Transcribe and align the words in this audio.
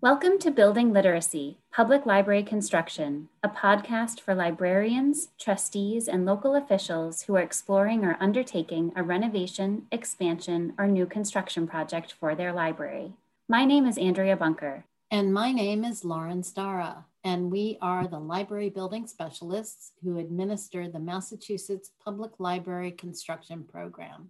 Welcome 0.00 0.38
to 0.42 0.52
Building 0.52 0.92
Literacy, 0.92 1.58
Public 1.72 2.06
Library 2.06 2.44
Construction, 2.44 3.30
a 3.42 3.48
podcast 3.48 4.20
for 4.20 4.32
librarians, 4.32 5.30
trustees, 5.40 6.06
and 6.06 6.24
local 6.24 6.54
officials 6.54 7.22
who 7.22 7.34
are 7.34 7.40
exploring 7.40 8.04
or 8.04 8.16
undertaking 8.20 8.92
a 8.94 9.02
renovation, 9.02 9.86
expansion, 9.90 10.72
or 10.78 10.86
new 10.86 11.04
construction 11.04 11.66
project 11.66 12.12
for 12.12 12.36
their 12.36 12.52
library. 12.52 13.14
My 13.48 13.64
name 13.64 13.86
is 13.86 13.98
Andrea 13.98 14.36
Bunker. 14.36 14.84
And 15.10 15.34
my 15.34 15.50
name 15.50 15.84
is 15.84 16.04
Lauren 16.04 16.42
Stara, 16.42 17.02
and 17.24 17.50
we 17.50 17.76
are 17.82 18.06
the 18.06 18.20
library 18.20 18.70
building 18.70 19.08
specialists 19.08 19.94
who 20.04 20.18
administer 20.18 20.86
the 20.86 21.00
Massachusetts 21.00 21.90
Public 22.04 22.38
Library 22.38 22.92
Construction 22.92 23.64
Program 23.64 24.28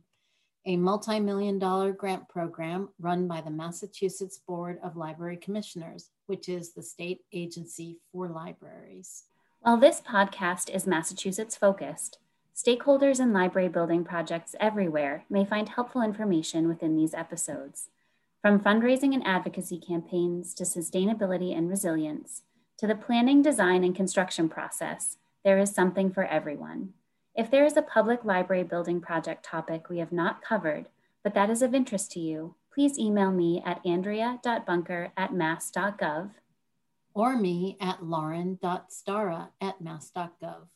a 0.67 0.77
multi-million 0.77 1.59
dollar 1.59 1.93
grant 1.93 2.29
program 2.29 2.89
run 3.01 3.27
by 3.27 3.41
the 3.41 3.51
Massachusetts 3.51 4.39
Board 4.47 4.79
of 4.83 4.97
Library 4.97 5.37
Commissioners, 5.37 6.11
which 6.27 6.49
is 6.49 6.73
the 6.73 6.83
state 6.83 7.21
agency 7.33 7.99
for 8.13 8.29
libraries. 8.29 9.25
While 9.61 9.77
this 9.77 10.01
podcast 10.01 10.71
is 10.71 10.87
Massachusetts 10.87 11.57
focused, 11.57 12.19
stakeholders 12.55 13.21
in 13.21 13.33
library 13.33 13.69
building 13.69 14.05
projects 14.05 14.55
everywhere 14.61 15.25
may 15.31 15.45
find 15.45 15.69
helpful 15.69 16.03
information 16.03 16.69
within 16.69 16.97
these 16.97 17.15
episodes. 17.15 17.89
From 18.43 18.61
fundraising 18.61 19.15
and 19.15 19.27
advocacy 19.27 19.79
campaigns 19.79 20.55
to 20.55 20.65
sustainability 20.65 21.57
and 21.57 21.69
resilience, 21.69 22.43
to 22.79 22.87
the 22.87 22.95
planning, 22.95 23.43
design, 23.43 23.83
and 23.83 23.97
construction 23.97 24.49
process, 24.49 25.17
there 25.45 25.59
is 25.59 25.75
something 25.75 26.11
for 26.13 26.25
everyone. 26.25 26.95
If 27.39 27.53
there 27.53 27.65
is 27.65 27.77
a 27.77 27.83
public 27.83 28.25
library 28.25 28.65
building 28.65 29.01
project 29.01 29.45
topic 29.45 29.89
we 29.89 29.99
have 29.99 30.11
not 30.11 30.43
covered, 30.43 30.89
but 31.23 31.35
that 31.35 31.51
is 31.51 31.63
of 31.63 31.73
interest 31.73 32.11
to 32.13 32.21
you, 32.21 32.57
please 32.75 32.99
email 32.99 33.31
me 33.31 33.63
at 33.65 33.81
andrea.bunker 33.87 35.13
at 35.17 35.33
mass.gov 35.33 36.31
or 37.15 37.37
me 37.37 37.77
at 37.81 38.05
lauren.stara 38.05 39.51
at 39.61 39.81
mass.gov. 39.81 40.67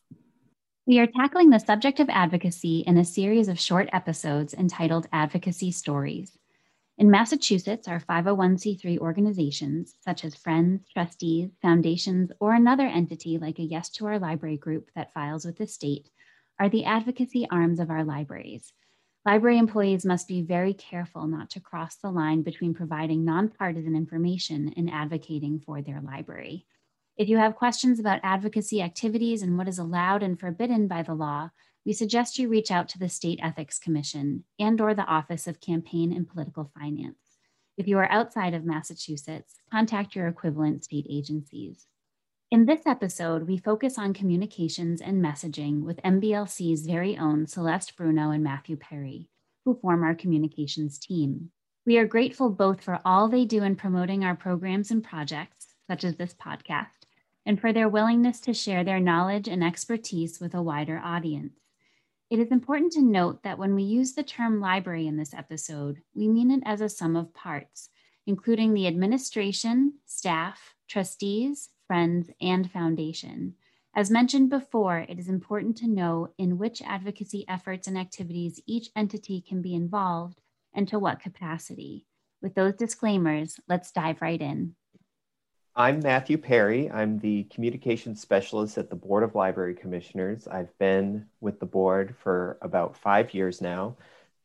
We 0.87 1.01
are 1.01 1.09
tackling 1.09 1.51
the 1.51 1.59
subject 1.59 1.99
of 1.99 2.09
advocacy 2.09 2.85
in 2.87 2.97
a 2.97 3.05
series 3.05 3.49
of 3.49 3.59
short 3.59 3.89
episodes 3.93 4.55
entitled 4.55 5.09
Advocacy 5.13 5.73
Stories. 5.73 6.39
In 6.97 7.11
Massachusetts, 7.11 7.89
our 7.89 7.99
501c3 7.99 8.99
organizations, 9.01 9.97
such 9.99 10.25
as 10.25 10.37
Friends, 10.37 10.87
Trustees, 10.93 11.51
Foundations, 11.61 12.31
or 12.39 12.55
another 12.55 12.87
entity 12.87 13.37
like 13.37 13.59
a 13.59 13.65
Yes 13.65 13.89
to 13.91 14.07
Our 14.07 14.21
Library 14.21 14.59
group 14.59 14.91
that 14.95 15.13
files 15.13 15.45
with 15.45 15.59
the 15.59 15.67
state, 15.67 16.09
are 16.59 16.69
the 16.69 16.85
advocacy 16.85 17.47
arms 17.51 17.81
of 17.81 17.91
our 17.91 18.05
libraries. 18.05 18.73
Library 19.25 19.59
employees 19.59 20.05
must 20.05 20.27
be 20.27 20.43
very 20.43 20.75
careful 20.75 21.27
not 21.27 21.49
to 21.51 21.61
cross 21.61 21.97
the 21.97 22.11
line 22.11 22.43
between 22.43 22.75
providing 22.75 23.25
nonpartisan 23.25 23.95
information 23.95 24.73
and 24.77 24.91
advocating 24.91 25.61
for 25.61 25.81
their 25.81 26.01
library. 26.01 26.67
If 27.17 27.29
you 27.29 27.37
have 27.37 27.57
questions 27.57 28.01
about 28.01 28.21
advocacy 28.23 28.83
activities 28.83 29.43
and 29.43 29.57
what 29.57 29.69
is 29.69 29.79
allowed 29.79 30.23
and 30.23 30.41
forbidden 30.41 30.89
by 30.89 31.03
the 31.03 31.15
law, 31.15 31.51
we 31.85 31.93
suggest 31.93 32.39
you 32.39 32.49
reach 32.49 32.71
out 32.71 32.89
to 32.91 32.99
the 32.99 33.09
State 33.09 33.39
Ethics 33.43 33.79
Commission 33.79 34.45
and 34.59 34.81
or 34.81 34.95
the 34.95 35.05
Office 35.05 35.47
of 35.47 35.61
Campaign 35.61 36.13
and 36.13 36.29
Political 36.29 36.73
Finance. 36.79 37.17
If 37.77 37.87
you 37.89 37.99
are 37.99 38.11
outside 38.11 38.55
of 38.55 38.65
Massachusetts, 38.65 39.55
contact 39.71 40.15
your 40.15 40.29
equivalent 40.29 40.85
state 40.85 41.07
agencies. 41.09 41.87
In 42.53 42.67
this 42.67 42.83
episode, 42.85 43.49
we 43.49 43.57
focus 43.57 43.97
on 43.97 44.13
communications 44.13 45.01
and 45.01 45.25
messaging 45.25 45.85
with 45.85 46.03
MBLC's 46.03 46.85
very 46.85 47.17
own 47.17 47.47
Celeste 47.47 47.97
Bruno 47.97 48.31
and 48.31 48.45
Matthew 48.45 48.77
Perry, 48.77 49.31
who 49.65 49.79
form 49.81 50.03
our 50.03 50.15
communications 50.15 50.99
team. 50.99 51.51
We 51.87 51.97
are 51.97 52.07
grateful 52.07 52.51
both 52.51 52.83
for 52.83 53.01
all 53.07 53.27
they 53.31 53.47
do 53.47 53.63
in 53.63 53.75
promoting 53.75 54.23
our 54.23 54.37
programs 54.37 54.91
and 54.91 55.03
projects, 55.03 55.69
such 55.89 56.05
as 56.05 56.17
this 56.17 56.35
podcast, 56.35 57.07
and 57.47 57.59
for 57.59 57.73
their 57.73 57.89
willingness 57.89 58.39
to 58.41 58.53
share 58.53 58.85
their 58.85 59.01
knowledge 59.01 59.49
and 59.49 59.65
expertise 59.65 60.39
with 60.39 60.53
a 60.53 60.61
wider 60.61 61.01
audience. 61.03 61.59
It 62.29 62.39
is 62.39 62.53
important 62.53 62.93
to 62.93 63.03
note 63.03 63.45
that 63.45 63.57
when 63.57 63.75
we 63.75 63.85
use 63.85 64.13
the 64.13 64.23
term 64.23 64.61
library 64.61 65.07
in 65.07 65.17
this 65.17 65.33
episode, 65.33 66.03
we 66.15 66.29
mean 66.29 66.51
it 66.51 66.63
as 66.67 66.83
a 66.83 66.91
sum 66.91 67.17
of 67.17 67.33
parts, 67.33 67.89
including 68.27 68.75
the 68.75 68.87
administration, 68.87 69.95
staff, 70.05 70.75
trustees, 70.87 71.71
friends, 71.87 72.31
and 72.41 72.71
foundation. 72.71 73.55
As 73.95 74.11
mentioned 74.11 74.49
before, 74.49 74.99
it 74.99 75.19
is 75.19 75.29
important 75.29 75.77
to 75.79 75.87
know 75.87 76.29
in 76.39 76.57
which 76.57 76.81
advocacy 76.83 77.45
efforts 77.49 77.87
and 77.87 77.99
activities 77.99 78.61
each 78.67 78.89
entity 78.97 79.41
can 79.41 79.61
be 79.61 79.75
involved 79.75 80.41
and 80.73 80.89
to 80.89 80.99
what 80.99 81.21
capacity. 81.21 82.07
With 82.41 82.55
those 82.55 82.75
disclaimers, 82.75 83.61
let's 83.69 83.93
dive 83.93 84.23
right 84.23 84.41
in. 84.41 84.75
I'm 85.77 86.01
Matthew 86.01 86.39
Perry. 86.39 86.91
I'm 86.91 87.19
the 87.19 87.45
communications 87.45 88.21
specialist 88.21 88.77
at 88.77 88.91
the 88.91 88.97
Board 88.97 89.23
of 89.23 89.35
Library 89.35 89.75
Commissioners. 89.75 90.47
I've 90.47 90.77
been 90.79 91.27
with 91.41 91.61
the 91.61 91.67
board 91.67 92.15
for 92.23 92.59
about 92.61 92.97
five 92.97 93.33
years 93.33 93.61
now. 93.61 93.97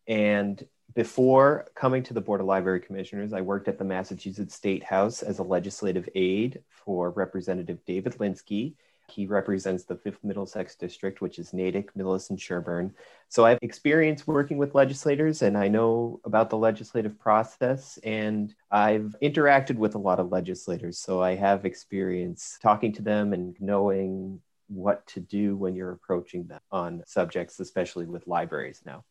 And 0.08 0.66
before 0.97 1.68
coming 1.75 2.02
to 2.02 2.12
the 2.12 2.22
Board 2.22 2.41
of 2.41 2.47
Library 2.47 2.80
Commissioners, 2.80 3.31
I 3.31 3.41
worked 3.41 3.68
at 3.68 3.78
the 3.78 3.84
Massachusetts 3.84 4.56
State 4.56 4.84
House 4.84 5.22
as 5.22 5.38
a 5.38 5.44
legislative 5.44 6.09
aide 6.16 6.63
for 6.72 7.12
Representative 7.12 7.78
David 7.85 8.13
Linsky. 8.13 8.74
He 9.07 9.28
represents 9.28 9.84
the 9.84 9.97
5th 9.97 10.24
Middlesex 10.24 10.74
District, 10.74 11.22
which 11.22 11.38
is 11.38 11.53
Natick, 11.53 11.94
Millis, 11.94 12.31
and 12.31 12.40
Sherborn. 12.40 12.94
So 13.30 13.46
I've 13.46 13.59
experience 13.62 14.25
working 14.25 14.57
with 14.57 14.74
legislators 14.74 15.44
and 15.44 15.56
I 15.56 15.68
know 15.68 16.19
about 16.25 16.50
the 16.50 16.57
legislative 16.57 17.19
process 17.19 18.00
and 18.03 18.56
I've 18.72 19.16
interacted 19.22 19.75
with 19.75 19.94
a 19.94 20.00
lot 20.00 20.19
of 20.19 20.31
legislators. 20.31 20.97
So 20.97 21.22
I 21.22 21.36
have 21.36 21.63
experience 21.63 22.57
talking 22.59 22.91
to 22.94 23.03
them 23.03 23.34
and 23.34 23.56
knowing 23.59 24.41
what 24.68 25.06
to 25.09 25.19
do 25.19 25.56
when 25.56 25.75
you're 25.75 25.91
approaching 25.91 26.47
them 26.47 26.62
on 26.72 27.03
subjects, 27.06 27.59
especially 27.59 28.07
with 28.07 28.25
libraries 28.25 28.81
now. 28.84 29.03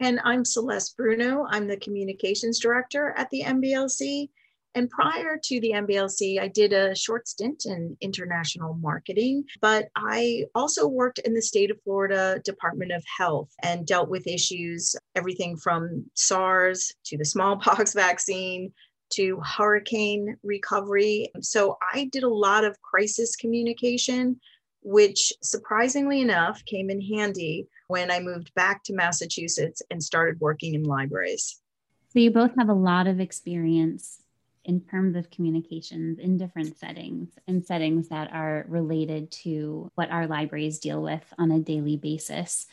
And 0.00 0.20
I'm 0.22 0.44
Celeste 0.44 0.96
Bruno. 0.96 1.46
I'm 1.50 1.66
the 1.66 1.76
communications 1.76 2.60
director 2.60 3.14
at 3.16 3.28
the 3.30 3.42
MBLC. 3.42 4.28
And 4.74 4.88
prior 4.88 5.36
to 5.42 5.60
the 5.60 5.72
MBLC, 5.72 6.40
I 6.40 6.46
did 6.46 6.72
a 6.72 6.94
short 6.94 7.26
stint 7.26 7.64
in 7.66 7.96
international 8.00 8.74
marketing, 8.74 9.44
but 9.60 9.88
I 9.96 10.44
also 10.54 10.86
worked 10.86 11.18
in 11.20 11.34
the 11.34 11.42
state 11.42 11.72
of 11.72 11.82
Florida 11.82 12.40
Department 12.44 12.92
of 12.92 13.02
Health 13.18 13.50
and 13.64 13.86
dealt 13.86 14.08
with 14.08 14.28
issues 14.28 14.94
everything 15.16 15.56
from 15.56 16.04
SARS 16.14 16.92
to 17.06 17.18
the 17.18 17.24
smallpox 17.24 17.92
vaccine 17.94 18.72
to 19.14 19.40
hurricane 19.40 20.36
recovery. 20.44 21.32
So 21.40 21.76
I 21.92 22.08
did 22.12 22.22
a 22.22 22.28
lot 22.28 22.62
of 22.62 22.80
crisis 22.82 23.34
communication, 23.34 24.38
which 24.82 25.32
surprisingly 25.42 26.20
enough 26.20 26.64
came 26.66 26.88
in 26.88 27.00
handy 27.00 27.66
when 27.88 28.10
I 28.10 28.20
moved 28.20 28.54
back 28.54 28.84
to 28.84 28.94
Massachusetts 28.94 29.82
and 29.90 30.02
started 30.02 30.40
working 30.40 30.74
in 30.74 30.84
libraries. 30.84 31.60
So 32.12 32.20
you 32.20 32.30
both 32.30 32.52
have 32.56 32.68
a 32.68 32.74
lot 32.74 33.06
of 33.06 33.18
experience 33.18 34.22
in 34.64 34.80
terms 34.82 35.16
of 35.16 35.30
communications 35.30 36.18
in 36.18 36.36
different 36.36 36.76
settings 36.78 37.30
and 37.46 37.64
settings 37.64 38.08
that 38.08 38.30
are 38.32 38.66
related 38.68 39.30
to 39.30 39.90
what 39.94 40.10
our 40.10 40.26
libraries 40.26 40.78
deal 40.78 41.02
with 41.02 41.24
on 41.38 41.50
a 41.50 41.58
daily 41.58 41.96
basis. 41.96 42.66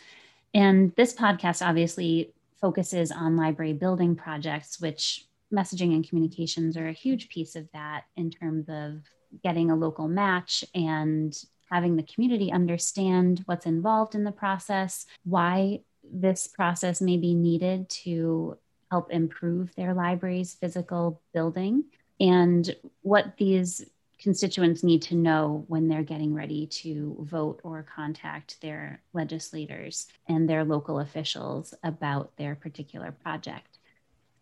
And 0.53 0.93
this 0.95 1.13
podcast 1.13 1.65
obviously 1.65 2.33
focuses 2.59 3.11
on 3.11 3.37
library 3.37 3.73
building 3.73 4.15
projects, 4.15 4.81
which 4.81 5.25
messaging 5.53 5.93
and 5.93 6.07
communications 6.07 6.75
are 6.75 6.87
a 6.87 6.93
huge 6.93 7.29
piece 7.29 7.55
of 7.55 7.67
that 7.73 8.03
in 8.17 8.29
terms 8.29 8.65
of 8.67 9.01
getting 9.43 9.71
a 9.71 9.75
local 9.75 10.07
match 10.07 10.65
and 10.73 11.33
having 11.69 11.95
the 11.95 12.03
community 12.03 12.51
understand 12.51 13.43
what's 13.45 13.65
involved 13.65 14.15
in 14.15 14.23
the 14.23 14.31
process, 14.31 15.05
why 15.23 15.79
this 16.03 16.47
process 16.47 17.01
may 17.01 17.17
be 17.17 17.33
needed 17.33 17.89
to 17.89 18.57
help 18.91 19.11
improve 19.11 19.73
their 19.75 19.93
library's 19.93 20.53
physical 20.53 21.21
building, 21.33 21.83
and 22.19 22.75
what 23.01 23.35
these 23.37 23.83
constituents 24.19 24.83
need 24.83 25.01
to 25.01 25.15
know 25.15 25.65
when 25.67 25.87
they're 25.87 26.03
getting 26.03 26.33
ready 26.33 26.67
to 26.67 27.17
vote 27.21 27.59
or 27.63 27.83
contact 27.83 28.59
their 28.61 29.01
legislators 29.13 30.07
and 30.29 30.49
their 30.49 30.63
local 30.63 30.99
officials 30.99 31.73
about 31.83 32.35
their 32.37 32.55
particular 32.55 33.11
project. 33.11 33.79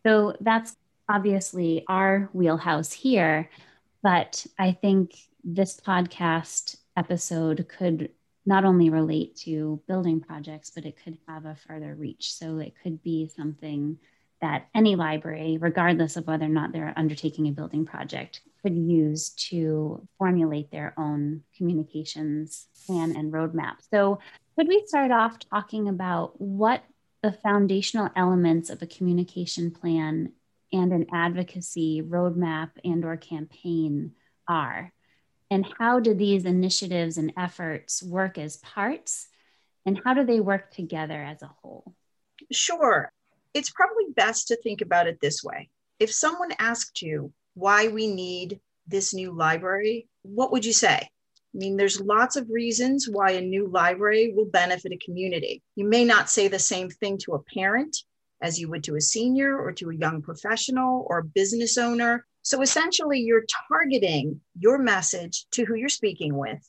So 0.05 0.35
that's 0.41 0.75
obviously 1.09 1.83
our 1.87 2.29
wheelhouse 2.33 2.91
here, 2.91 3.49
but 4.03 4.45
I 4.59 4.73
think 4.73 5.15
this 5.43 5.79
podcast 5.79 6.77
episode 6.95 7.67
could 7.67 8.09
not 8.45 8.65
only 8.65 8.89
relate 8.89 9.35
to 9.37 9.81
building 9.87 10.19
projects, 10.19 10.69
but 10.69 10.85
it 10.85 10.97
could 11.03 11.17
have 11.27 11.45
a 11.45 11.55
further 11.67 11.95
reach. 11.95 12.33
So 12.33 12.59
it 12.59 12.73
could 12.81 13.01
be 13.01 13.29
something 13.33 13.97
that 14.41 14.67
any 14.75 14.95
library, 14.97 15.57
regardless 15.59 16.17
of 16.17 16.27
whether 16.27 16.45
or 16.45 16.49
not 16.49 16.73
they're 16.73 16.93
undertaking 16.97 17.47
a 17.47 17.51
building 17.51 17.85
project, 17.85 18.41
could 18.61 18.75
use 18.75 19.29
to 19.29 20.05
formulate 20.17 20.69
their 20.71 20.93
own 20.97 21.43
communications 21.55 22.67
plan 22.85 23.15
and 23.15 23.31
roadmap. 23.31 23.75
So, 23.89 24.19
could 24.57 24.67
we 24.67 24.83
start 24.85 25.11
off 25.11 25.39
talking 25.39 25.87
about 25.87 26.39
what 26.39 26.83
the 27.23 27.31
foundational 27.31 28.09
elements 28.15 28.69
of 28.69 28.81
a 28.81 28.87
communication 28.87 29.71
plan 29.71 30.33
and 30.73 30.91
an 30.91 31.07
advocacy 31.13 32.01
roadmap 32.01 32.71
and 32.83 33.05
or 33.05 33.15
campaign 33.15 34.11
are 34.47 34.91
and 35.53 35.65
how 35.79 35.99
do 35.99 36.13
these 36.13 36.45
initiatives 36.45 37.17
and 37.17 37.31
efforts 37.37 38.01
work 38.01 38.37
as 38.37 38.57
parts? 38.57 39.27
And 39.85 39.99
how 40.03 40.13
do 40.13 40.25
they 40.25 40.39
work 40.39 40.71
together 40.71 41.21
as 41.21 41.41
a 41.41 41.51
whole? 41.61 41.93
Sure. 42.51 43.11
It's 43.53 43.69
probably 43.69 44.05
best 44.15 44.47
to 44.47 44.55
think 44.57 44.81
about 44.81 45.07
it 45.07 45.19
this 45.21 45.43
way. 45.43 45.69
If 45.99 46.11
someone 46.11 46.51
asked 46.57 47.01
you 47.01 47.31
why 47.53 47.87
we 47.87 48.07
need 48.07 48.59
this 48.87 49.13
new 49.13 49.31
library 49.31 50.07
what 50.23 50.51
would 50.51 50.65
you 50.65 50.73
say? 50.73 50.95
I 50.95 51.07
mean, 51.53 51.77
there's 51.77 52.01
lots 52.01 52.35
of 52.35 52.49
reasons 52.49 53.07
why 53.09 53.31
a 53.31 53.41
new 53.41 53.67
library 53.67 54.33
will 54.35 54.45
benefit 54.45 54.91
a 54.91 55.05
community. 55.05 55.61
You 55.75 55.85
may 55.85 56.03
not 56.03 56.29
say 56.29 56.47
the 56.47 56.59
same 56.59 56.89
thing 56.89 57.19
to 57.19 57.33
a 57.33 57.43
parent 57.43 57.95
as 58.41 58.59
you 58.59 58.69
would 58.69 58.83
to 58.85 58.95
a 58.95 59.01
senior 59.01 59.57
or 59.57 59.71
to 59.73 59.89
a 59.89 59.95
young 59.95 60.21
professional 60.21 61.05
or 61.07 61.19
a 61.19 61.23
business 61.23 61.77
owner. 61.77 62.25
So 62.43 62.61
essentially, 62.61 63.19
you're 63.19 63.45
targeting 63.69 64.41
your 64.59 64.77
message 64.77 65.45
to 65.51 65.65
who 65.65 65.75
you're 65.75 65.89
speaking 65.89 66.35
with, 66.37 66.59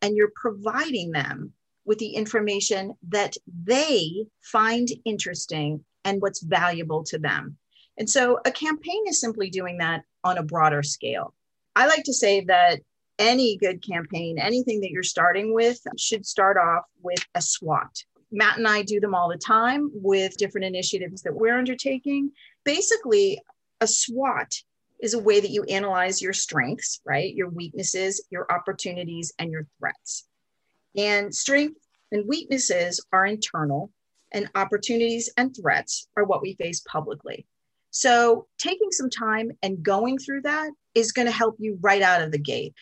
and 0.00 0.16
you're 0.16 0.32
providing 0.34 1.10
them 1.10 1.52
with 1.84 1.98
the 1.98 2.14
information 2.14 2.94
that 3.08 3.36
they 3.64 4.26
find 4.42 4.88
interesting 5.04 5.84
and 6.04 6.22
what's 6.22 6.42
valuable 6.42 7.02
to 7.04 7.18
them. 7.18 7.56
And 7.98 8.08
so 8.08 8.38
a 8.44 8.50
campaign 8.50 9.04
is 9.08 9.20
simply 9.20 9.50
doing 9.50 9.78
that 9.78 10.02
on 10.22 10.38
a 10.38 10.42
broader 10.42 10.82
scale. 10.82 11.34
I 11.76 11.86
like 11.86 12.04
to 12.04 12.14
say 12.14 12.42
that 12.44 12.80
any 13.18 13.56
good 13.56 13.84
campaign, 13.86 14.38
anything 14.38 14.80
that 14.80 14.90
you're 14.90 15.02
starting 15.02 15.52
with, 15.52 15.80
should 15.96 16.26
start 16.26 16.56
off 16.56 16.84
with 17.02 17.24
a 17.34 17.40
SWOT. 17.40 18.04
Matt 18.32 18.58
and 18.58 18.66
I 18.66 18.82
do 18.82 19.00
them 19.00 19.14
all 19.14 19.28
the 19.28 19.36
time 19.36 19.90
with 19.92 20.36
different 20.36 20.64
initiatives 20.64 21.22
that 21.22 21.34
we're 21.34 21.58
undertaking. 21.58 22.32
Basically, 22.64 23.40
a 23.80 23.86
SWOT 23.86 24.62
is 25.04 25.12
a 25.12 25.18
way 25.18 25.38
that 25.38 25.50
you 25.50 25.64
analyze 25.64 26.22
your 26.22 26.32
strengths, 26.32 27.02
right? 27.04 27.34
Your 27.34 27.50
weaknesses, 27.50 28.24
your 28.30 28.46
opportunities, 28.50 29.34
and 29.38 29.52
your 29.52 29.66
threats. 29.78 30.26
And 30.96 31.34
strengths 31.34 31.86
and 32.10 32.26
weaknesses 32.26 33.04
are 33.12 33.26
internal, 33.26 33.90
and 34.32 34.48
opportunities 34.54 35.30
and 35.36 35.54
threats 35.54 36.08
are 36.16 36.24
what 36.24 36.40
we 36.40 36.54
face 36.54 36.80
publicly. 36.88 37.46
So, 37.90 38.46
taking 38.58 38.90
some 38.92 39.10
time 39.10 39.52
and 39.62 39.82
going 39.82 40.16
through 40.18 40.42
that 40.42 40.70
is 40.94 41.12
going 41.12 41.26
to 41.26 41.32
help 41.32 41.56
you 41.58 41.78
right 41.82 42.02
out 42.02 42.22
of 42.22 42.32
the 42.32 42.38
gate. 42.38 42.74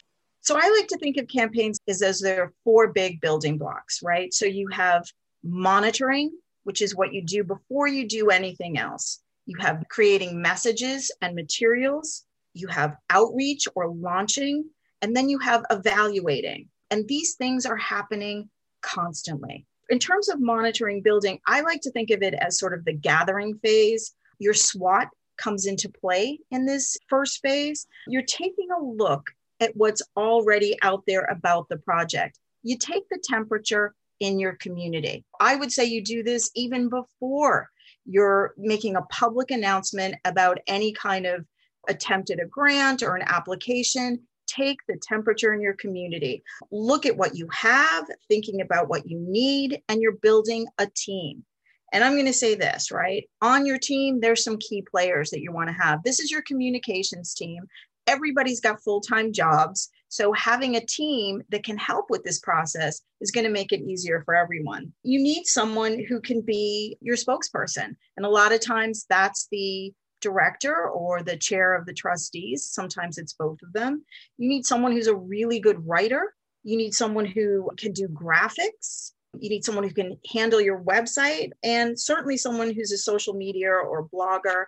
So, 0.42 0.56
I 0.56 0.69
like 0.78 0.86
to 0.88 0.98
think 0.98 1.16
of 1.16 1.26
campaigns 1.26 1.80
as, 1.88 2.02
as 2.02 2.20
there 2.20 2.44
are 2.44 2.52
four 2.62 2.92
big 2.92 3.20
building 3.20 3.58
blocks, 3.58 4.00
right? 4.00 4.32
So, 4.32 4.46
you 4.46 4.69
have 4.69 5.04
monitoring, 5.42 6.30
which 6.62 6.80
is 6.80 6.94
what 6.94 7.12
you 7.12 7.22
do 7.22 7.42
before 7.42 7.88
you 7.88 8.06
do 8.06 8.30
anything 8.30 8.78
else. 8.78 9.21
You 9.47 9.56
have 9.61 9.85
creating 9.89 10.41
messages 10.41 11.11
and 11.21 11.35
materials, 11.35 12.25
you 12.55 12.69
have 12.69 12.97
outreach 13.11 13.67
or 13.75 13.89
launching, 13.89 14.65
and 15.00 15.17
then 15.17 15.29
you 15.29 15.39
have 15.39 15.65
evaluating. 15.71 16.69
And 16.91 17.09
these 17.09 17.35
things 17.35 17.67
are 17.67 17.77
happening 17.77 18.50
constantly. 18.83 19.67
In 19.89 19.99
terms 19.99 20.29
of 20.29 20.41
monitoring 20.41 21.03
building, 21.03 21.41
I 21.47 21.61
like 21.62 21.81
to 21.83 21.91
think 21.91 22.11
of 22.11 22.23
it 22.23 22.35
as 22.35 22.59
sort 22.59 22.75
of 22.75 22.85
the 22.85 22.93
gathering 22.93 23.59
phase. 23.59 24.15
Your 24.39 24.55
SWOT 24.55 25.09
comes 25.37 25.67
into 25.67 25.89
play 25.89 26.39
in 26.50 26.65
this 26.65 26.97
first 27.09 27.41
phase. 27.43 27.87
You're 28.06 28.23
taking 28.23 28.69
a 28.71 28.83
look 28.83 29.27
at 29.61 29.77
what's 29.77 30.03
already 30.17 30.77
out 30.83 31.03
there 31.06 31.25
about 31.25 31.69
the 31.69 31.79
project. 31.79 32.39
You 32.62 32.77
take 32.79 33.09
the 33.11 33.23
temperature 33.23 33.94
in 34.21 34.39
your 34.39 34.53
community. 34.53 35.25
I 35.41 35.56
would 35.56 35.73
say 35.73 35.85
you 35.85 36.03
do 36.03 36.23
this 36.23 36.50
even 36.55 36.89
before 36.89 37.71
you're 38.04 38.54
making 38.56 38.96
a 38.96 39.02
public 39.02 39.50
announcement 39.50 40.16
about 40.25 40.58
any 40.66 40.93
kind 40.93 41.26
of 41.26 41.44
attempt 41.88 42.31
at 42.31 42.40
a 42.40 42.46
grant 42.46 43.02
or 43.02 43.16
an 43.16 43.25
application. 43.26 44.20
Take 44.46 44.78
the 44.87 44.99
temperature 45.00 45.52
in 45.52 45.60
your 45.60 45.75
community. 45.75 46.43
Look 46.70 47.06
at 47.06 47.16
what 47.16 47.37
you 47.37 47.49
have, 47.52 48.06
thinking 48.28 48.60
about 48.60 48.88
what 48.88 49.08
you 49.08 49.19
need, 49.19 49.81
and 49.88 50.00
you're 50.00 50.12
building 50.12 50.66
a 50.78 50.87
team. 50.94 51.44
And 51.93 52.02
I'm 52.02 52.14
going 52.14 52.26
to 52.26 52.32
say 52.32 52.54
this, 52.54 52.90
right? 52.90 53.28
On 53.43 53.66
your 53.66 53.78
team, 53.78 54.20
there's 54.20 54.43
some 54.43 54.58
key 54.58 54.82
players 54.82 55.31
that 55.31 55.43
you 55.43 55.52
want 55.52 55.69
to 55.69 55.75
have. 55.75 56.02
This 56.02 56.20
is 56.20 56.31
your 56.31 56.43
communications 56.43 57.34
team. 57.34 57.64
Everybody's 58.06 58.60
got 58.60 58.82
full 58.82 59.00
time 59.00 59.32
jobs. 59.32 59.90
So 60.12 60.31
having 60.35 60.76
a 60.76 60.85
team 60.85 61.43
that 61.49 61.64
can 61.64 61.79
help 61.79 62.11
with 62.11 62.23
this 62.23 62.38
process 62.38 63.00
is 63.23 63.31
going 63.31 63.47
to 63.47 63.50
make 63.50 63.73
it 63.73 63.81
easier 63.81 64.20
for 64.26 64.35
everyone. 64.35 64.93
You 65.03 65.19
need 65.19 65.47
someone 65.47 66.05
who 66.06 66.20
can 66.20 66.43
be 66.43 66.99
your 67.00 67.17
spokesperson. 67.17 67.97
And 68.19 68.26
a 68.26 68.29
lot 68.29 68.53
of 68.53 68.61
times 68.61 69.06
that's 69.09 69.49
the 69.50 69.91
director 70.20 70.91
or 70.91 71.23
the 71.23 71.38
chair 71.38 71.75
of 71.75 71.87
the 71.87 71.94
trustees. 71.94 72.67
Sometimes 72.67 73.17
it's 73.17 73.32
both 73.32 73.56
of 73.62 73.73
them. 73.73 74.05
You 74.37 74.50
need 74.50 74.67
someone 74.67 74.93
who's 74.93 75.06
a 75.06 75.17
really 75.17 75.61
good 75.61 75.82
writer. 75.88 76.35
You 76.62 76.76
need 76.76 76.93
someone 76.93 77.25
who 77.25 77.70
can 77.79 77.93
do 77.93 78.06
graphics. 78.08 79.12
You 79.41 79.49
need 79.49 79.65
someone 79.65 79.85
who 79.85 79.94
can 79.94 80.19
handle 80.31 80.61
your 80.61 80.82
website 80.82 81.53
and 81.62 81.99
certainly 81.99 82.37
someone 82.37 82.75
who's 82.75 82.93
a 82.93 82.99
social 82.99 83.32
media 83.32 83.70
or 83.70 84.06
blogger. 84.12 84.67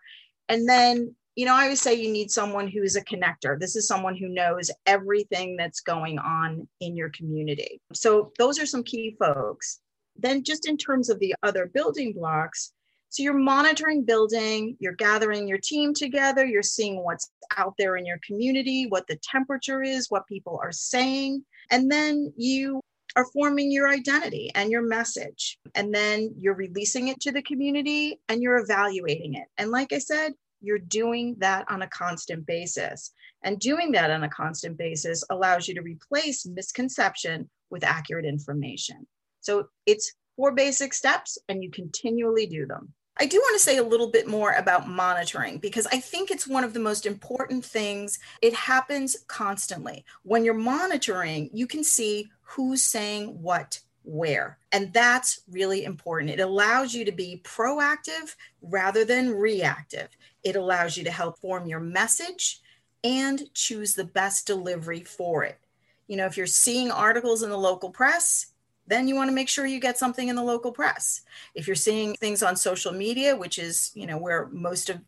And 0.48 0.66
then 0.66 1.14
you 1.36 1.46
know, 1.46 1.54
I 1.54 1.64
always 1.64 1.80
say 1.80 1.94
you 1.94 2.12
need 2.12 2.30
someone 2.30 2.68
who's 2.68 2.96
a 2.96 3.04
connector. 3.04 3.58
This 3.58 3.74
is 3.76 3.88
someone 3.88 4.16
who 4.16 4.28
knows 4.28 4.70
everything 4.86 5.56
that's 5.56 5.80
going 5.80 6.18
on 6.18 6.68
in 6.80 6.96
your 6.96 7.10
community. 7.10 7.80
So, 7.92 8.32
those 8.38 8.58
are 8.58 8.66
some 8.66 8.84
key 8.84 9.16
folks. 9.18 9.80
Then, 10.16 10.44
just 10.44 10.68
in 10.68 10.76
terms 10.76 11.10
of 11.10 11.18
the 11.18 11.34
other 11.42 11.66
building 11.66 12.12
blocks, 12.12 12.72
so 13.08 13.22
you're 13.22 13.34
monitoring 13.34 14.04
building, 14.04 14.76
you're 14.80 14.94
gathering 14.94 15.46
your 15.46 15.58
team 15.58 15.94
together, 15.94 16.44
you're 16.44 16.62
seeing 16.62 17.02
what's 17.02 17.30
out 17.56 17.74
there 17.78 17.96
in 17.96 18.04
your 18.04 18.18
community, 18.26 18.86
what 18.88 19.06
the 19.06 19.18
temperature 19.22 19.82
is, 19.82 20.10
what 20.10 20.26
people 20.26 20.58
are 20.60 20.72
saying, 20.72 21.44
and 21.70 21.90
then 21.90 22.32
you 22.36 22.80
are 23.16 23.26
forming 23.32 23.70
your 23.70 23.88
identity 23.88 24.50
and 24.54 24.70
your 24.70 24.82
message. 24.82 25.58
And 25.74 25.94
then 25.94 26.34
you're 26.36 26.54
releasing 26.54 27.08
it 27.08 27.20
to 27.20 27.32
the 27.32 27.42
community 27.42 28.18
and 28.28 28.42
you're 28.42 28.58
evaluating 28.58 29.34
it. 29.34 29.46
And 29.58 29.70
like 29.70 29.92
I 29.92 29.98
said, 29.98 30.34
you're 30.64 30.78
doing 30.78 31.36
that 31.38 31.64
on 31.68 31.82
a 31.82 31.88
constant 31.88 32.46
basis. 32.46 33.12
And 33.42 33.58
doing 33.58 33.92
that 33.92 34.10
on 34.10 34.24
a 34.24 34.28
constant 34.28 34.78
basis 34.78 35.22
allows 35.30 35.68
you 35.68 35.74
to 35.74 35.82
replace 35.82 36.46
misconception 36.46 37.50
with 37.70 37.84
accurate 37.84 38.24
information. 38.24 39.06
So 39.40 39.68
it's 39.86 40.14
four 40.36 40.52
basic 40.52 40.94
steps, 40.94 41.38
and 41.48 41.62
you 41.62 41.70
continually 41.70 42.46
do 42.46 42.66
them. 42.66 42.92
I 43.16 43.26
do 43.26 43.38
want 43.38 43.54
to 43.54 43.62
say 43.62 43.76
a 43.76 43.82
little 43.82 44.10
bit 44.10 44.26
more 44.26 44.52
about 44.52 44.88
monitoring 44.88 45.58
because 45.58 45.86
I 45.86 46.00
think 46.00 46.30
it's 46.30 46.48
one 46.48 46.64
of 46.64 46.72
the 46.72 46.80
most 46.80 47.06
important 47.06 47.64
things. 47.64 48.18
It 48.42 48.54
happens 48.54 49.16
constantly. 49.28 50.04
When 50.24 50.44
you're 50.44 50.54
monitoring, 50.54 51.50
you 51.52 51.68
can 51.68 51.84
see 51.84 52.30
who's 52.42 52.82
saying 52.82 53.40
what 53.40 53.78
where. 54.02 54.58
And 54.72 54.92
that's 54.92 55.40
really 55.48 55.84
important. 55.84 56.30
It 56.30 56.40
allows 56.40 56.92
you 56.92 57.04
to 57.04 57.12
be 57.12 57.40
proactive 57.44 58.34
rather 58.60 59.04
than 59.04 59.34
reactive. 59.34 60.08
It 60.44 60.56
allows 60.56 60.96
you 60.96 61.04
to 61.04 61.10
help 61.10 61.38
form 61.38 61.66
your 61.66 61.80
message 61.80 62.60
and 63.02 63.52
choose 63.54 63.94
the 63.94 64.04
best 64.04 64.46
delivery 64.46 65.00
for 65.00 65.44
it. 65.44 65.58
You 66.06 66.16
know, 66.16 66.26
if 66.26 66.36
you're 66.36 66.46
seeing 66.46 66.90
articles 66.90 67.42
in 67.42 67.50
the 67.50 67.58
local 67.58 67.90
press, 67.90 68.46
then 68.86 69.08
you 69.08 69.14
want 69.14 69.28
to 69.28 69.34
make 69.34 69.48
sure 69.48 69.66
you 69.66 69.80
get 69.80 69.98
something 69.98 70.28
in 70.28 70.36
the 70.36 70.42
local 70.42 70.70
press. 70.70 71.22
If 71.54 71.66
you're 71.66 71.74
seeing 71.76 72.14
things 72.14 72.42
on 72.42 72.56
social 72.56 72.92
media, 72.92 73.34
which 73.34 73.58
is, 73.58 73.90
you 73.94 74.06
know, 74.06 74.18
where 74.18 74.48
most 74.52 74.90
of 74.90 75.00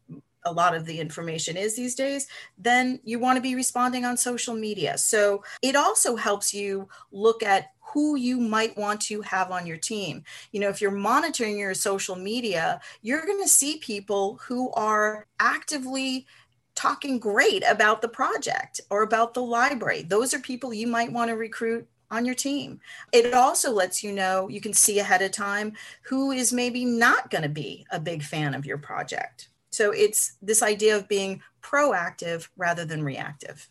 a 0.46 0.52
lot 0.52 0.74
of 0.74 0.86
the 0.86 0.98
information 0.98 1.56
is 1.56 1.76
these 1.76 1.94
days, 1.94 2.28
then 2.56 3.00
you 3.04 3.18
want 3.18 3.36
to 3.36 3.42
be 3.42 3.54
responding 3.54 4.04
on 4.04 4.16
social 4.16 4.54
media. 4.54 4.96
So 4.96 5.42
it 5.60 5.76
also 5.76 6.16
helps 6.16 6.54
you 6.54 6.88
look 7.10 7.42
at 7.42 7.72
who 7.96 8.14
you 8.14 8.38
might 8.38 8.76
want 8.76 9.00
to 9.00 9.22
have 9.22 9.50
on 9.50 9.66
your 9.66 9.78
team. 9.78 10.22
You 10.52 10.60
know, 10.60 10.68
if 10.68 10.82
you're 10.82 10.90
monitoring 10.90 11.58
your 11.58 11.72
social 11.72 12.14
media, 12.14 12.78
you're 13.00 13.24
going 13.24 13.42
to 13.42 13.48
see 13.48 13.78
people 13.78 14.38
who 14.42 14.70
are 14.72 15.26
actively 15.40 16.26
talking 16.74 17.18
great 17.18 17.64
about 17.66 18.02
the 18.02 18.08
project 18.08 18.82
or 18.90 19.02
about 19.02 19.32
the 19.32 19.40
library. 19.40 20.02
Those 20.02 20.34
are 20.34 20.40
people 20.40 20.74
you 20.74 20.86
might 20.86 21.10
want 21.10 21.30
to 21.30 21.36
recruit 21.36 21.88
on 22.10 22.26
your 22.26 22.34
team. 22.34 22.80
It 23.12 23.32
also 23.32 23.72
lets 23.72 24.04
you 24.04 24.12
know, 24.12 24.46
you 24.50 24.60
can 24.60 24.74
see 24.74 24.98
ahead 24.98 25.22
of 25.22 25.30
time 25.30 25.72
who 26.02 26.32
is 26.32 26.52
maybe 26.52 26.84
not 26.84 27.30
going 27.30 27.44
to 27.44 27.48
be 27.48 27.86
a 27.90 27.98
big 27.98 28.22
fan 28.22 28.52
of 28.52 28.66
your 28.66 28.76
project. 28.76 29.48
So 29.70 29.90
it's 29.92 30.36
this 30.42 30.62
idea 30.62 30.98
of 30.98 31.08
being 31.08 31.40
proactive 31.62 32.48
rather 32.58 32.84
than 32.84 33.02
reactive. 33.02 33.70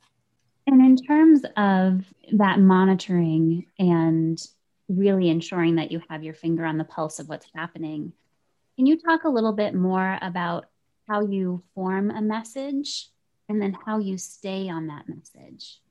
And 0.68 0.82
in 0.82 0.98
terms 0.98 1.42
of 1.58 2.04
that 2.34 2.60
monitoring 2.60 3.68
and 3.78 4.42
really 4.88 5.30
ensuring 5.30 5.76
that 5.76 5.92
you 5.92 6.02
have 6.10 6.24
your 6.24 6.34
finger 6.34 6.66
on 6.66 6.78
the 6.78 6.84
pulse 6.84 7.20
of 7.20 7.30
what's 7.30 7.48
happening, 7.56 8.14
can 8.76 8.86
you 8.86 8.98
talk 8.98 9.24
a 9.24 9.30
little 9.30 9.54
bit 9.54 9.74
more 9.74 10.18
about 10.22 10.66
how 11.08 11.22
you 11.22 11.64
form 11.76 12.12
a 12.12 12.22
message 12.22 13.10
and 13.48 13.62
then 13.62 13.78
how 13.86 14.00
you 14.00 14.18
stay 14.18 14.68
on 14.70 14.88
that 14.88 15.08
message? 15.08 15.82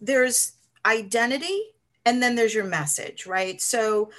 There's 0.00 0.52
identity 0.84 1.60
and 2.04 2.22
then 2.22 2.34
there's 2.34 2.54
your 2.54 2.64
message, 2.64 3.26
right? 3.26 3.60
So, 3.60 4.10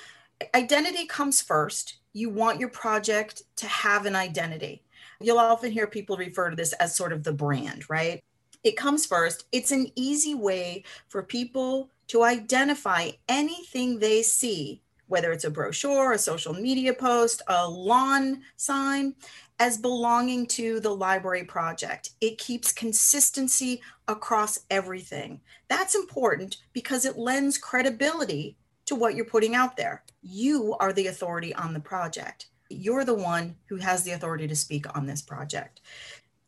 identity 0.56 1.06
comes 1.06 1.42
first. 1.42 1.98
You 2.14 2.30
want 2.30 2.60
your 2.60 2.70
project 2.70 3.44
to 3.58 3.68
have 3.68 4.06
an 4.06 4.16
identity. 4.16 4.84
You'll 5.20 5.40
often 5.40 5.72
hear 5.72 5.86
people 5.86 6.16
refer 6.16 6.50
to 6.50 6.56
this 6.56 6.72
as 6.74 6.96
sort 6.96 7.12
of 7.12 7.24
the 7.24 7.34
brand, 7.34 7.90
right? 7.90 8.24
It 8.64 8.76
comes 8.76 9.06
first. 9.06 9.46
It's 9.52 9.72
an 9.72 9.92
easy 9.96 10.36
way 10.36 10.84
for 11.08 11.24
people 11.24 11.90
to 12.08 12.24
identify 12.24 13.12
anything 13.28 14.00
they 14.00 14.22
see, 14.22 14.82
whether 15.08 15.32
it's 15.32 15.46
a 15.46 15.50
brochure, 15.50 16.12
a 16.12 16.18
social 16.18 16.54
media 16.54 16.94
post, 16.94 17.42
a 17.48 17.68
lawn 17.68 18.42
sign, 18.58 19.16
as 19.60 19.78
belonging 19.78 20.46
to 20.48 20.80
the 20.80 20.90
library 20.90 21.44
project. 21.44 22.12
It 22.22 22.38
keeps 22.38 22.72
consistency 22.72 23.82
across 24.08 24.60
everything. 24.70 25.42
That's 25.68 25.96
important 25.96 26.58
because 26.74 27.06
it 27.06 27.18
lends 27.18 27.58
credibility 27.58 28.58
to 28.86 28.96
what 28.96 29.16
you're 29.16 29.26
putting 29.26 29.56
out 29.56 29.78
there. 29.78 30.04
You 30.22 30.76
are 30.80 30.94
the 30.94 31.08
authority 31.08 31.54
on 31.54 31.74
the 31.74 31.80
project. 31.80 32.48
You're 32.70 33.06
the 33.06 33.14
one 33.14 33.56
who 33.68 33.78
has 33.78 34.04
the 34.04 34.12
authority 34.12 34.48
to 34.48 34.56
speak 34.56 34.86
on 34.96 35.06
this 35.06 35.22
project. 35.22 35.82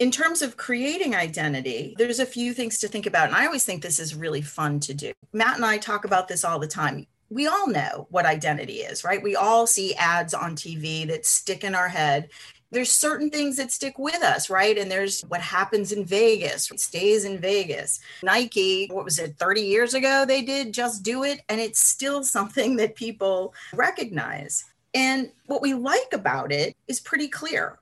In 0.01 0.09
terms 0.09 0.41
of 0.41 0.57
creating 0.57 1.15
identity, 1.15 1.93
there's 1.95 2.19
a 2.19 2.25
few 2.25 2.55
things 2.55 2.79
to 2.79 2.87
think 2.87 3.05
about. 3.05 3.27
And 3.27 3.35
I 3.35 3.45
always 3.45 3.63
think 3.63 3.83
this 3.83 3.99
is 3.99 4.15
really 4.15 4.41
fun 4.41 4.79
to 4.79 4.95
do. 4.95 5.13
Matt 5.31 5.57
and 5.57 5.65
I 5.65 5.77
talk 5.77 6.05
about 6.05 6.27
this 6.27 6.43
all 6.43 6.57
the 6.57 6.67
time 6.67 7.05
we 7.29 7.47
all 7.47 7.67
know 7.67 8.07
what 8.09 8.25
identity 8.25 8.79
is, 8.79 9.05
right? 9.05 9.23
We 9.23 9.37
all 9.37 9.65
see 9.65 9.95
ads 9.95 10.33
on 10.33 10.53
TV 10.53 11.07
that 11.07 11.25
stick 11.25 11.63
in 11.63 11.73
our 11.73 11.87
head 11.87 12.29
there's 12.71 12.89
certain 12.89 13.29
things 13.29 13.57
that 13.57 13.69
stick 13.69 13.99
with 13.99 14.23
us, 14.23 14.49
right? 14.49 14.77
And 14.77 14.89
there's 14.89 15.21
what 15.23 15.41
happens 15.41 15.91
in 15.91 16.05
Vegas, 16.05 16.71
stays 16.77 17.25
in 17.25 17.37
Vegas. 17.37 17.99
Nike, 18.23 18.87
what 18.89 19.03
was 19.03 19.19
it, 19.19 19.35
30 19.37 19.61
years 19.61 19.93
ago 19.93 20.23
they 20.25 20.41
did 20.41 20.73
just 20.73 21.03
do 21.03 21.23
it, 21.23 21.41
and 21.49 21.59
it's 21.59 21.85
still 21.85 22.23
something 22.37 22.77
that 22.77 22.95
people 22.95 23.53
recognize. 23.73 24.63
And 24.93 25.31
what 25.47 25.61
we 25.61 25.73
like 25.73 26.13
about 26.13 26.51
it 26.51 26.75
is 26.87 27.01
pretty 27.01 27.27
clear. 27.27 27.77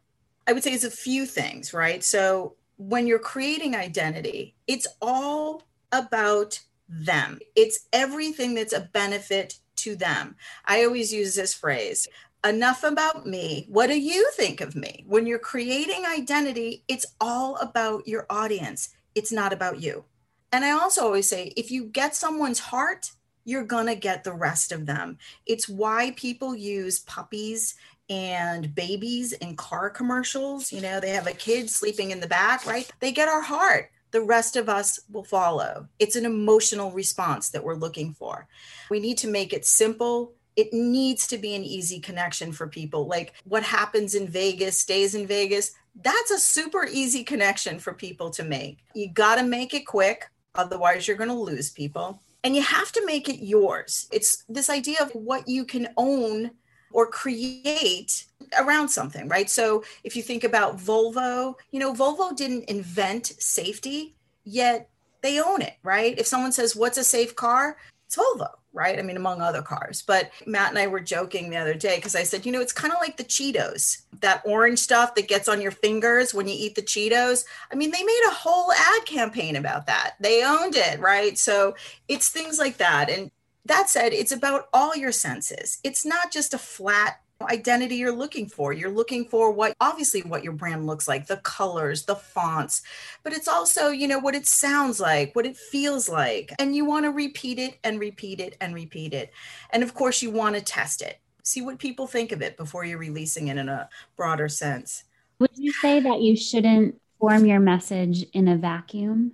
I 0.50 0.52
would 0.52 0.64
say 0.64 0.74
it's 0.74 0.84
a 0.84 0.90
few 0.90 1.28
things, 1.28 1.76
right? 1.76 2.04
So 2.04 2.56
when 2.78 3.06
you're 3.06 3.20
creating 3.20 3.76
identity, 3.76 4.56
it's 4.66 4.88
all 5.00 5.62
about 5.92 6.60
them. 6.88 7.38
It's 7.56 7.86
everything 7.94 8.56
that's 8.56 8.74
a 8.74 8.90
benefit 8.92 9.60
to 9.76 9.96
them. 9.96 10.36
I 10.66 10.86
always 10.86 11.14
use 11.14 11.36
this 11.36 11.54
phrase 11.54 12.08
enough 12.44 12.84
about 12.84 13.28
me. 13.28 13.68
What 13.70 13.88
do 13.92 14.00
you 14.00 14.28
think 14.32 14.60
of 14.60 14.76
me? 14.76 15.04
When 15.08 15.28
you're 15.28 15.38
creating 15.38 16.08
identity, 16.08 16.84
it's 16.88 17.06
all 17.22 17.58
about 17.58 18.08
your 18.08 18.26
audience, 18.28 18.90
it's 19.14 19.32
not 19.32 19.54
about 19.54 19.80
you. 19.84 20.04
And 20.52 20.66
I 20.66 20.72
also 20.72 21.04
always 21.04 21.30
say 21.30 21.54
if 21.58 21.70
you 21.70 21.86
get 21.86 22.16
someone's 22.16 22.58
heart, 22.58 23.12
you're 23.46 23.66
going 23.66 23.86
to 23.86 23.96
get 23.96 24.24
the 24.24 24.34
rest 24.34 24.72
of 24.72 24.88
them. 24.88 25.20
It's 25.46 25.70
why 25.70 26.12
people 26.16 26.56
use 26.56 27.00
puppies 27.00 27.76
and 28.10 28.74
babies 28.74 29.34
in 29.34 29.56
car 29.56 29.90
commercials. 29.90 30.72
You 30.72 30.82
know, 30.82 31.00
they 31.00 31.12
have 31.12 31.28
a 31.28 31.34
kid 31.34 31.70
sleeping 31.70 32.12
in 32.12 32.20
the 32.20 32.28
back, 32.28 32.66
right? 32.66 32.90
They 33.00 33.12
get 33.12 33.28
our 33.28 33.42
heart. 33.42 33.92
The 34.12 34.22
rest 34.22 34.56
of 34.56 34.70
us 34.70 35.00
will 35.12 35.24
follow. 35.24 35.88
It's 36.00 36.16
an 36.16 36.26
emotional 36.26 36.92
response 36.92 37.50
that 37.50 37.64
we're 37.64 37.76
looking 37.76 38.14
for. 38.14 38.48
We 38.90 39.00
need 39.00 39.20
to 39.20 39.28
make 39.28 39.54
it 39.54 39.66
simple 39.66 40.34
it 40.60 40.74
needs 40.74 41.26
to 41.28 41.38
be 41.38 41.56
an 41.56 41.64
easy 41.64 42.02
connection 42.02 42.52
for 42.52 42.68
people. 42.68 43.08
Like 43.08 43.34
what 43.46 43.64
happens 43.64 44.14
in 44.14 44.28
Vegas 44.28 44.78
stays 44.78 45.16
in 45.16 45.26
Vegas. 45.26 45.72
That's 45.96 46.32
a 46.32 46.38
super 46.38 46.86
easy 46.92 47.24
connection 47.24 47.80
for 47.80 47.94
people 47.94 48.30
to 48.32 48.44
make. 48.44 48.80
You 48.94 49.10
got 49.10 49.36
to 49.36 49.44
make 49.44 49.74
it 49.74 49.88
quick, 49.88 50.30
otherwise, 50.56 51.08
you're 51.08 51.16
going 51.16 51.30
to 51.30 51.34
lose 51.34 51.70
people. 51.70 52.22
And 52.44 52.58
you 52.58 52.62
have 52.62 52.92
to 52.92 53.06
make 53.06 53.30
it 53.30 53.42
yours. 53.42 54.10
It's 54.12 54.44
this 54.50 54.70
idea 54.70 54.98
of 55.02 55.12
what 55.12 55.48
you 55.48 55.64
can 55.64 55.90
own 55.96 56.52
or 56.92 57.08
create 57.08 58.26
around 58.60 58.90
something, 58.90 59.28
right? 59.28 59.50
So 59.50 59.84
if 60.04 60.16
you 60.16 60.24
think 60.24 60.44
about 60.44 60.78
Volvo, 60.78 61.56
you 61.72 61.80
know, 61.80 61.94
Volvo 61.94 62.36
didn't 62.36 62.66
invent 62.66 63.28
safety, 63.28 64.16
yet 64.44 64.90
they 65.22 65.42
own 65.42 65.62
it, 65.62 65.76
right? 65.84 66.18
If 66.18 66.28
someone 66.28 66.52
says, 66.52 66.76
What's 66.76 66.98
a 66.98 67.04
safe 67.04 67.36
car? 67.36 67.78
It's 68.06 68.16
Volvo 68.16 68.50
right? 68.74 69.00
I 69.00 69.02
mean, 69.02 69.18
among 69.18 69.42
other 69.42 69.62
cars. 69.62 70.04
But 70.06 70.32
Matt 70.46 70.70
and 70.70 70.78
I 70.78 70.88
were 70.88 71.00
joking 71.00 71.50
the 71.50 71.58
other 71.58 71.74
day 71.74 71.96
because 71.96 72.16
I 72.16 72.24
said, 72.24 72.46
you 72.46 72.52
know, 72.52 72.62
it's 72.62 72.74
kind 72.74 72.94
of 72.94 73.00
like 73.00 73.18
the 73.18 73.24
Cheetos, 73.24 74.04
that 74.22 74.42
orange 74.46 74.80
stuff 74.80 75.16
that 75.16 75.28
gets 75.28 75.48
on 75.48 75.62
your 75.62 75.72
fingers 75.72 76.34
when 76.34 76.48
you 76.48 76.56
eat 76.58 76.76
the 76.76 76.82
Cheetos. 76.82 77.46
I 77.72 77.76
mean, 77.76 77.92
they 77.92 78.04
made 78.04 78.22
a 78.28 78.34
whole 78.34 78.72
ad 78.72 79.06
campaign 79.06 79.56
about 79.56 79.88
that. 79.88 80.16
They 80.20 80.44
owned 80.44 80.76
it, 80.76 81.00
right? 81.00 81.38
So 81.38 81.76
it's 82.08 82.30
things 82.30 82.60
like 82.60 82.78
that. 82.78 83.10
And 83.10 83.32
that 83.70 83.90
said, 83.90 84.14
it's 84.14 84.32
about 84.32 84.68
all 84.74 84.96
your 84.96 85.12
senses. 85.12 85.80
It's 85.84 86.06
not 86.06 86.32
just 86.32 86.54
a 86.54 86.58
flat 86.58 87.22
identity 87.42 87.96
you're 87.96 88.12
looking 88.12 88.48
for. 88.48 88.74
You're 88.74 88.92
looking 88.92 89.26
for 89.26 89.52
what 89.52 89.74
obviously 89.80 90.22
what 90.22 90.44
your 90.44 90.54
brand 90.54 90.86
looks 90.86 91.08
like, 91.08 91.28
the 91.28 91.38
colors, 91.38 92.04
the 92.04 92.16
fonts, 92.16 92.82
but 93.24 93.32
it's 93.32 93.48
also, 93.48 93.90
you 93.90 94.08
know, 94.08 94.20
what 94.20 94.36
it 94.36 94.46
sounds 94.46 95.00
like, 95.00 95.36
what 95.36 95.46
it 95.46 95.56
feels 95.56 96.10
like. 96.10 96.52
And 96.60 96.76
you 96.76 96.84
want 96.84 97.06
to 97.06 97.12
repeat 97.12 97.60
it 97.60 97.78
and 97.84 98.00
repeat 98.00 98.42
it 98.42 98.58
and 98.60 98.76
repeat 98.76 99.14
it. 99.14 99.32
And 99.70 99.84
of 99.84 99.94
course, 99.94 100.22
you 100.22 100.32
want 100.32 100.56
to 100.56 100.62
test 100.62 101.02
it. 101.02 101.20
See 101.44 101.62
what 101.62 101.80
people 101.80 102.08
think 102.08 102.32
of 102.32 102.42
it 102.42 102.58
before 102.58 102.84
you're 102.84 102.98
releasing 102.98 103.48
it 103.48 103.58
in 103.58 103.70
a 103.70 103.90
broader 104.18 104.50
sense. 104.50 105.06
Would 105.40 105.52
you 105.56 105.72
say 105.72 106.02
that 106.02 106.20
you 106.22 106.36
shouldn't 106.36 107.00
form 107.20 107.46
your 107.46 107.62
message 107.62 108.24
in 108.34 108.50
a 108.50 108.58
vacuum 108.58 109.32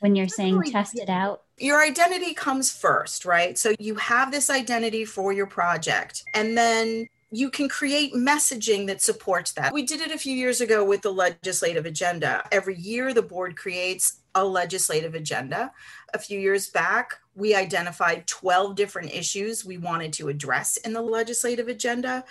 when 0.00 0.14
you're 0.14 0.28
saying 0.28 0.62
test 0.64 0.98
it 0.98 1.08
out? 1.08 1.44
Your 1.58 1.82
identity 1.82 2.34
comes 2.34 2.70
first, 2.70 3.24
right? 3.24 3.56
So 3.58 3.74
you 3.78 3.94
have 3.96 4.30
this 4.30 4.50
identity 4.50 5.04
for 5.04 5.32
your 5.32 5.46
project, 5.46 6.24
and 6.34 6.56
then 6.56 7.08
you 7.32 7.50
can 7.50 7.68
create 7.68 8.14
messaging 8.14 8.86
that 8.86 9.02
supports 9.02 9.52
that. 9.52 9.72
We 9.72 9.82
did 9.82 10.00
it 10.00 10.12
a 10.12 10.18
few 10.18 10.34
years 10.34 10.60
ago 10.60 10.84
with 10.84 11.02
the 11.02 11.12
legislative 11.12 11.84
agenda. 11.84 12.46
Every 12.52 12.76
year, 12.76 13.12
the 13.12 13.22
board 13.22 13.56
creates 13.56 14.20
a 14.34 14.44
legislative 14.44 15.14
agenda. 15.14 15.72
A 16.14 16.18
few 16.18 16.38
years 16.38 16.68
back, 16.68 17.14
we 17.34 17.54
identified 17.54 18.26
12 18.26 18.76
different 18.76 19.12
issues 19.12 19.64
we 19.64 19.78
wanted 19.78 20.12
to 20.14 20.28
address 20.28 20.76
in 20.78 20.92
the 20.92 21.02
legislative 21.02 21.68
agenda. 21.68 22.24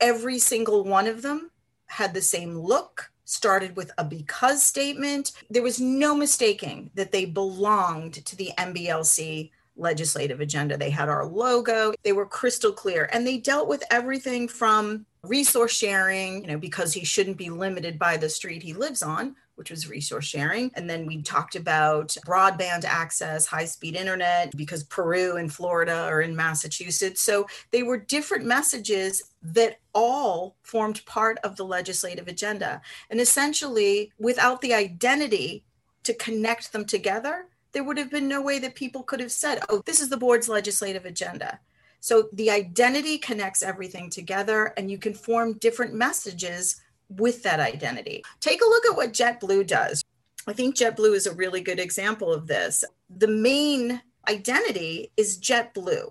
Every 0.00 0.38
single 0.38 0.82
one 0.82 1.06
of 1.06 1.22
them 1.22 1.50
had 1.86 2.12
the 2.12 2.22
same 2.22 2.58
look, 2.58 3.11
started 3.32 3.76
with 3.76 3.90
a 3.98 4.04
because 4.04 4.62
statement. 4.62 5.32
There 5.50 5.62
was 5.62 5.80
no 5.80 6.14
mistaking 6.14 6.90
that 6.94 7.12
they 7.12 7.24
belonged 7.24 8.24
to 8.24 8.36
the 8.36 8.50
MBLC 8.58 9.50
legislative 9.76 10.40
agenda. 10.40 10.76
They 10.76 10.90
had 10.90 11.08
our 11.08 11.24
logo, 11.24 11.94
they 12.02 12.12
were 12.12 12.26
crystal 12.26 12.72
clear, 12.72 13.08
and 13.12 13.26
they 13.26 13.38
dealt 13.38 13.68
with 13.68 13.82
everything 13.90 14.48
from 14.48 15.06
resource 15.24 15.72
sharing, 15.72 16.42
you 16.42 16.48
know, 16.48 16.58
because 16.58 16.92
he 16.92 17.04
shouldn't 17.04 17.36
be 17.36 17.48
limited 17.48 17.98
by 17.98 18.16
the 18.16 18.28
street 18.28 18.62
he 18.62 18.72
lives 18.72 19.02
on, 19.02 19.36
which 19.54 19.70
was 19.70 19.88
resource 19.88 20.24
sharing. 20.24 20.70
And 20.74 20.90
then 20.90 21.06
we 21.06 21.22
talked 21.22 21.54
about 21.54 22.08
broadband 22.26 22.84
access, 22.84 23.46
high 23.46 23.66
speed 23.66 23.94
internet, 23.94 24.56
because 24.56 24.82
Peru 24.82 25.36
and 25.36 25.52
Florida 25.52 26.06
are 26.08 26.22
in 26.22 26.34
Massachusetts. 26.34 27.20
So 27.20 27.46
they 27.70 27.84
were 27.84 27.98
different 27.98 28.46
messages 28.46 29.22
that 29.42 29.78
all 29.94 30.56
formed 30.64 31.04
part 31.06 31.38
of 31.44 31.54
the 31.56 31.64
legislative 31.64 32.26
agenda. 32.26 32.80
And 33.08 33.20
essentially, 33.20 34.10
without 34.18 34.60
the 34.60 34.74
identity 34.74 35.62
to 36.02 36.14
connect 36.14 36.72
them 36.72 36.84
together, 36.84 37.46
there 37.70 37.84
would 37.84 37.96
have 37.96 38.10
been 38.10 38.26
no 38.26 38.42
way 38.42 38.58
that 38.58 38.74
people 38.74 39.04
could 39.04 39.20
have 39.20 39.32
said, 39.32 39.60
oh, 39.68 39.82
this 39.86 40.00
is 40.00 40.08
the 40.08 40.16
board's 40.16 40.48
legislative 40.48 41.06
agenda. 41.06 41.60
So 42.02 42.28
the 42.32 42.50
identity 42.50 43.16
connects 43.16 43.62
everything 43.62 44.10
together, 44.10 44.74
and 44.76 44.90
you 44.90 44.98
can 44.98 45.14
form 45.14 45.52
different 45.58 45.94
messages 45.94 46.80
with 47.08 47.44
that 47.44 47.60
identity. 47.60 48.24
Take 48.40 48.60
a 48.60 48.68
look 48.68 48.84
at 48.86 48.96
what 48.96 49.12
JetBlue 49.12 49.68
does. 49.68 50.02
I 50.48 50.52
think 50.52 50.74
JetBlue 50.74 51.14
is 51.14 51.28
a 51.28 51.34
really 51.34 51.60
good 51.60 51.78
example 51.78 52.32
of 52.32 52.48
this. 52.48 52.82
The 53.08 53.28
main 53.28 54.02
identity 54.28 55.12
is 55.16 55.38
JetBlue, 55.38 56.10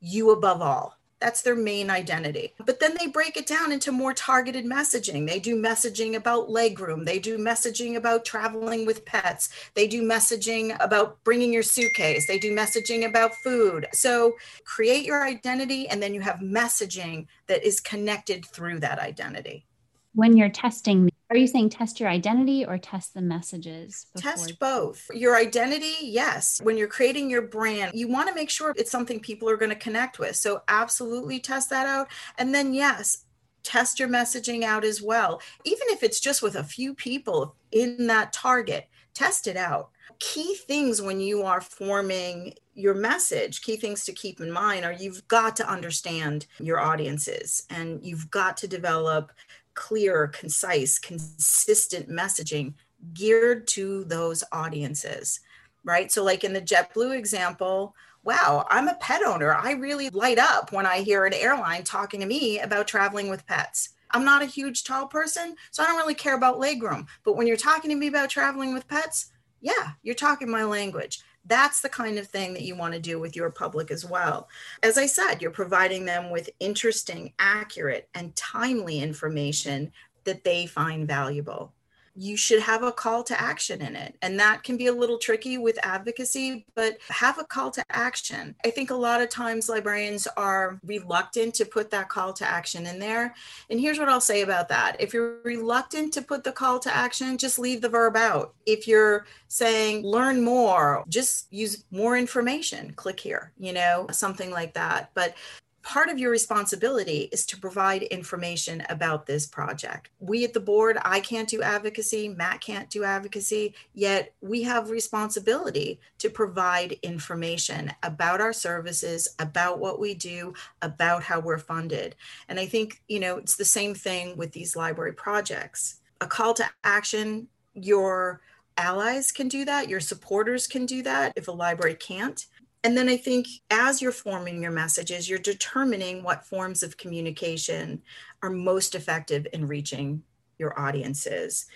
you 0.00 0.30
above 0.32 0.60
all. 0.60 0.97
That's 1.20 1.42
their 1.42 1.56
main 1.56 1.90
identity. 1.90 2.54
But 2.64 2.80
then 2.80 2.96
they 2.98 3.08
break 3.08 3.36
it 3.36 3.46
down 3.46 3.72
into 3.72 3.90
more 3.90 4.14
targeted 4.14 4.64
messaging. 4.64 5.26
They 5.26 5.40
do 5.40 5.60
messaging 5.60 6.14
about 6.14 6.48
legroom. 6.48 7.04
They 7.04 7.18
do 7.18 7.38
messaging 7.38 7.96
about 7.96 8.24
traveling 8.24 8.86
with 8.86 9.04
pets. 9.04 9.48
They 9.74 9.88
do 9.88 10.02
messaging 10.02 10.76
about 10.80 11.22
bringing 11.24 11.52
your 11.52 11.62
suitcase. 11.64 12.26
They 12.26 12.38
do 12.38 12.54
messaging 12.54 13.08
about 13.08 13.34
food. 13.42 13.86
So 13.92 14.34
create 14.64 15.04
your 15.04 15.26
identity 15.26 15.88
and 15.88 16.02
then 16.02 16.14
you 16.14 16.20
have 16.20 16.36
messaging 16.36 17.26
that 17.48 17.64
is 17.64 17.80
connected 17.80 18.46
through 18.46 18.80
that 18.80 18.98
identity. 18.98 19.66
When 20.14 20.36
you're 20.36 20.48
testing 20.48 21.10
are 21.30 21.36
you 21.36 21.46
saying 21.46 21.70
test 21.70 22.00
your 22.00 22.08
identity 22.08 22.64
or 22.64 22.78
test 22.78 23.12
the 23.12 23.20
messages? 23.20 24.06
Test 24.16 24.58
both. 24.58 25.10
Your 25.12 25.36
identity, 25.36 25.94
yes. 26.00 26.60
When 26.62 26.78
you're 26.78 26.88
creating 26.88 27.28
your 27.28 27.42
brand, 27.42 27.92
you 27.94 28.08
want 28.08 28.28
to 28.28 28.34
make 28.34 28.48
sure 28.48 28.72
it's 28.76 28.90
something 28.90 29.20
people 29.20 29.48
are 29.50 29.58
going 29.58 29.70
to 29.70 29.76
connect 29.76 30.18
with. 30.18 30.36
So, 30.36 30.62
absolutely 30.68 31.38
test 31.38 31.68
that 31.70 31.86
out. 31.86 32.08
And 32.38 32.54
then, 32.54 32.72
yes, 32.72 33.26
test 33.62 33.98
your 34.00 34.08
messaging 34.08 34.62
out 34.62 34.84
as 34.84 35.02
well. 35.02 35.42
Even 35.64 35.88
if 35.88 36.02
it's 36.02 36.20
just 36.20 36.42
with 36.42 36.56
a 36.56 36.64
few 36.64 36.94
people 36.94 37.54
in 37.72 38.06
that 38.06 38.32
target, 38.32 38.88
test 39.12 39.46
it 39.46 39.56
out. 39.56 39.90
Key 40.20 40.54
things 40.54 41.02
when 41.02 41.20
you 41.20 41.42
are 41.42 41.60
forming 41.60 42.54
your 42.74 42.94
message, 42.94 43.60
key 43.60 43.76
things 43.76 44.04
to 44.04 44.12
keep 44.12 44.40
in 44.40 44.50
mind 44.50 44.84
are 44.84 44.92
you've 44.92 45.26
got 45.28 45.56
to 45.56 45.68
understand 45.68 46.46
your 46.58 46.80
audiences 46.80 47.64
and 47.70 48.04
you've 48.04 48.30
got 48.30 48.56
to 48.56 48.68
develop 48.68 49.32
clear, 49.78 50.26
concise, 50.26 50.98
consistent 50.98 52.08
messaging 52.08 52.74
geared 53.14 53.68
to 53.68 54.02
those 54.04 54.42
audiences, 54.50 55.38
right? 55.84 56.10
So, 56.10 56.24
like 56.24 56.42
in 56.42 56.52
the 56.52 56.60
JetBlue 56.60 57.16
example, 57.16 57.94
wow, 58.24 58.66
I'm 58.68 58.88
a 58.88 58.96
pet 58.96 59.22
owner. 59.22 59.54
I 59.54 59.72
really 59.72 60.10
light 60.10 60.38
up 60.38 60.72
when 60.72 60.84
I 60.84 60.98
hear 60.98 61.24
an 61.24 61.32
airline 61.32 61.84
talking 61.84 62.18
to 62.20 62.26
me 62.26 62.58
about 62.58 62.88
traveling 62.88 63.30
with 63.30 63.46
pets. 63.46 63.90
I'm 64.10 64.24
not 64.24 64.42
a 64.42 64.46
huge 64.46 64.82
tall 64.82 65.06
person, 65.06 65.54
so 65.70 65.82
I 65.82 65.86
don't 65.86 65.96
really 65.96 66.14
care 66.14 66.36
about 66.36 66.58
legroom. 66.58 67.06
But 67.24 67.36
when 67.36 67.46
you're 67.46 67.56
talking 67.56 67.90
to 67.90 67.96
me 67.96 68.08
about 68.08 68.30
traveling 68.30 68.74
with 68.74 68.88
pets, 68.88 69.30
yeah, 69.60 69.92
you're 70.02 70.14
talking 70.16 70.50
my 70.50 70.64
language. 70.64 71.20
That's 71.48 71.80
the 71.80 71.88
kind 71.88 72.18
of 72.18 72.26
thing 72.28 72.54
that 72.54 72.62
you 72.62 72.76
want 72.76 72.94
to 72.94 73.00
do 73.00 73.18
with 73.18 73.34
your 73.34 73.50
public 73.50 73.90
as 73.90 74.04
well. 74.04 74.48
As 74.82 74.98
I 74.98 75.06
said, 75.06 75.42
you're 75.42 75.50
providing 75.50 76.04
them 76.04 76.30
with 76.30 76.50
interesting, 76.60 77.32
accurate, 77.38 78.08
and 78.14 78.36
timely 78.36 79.00
information 79.00 79.90
that 80.24 80.44
they 80.44 80.66
find 80.66 81.06
valuable 81.06 81.72
you 82.18 82.36
should 82.36 82.60
have 82.60 82.82
a 82.82 82.90
call 82.90 83.22
to 83.22 83.40
action 83.40 83.80
in 83.80 83.94
it. 83.94 84.16
And 84.22 84.38
that 84.40 84.64
can 84.64 84.76
be 84.76 84.88
a 84.88 84.92
little 84.92 85.18
tricky 85.18 85.56
with 85.56 85.78
advocacy, 85.84 86.66
but 86.74 86.98
have 87.08 87.38
a 87.38 87.44
call 87.44 87.70
to 87.70 87.84
action. 87.90 88.56
I 88.64 88.70
think 88.70 88.90
a 88.90 88.96
lot 88.96 89.22
of 89.22 89.28
times 89.28 89.68
librarians 89.68 90.26
are 90.36 90.80
reluctant 90.84 91.54
to 91.54 91.64
put 91.64 91.90
that 91.92 92.08
call 92.08 92.32
to 92.32 92.44
action 92.44 92.86
in 92.86 92.98
there. 92.98 93.36
And 93.70 93.78
here's 93.78 94.00
what 94.00 94.08
I'll 94.08 94.20
say 94.20 94.42
about 94.42 94.68
that 94.68 94.96
if 94.98 95.14
you're 95.14 95.40
reluctant 95.44 96.12
to 96.14 96.22
put 96.22 96.42
the 96.42 96.50
call 96.50 96.80
to 96.80 96.94
action, 96.94 97.38
just 97.38 97.58
leave 97.58 97.80
the 97.80 97.88
verb 97.88 98.16
out. 98.16 98.52
If 98.66 98.88
you're 98.88 99.26
saying 99.46 100.04
learn 100.04 100.42
more, 100.42 101.04
just 101.08 101.52
use 101.52 101.84
more 101.92 102.16
information, 102.16 102.92
click 102.94 103.20
here, 103.20 103.52
you 103.60 103.72
know, 103.72 104.06
something 104.10 104.50
like 104.50 104.74
that. 104.74 105.10
But 105.14 105.34
part 105.82 106.08
of 106.08 106.18
your 106.18 106.30
responsibility 106.30 107.28
is 107.32 107.46
to 107.46 107.58
provide 107.58 108.02
information 108.04 108.82
about 108.88 109.26
this 109.26 109.46
project. 109.46 110.10
We 110.20 110.44
at 110.44 110.52
the 110.52 110.60
board, 110.60 110.98
I 111.02 111.20
can't 111.20 111.48
do 111.48 111.62
advocacy, 111.62 112.28
Matt 112.28 112.60
can't 112.60 112.90
do 112.90 113.04
advocacy, 113.04 113.74
yet 113.94 114.34
we 114.40 114.62
have 114.62 114.90
responsibility 114.90 116.00
to 116.18 116.30
provide 116.30 116.98
information 117.02 117.92
about 118.02 118.40
our 118.40 118.52
services, 118.52 119.34
about 119.38 119.78
what 119.78 120.00
we 120.00 120.14
do, 120.14 120.52
about 120.82 121.22
how 121.22 121.40
we're 121.40 121.58
funded. 121.58 122.16
And 122.48 122.58
I 122.58 122.66
think, 122.66 123.02
you 123.08 123.20
know, 123.20 123.38
it's 123.38 123.56
the 123.56 123.64
same 123.64 123.94
thing 123.94 124.36
with 124.36 124.52
these 124.52 124.76
library 124.76 125.12
projects. 125.12 126.00
A 126.20 126.26
call 126.26 126.54
to 126.54 126.68
action, 126.84 127.48
your 127.74 128.40
allies 128.76 129.32
can 129.32 129.48
do 129.48 129.64
that, 129.64 129.88
your 129.88 130.00
supporters 130.00 130.66
can 130.66 130.86
do 130.86 131.02
that 131.02 131.32
if 131.36 131.48
a 131.48 131.52
library 131.52 131.94
can't 131.94 132.46
and 132.84 132.96
then 132.96 133.08
I 133.08 133.16
think 133.16 133.46
as 133.70 134.00
you're 134.00 134.12
forming 134.12 134.62
your 134.62 134.70
messages, 134.70 135.28
you're 135.28 135.38
determining 135.38 136.22
what 136.22 136.46
forms 136.46 136.82
of 136.82 136.96
communication 136.96 138.02
are 138.42 138.50
most 138.50 138.94
effective 138.94 139.46
in 139.52 139.66
reaching 139.66 140.22
your 140.58 140.78
audiences. 140.78 141.66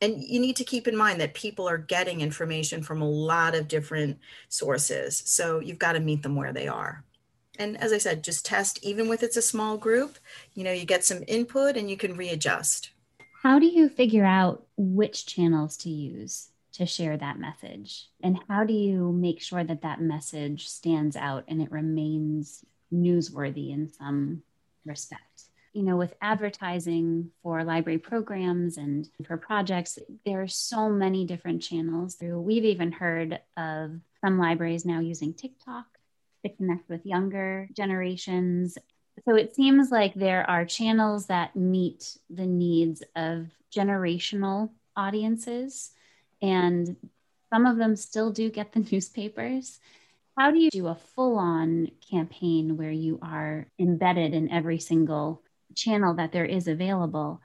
And 0.00 0.22
you 0.22 0.38
need 0.38 0.54
to 0.56 0.64
keep 0.64 0.86
in 0.86 0.96
mind 0.96 1.20
that 1.20 1.34
people 1.34 1.68
are 1.68 1.78
getting 1.78 2.20
information 2.20 2.82
from 2.82 3.02
a 3.02 3.08
lot 3.08 3.56
of 3.56 3.66
different 3.66 4.18
sources. 4.48 5.22
So 5.26 5.58
you've 5.58 5.80
got 5.80 5.92
to 5.92 6.00
meet 6.00 6.22
them 6.22 6.36
where 6.36 6.52
they 6.52 6.68
are. 6.68 7.04
And 7.58 7.76
as 7.80 7.92
I 7.92 7.98
said, 7.98 8.22
just 8.22 8.46
test, 8.46 8.78
even 8.84 9.08
with 9.08 9.24
it's 9.24 9.36
a 9.36 9.42
small 9.42 9.76
group, 9.76 10.18
you 10.54 10.62
know, 10.62 10.70
you 10.70 10.84
get 10.84 11.04
some 11.04 11.24
input 11.26 11.76
and 11.76 11.90
you 11.90 11.96
can 11.96 12.16
readjust. 12.16 12.90
How 13.42 13.58
do 13.58 13.66
you 13.66 13.88
figure 13.88 14.24
out 14.24 14.64
which 14.76 15.26
channels 15.26 15.76
to 15.78 15.90
use? 15.90 16.48
To 16.78 16.86
share 16.86 17.16
that 17.16 17.38
message? 17.38 18.08
And 18.22 18.38
how 18.48 18.64
do 18.64 18.72
you 18.72 19.12
make 19.12 19.40
sure 19.40 19.64
that 19.64 19.82
that 19.82 20.00
message 20.00 20.68
stands 20.68 21.16
out 21.16 21.44
and 21.48 21.60
it 21.60 21.70
remains 21.70 22.64
newsworthy 22.92 23.72
in 23.72 23.92
some 23.92 24.42
respect? 24.86 25.42
You 25.74 25.82
know, 25.82 25.96
with 25.96 26.14
advertising 26.22 27.30
for 27.42 27.62
library 27.62 27.98
programs 27.98 28.78
and 28.78 29.08
for 29.26 29.36
projects, 29.36 29.98
there 30.24 30.40
are 30.40 30.48
so 30.48 30.88
many 30.88 31.26
different 31.26 31.62
channels 31.62 32.14
through. 32.14 32.40
We've 32.40 32.64
even 32.64 32.92
heard 32.92 33.40
of 33.56 33.92
some 34.24 34.38
libraries 34.38 34.84
now 34.84 35.00
using 35.00 35.34
TikTok 35.34 35.86
to 36.44 36.48
connect 36.48 36.88
with 36.88 37.04
younger 37.04 37.68
generations. 37.72 38.78
So 39.24 39.34
it 39.34 39.54
seems 39.54 39.90
like 39.90 40.14
there 40.14 40.48
are 40.48 40.64
channels 40.64 41.26
that 41.26 41.56
meet 41.56 42.16
the 42.30 42.46
needs 42.46 43.02
of 43.16 43.48
generational 43.74 44.70
audiences 44.96 45.90
and 46.42 46.96
some 47.52 47.66
of 47.66 47.76
them 47.76 47.96
still 47.96 48.32
do 48.32 48.50
get 48.50 48.72
the 48.72 48.80
newspapers. 48.92 49.80
How 50.36 50.50
do 50.52 50.58
you 50.58 50.70
do 50.70 50.86
a 50.86 50.94
full 50.94 51.36
on 51.36 51.88
campaign 52.10 52.76
where 52.76 52.92
you 52.92 53.18
are 53.22 53.66
embedded 53.78 54.34
in 54.34 54.50
every 54.50 54.78
single 54.78 55.42
channel 55.74 56.14
that 56.14 56.32
there 56.32 56.44
is 56.44 56.68
available? 56.68 57.40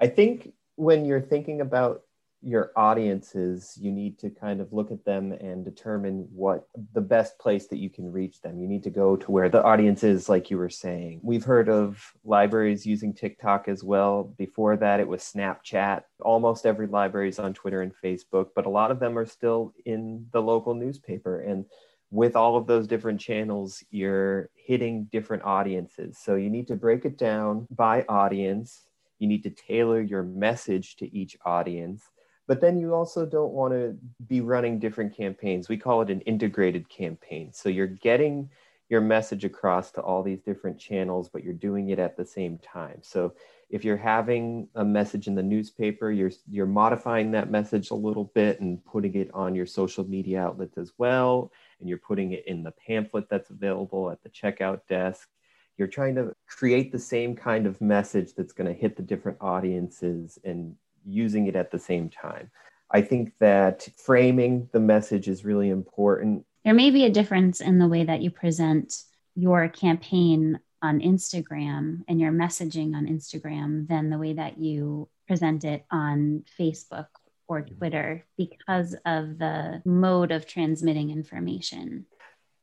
I 0.00 0.06
think 0.06 0.52
when 0.76 1.04
you're 1.04 1.20
thinking 1.20 1.60
about 1.60 2.02
your 2.40 2.70
audiences, 2.76 3.76
you 3.80 3.90
need 3.90 4.18
to 4.20 4.30
kind 4.30 4.60
of 4.60 4.72
look 4.72 4.92
at 4.92 5.04
them 5.04 5.32
and 5.32 5.64
determine 5.64 6.28
what 6.32 6.68
the 6.92 7.00
best 7.00 7.38
place 7.38 7.66
that 7.66 7.78
you 7.78 7.90
can 7.90 8.12
reach 8.12 8.40
them. 8.40 8.60
You 8.60 8.68
need 8.68 8.84
to 8.84 8.90
go 8.90 9.16
to 9.16 9.30
where 9.30 9.48
the 9.48 9.62
audience 9.62 10.04
is, 10.04 10.28
like 10.28 10.50
you 10.50 10.56
were 10.56 10.70
saying. 10.70 11.20
We've 11.22 11.44
heard 11.44 11.68
of 11.68 12.12
libraries 12.24 12.86
using 12.86 13.12
TikTok 13.12 13.66
as 13.66 13.82
well. 13.82 14.22
Before 14.38 14.76
that, 14.76 15.00
it 15.00 15.08
was 15.08 15.22
Snapchat. 15.22 16.02
Almost 16.20 16.64
every 16.64 16.86
library 16.86 17.28
is 17.28 17.40
on 17.40 17.54
Twitter 17.54 17.82
and 17.82 17.92
Facebook, 17.92 18.50
but 18.54 18.66
a 18.66 18.70
lot 18.70 18.92
of 18.92 19.00
them 19.00 19.18
are 19.18 19.26
still 19.26 19.74
in 19.84 20.26
the 20.32 20.42
local 20.42 20.74
newspaper. 20.74 21.40
And 21.40 21.64
with 22.10 22.36
all 22.36 22.56
of 22.56 22.66
those 22.66 22.86
different 22.86 23.20
channels, 23.20 23.82
you're 23.90 24.48
hitting 24.54 25.08
different 25.10 25.42
audiences. 25.42 26.18
So 26.18 26.36
you 26.36 26.50
need 26.50 26.68
to 26.68 26.76
break 26.76 27.04
it 27.04 27.18
down 27.18 27.66
by 27.70 28.04
audience. 28.08 28.84
You 29.18 29.26
need 29.26 29.42
to 29.42 29.50
tailor 29.50 30.00
your 30.00 30.22
message 30.22 30.96
to 30.96 31.14
each 31.14 31.36
audience 31.44 32.02
but 32.48 32.62
then 32.62 32.78
you 32.78 32.94
also 32.94 33.26
don't 33.26 33.52
want 33.52 33.74
to 33.74 33.96
be 34.26 34.40
running 34.40 34.78
different 34.78 35.14
campaigns. 35.14 35.68
We 35.68 35.76
call 35.76 36.00
it 36.00 36.10
an 36.10 36.22
integrated 36.22 36.88
campaign. 36.88 37.52
So 37.52 37.68
you're 37.68 37.86
getting 37.86 38.50
your 38.88 39.02
message 39.02 39.44
across 39.44 39.90
to 39.92 40.00
all 40.00 40.22
these 40.22 40.40
different 40.40 40.78
channels, 40.78 41.28
but 41.28 41.44
you're 41.44 41.52
doing 41.52 41.90
it 41.90 41.98
at 41.98 42.16
the 42.16 42.24
same 42.24 42.58
time. 42.58 43.00
So 43.02 43.34
if 43.68 43.84
you're 43.84 43.98
having 43.98 44.66
a 44.76 44.84
message 44.84 45.26
in 45.26 45.34
the 45.34 45.42
newspaper, 45.42 46.10
you're 46.10 46.30
you're 46.50 46.64
modifying 46.64 47.30
that 47.32 47.50
message 47.50 47.90
a 47.90 47.94
little 47.94 48.32
bit 48.34 48.60
and 48.60 48.82
putting 48.82 49.14
it 49.14 49.30
on 49.34 49.54
your 49.54 49.66
social 49.66 50.08
media 50.08 50.40
outlets 50.40 50.78
as 50.78 50.92
well, 50.96 51.52
and 51.80 51.88
you're 51.88 51.98
putting 51.98 52.32
it 52.32 52.44
in 52.46 52.62
the 52.62 52.72
pamphlet 52.72 53.28
that's 53.28 53.50
available 53.50 54.10
at 54.10 54.22
the 54.22 54.30
checkout 54.30 54.80
desk. 54.88 55.28
You're 55.76 55.86
trying 55.86 56.14
to 56.14 56.34
create 56.46 56.92
the 56.92 56.98
same 56.98 57.36
kind 57.36 57.66
of 57.66 57.78
message 57.82 58.32
that's 58.34 58.54
going 58.54 58.72
to 58.72 58.80
hit 58.80 58.96
the 58.96 59.02
different 59.02 59.36
audiences 59.42 60.38
and 60.44 60.74
using 61.08 61.46
it 61.46 61.56
at 61.56 61.70
the 61.70 61.78
same 61.78 62.08
time. 62.08 62.50
I 62.90 63.02
think 63.02 63.32
that 63.40 63.88
framing 63.96 64.68
the 64.72 64.80
message 64.80 65.28
is 65.28 65.44
really 65.44 65.70
important. 65.70 66.44
There 66.64 66.74
may 66.74 66.90
be 66.90 67.04
a 67.04 67.10
difference 67.10 67.60
in 67.60 67.78
the 67.78 67.88
way 67.88 68.04
that 68.04 68.22
you 68.22 68.30
present 68.30 69.02
your 69.34 69.68
campaign 69.68 70.58
on 70.82 71.00
Instagram 71.00 72.02
and 72.08 72.20
your 72.20 72.32
messaging 72.32 72.94
on 72.94 73.06
Instagram 73.06 73.88
than 73.88 74.10
the 74.10 74.18
way 74.18 74.32
that 74.34 74.58
you 74.58 75.08
present 75.26 75.64
it 75.64 75.84
on 75.90 76.44
Facebook 76.58 77.06
or 77.46 77.62
mm-hmm. 77.62 77.74
Twitter 77.76 78.24
because 78.36 78.94
of 79.04 79.38
the 79.38 79.82
mode 79.84 80.30
of 80.30 80.46
transmitting 80.46 81.10
information. 81.10 82.06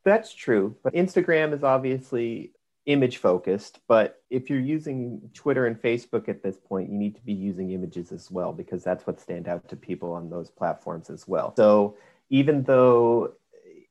That's 0.04 0.34
true. 0.34 0.76
But 0.84 0.94
Instagram 0.94 1.54
is 1.54 1.64
obviously 1.64 2.52
image 2.86 3.18
focused, 3.18 3.80
but 3.88 4.22
if 4.30 4.50
you're 4.50 4.60
using 4.60 5.30
Twitter 5.34 5.66
and 5.66 5.82
Facebook 5.82 6.30
at 6.30 6.44
this 6.44 6.58
point, 6.58 6.92
you 6.92 6.98
need 6.98 7.16
to 7.16 7.22
be 7.22 7.34
using 7.34 7.72
images 7.72 8.12
as 8.12 8.30
well 8.30 8.54
because 8.54 8.84
that's 8.84 9.08
what 9.08 9.20
stand 9.20 9.48
out 9.48 9.68
to 9.70 9.76
people 9.76 10.12
on 10.14 10.30
those 10.30 10.50
platforms 10.52 11.10
as 11.10 11.28
well. 11.28 11.54
So 11.56 11.98
even 12.30 12.64
though 12.64 13.34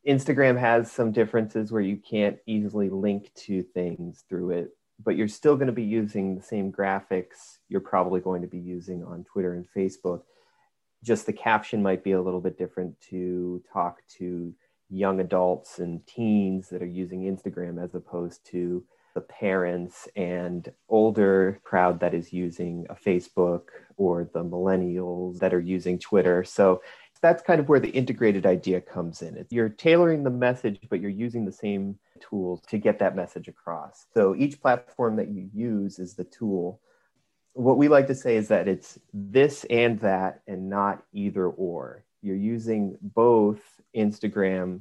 Instagram 0.07 0.59
has 0.59 0.93
some 0.93 1.13
differences 1.13 1.73
where 1.73 1.83
you 1.83 1.97
can't 1.97 2.39
easily 2.47 2.89
link 2.91 3.33
to 3.35 3.63
things 3.63 4.25
through 4.29 4.51
it, 4.51 4.77
but 5.03 5.17
you're 5.17 5.29
still 5.29 5.57
going 5.57 5.67
to 5.67 5.73
be 5.73 5.83
using 5.83 6.37
the 6.37 6.43
same 6.43 6.71
graphics 6.71 7.59
you're 7.69 7.81
probably 7.81 8.21
going 8.21 8.43
to 8.43 8.49
be 8.49 8.59
using 8.59 9.03
on 9.03 9.25
Twitter 9.25 9.55
and 9.55 9.67
Facebook. 9.77 10.23
Just 11.03 11.27
the 11.27 11.33
caption 11.33 11.83
might 11.83 12.05
be 12.05 12.13
a 12.13 12.23
little 12.23 12.41
bit 12.41 12.57
different 12.57 13.01
to 13.11 13.63
talk 13.73 14.03
to 14.19 14.55
young 14.95 15.21
adults 15.21 15.79
and 15.79 16.07
teens 16.07 16.69
that 16.69 16.83
are 16.83 16.87
using 16.87 17.23
Instagram 17.23 17.83
as 17.83 17.95
opposed 17.95 18.45
to 18.47 18.85
the 19.15 19.21
parents 19.21 20.09
and 20.17 20.73
older 20.89 21.61
crowd 21.63 22.01
that 22.01 22.15
is 22.15 22.33
using 22.33 22.87
a 22.91 22.95
Facebook 22.95 23.63
or 23.97 24.29
the 24.33 24.45
millennials 24.45 25.39
that 25.39 25.55
are 25.55 25.61
using 25.61 25.99
Twitter. 25.99 26.43
So 26.45 26.83
that's 27.23 27.43
kind 27.43 27.61
of 27.61 27.69
where 27.69 27.81
the 27.81 27.91
integrated 27.91 28.45
idea 28.45 28.81
comes 28.81 29.23
in. 29.23 29.47
You're 29.51 29.69
tailoring 29.69 30.25
the 30.25 30.31
message, 30.31 30.81
but 30.91 31.01
you're 31.01 31.11
using 31.11 31.45
the 31.45 31.53
same 31.53 31.97
tools 32.21 32.61
to 32.69 32.79
get 32.79 32.99
that 32.99 33.17
message 33.17 33.49
across. 33.49 34.07
So 34.13 34.35
each 34.35 34.61
platform 34.61 35.17
that 35.17 35.29
you 35.29 35.49
use 35.55 35.99
is 35.99 36.15
the 36.15 36.25
tool. 36.25 36.81
What 37.55 37.79
we 37.79 37.89
like 37.89 38.09
to 38.09 38.15
say 38.15 38.37
is 38.37 38.49
that 38.49 38.69
it's 38.69 38.99
this 39.13 39.65
and 39.71 40.01
that 40.01 40.43
and 40.47 40.69
not 40.69 41.03
either 41.13 41.47
or. 41.47 42.05
You're 42.25 42.37
using 42.37 42.97
both 43.03 43.61
Instagram 43.95 44.81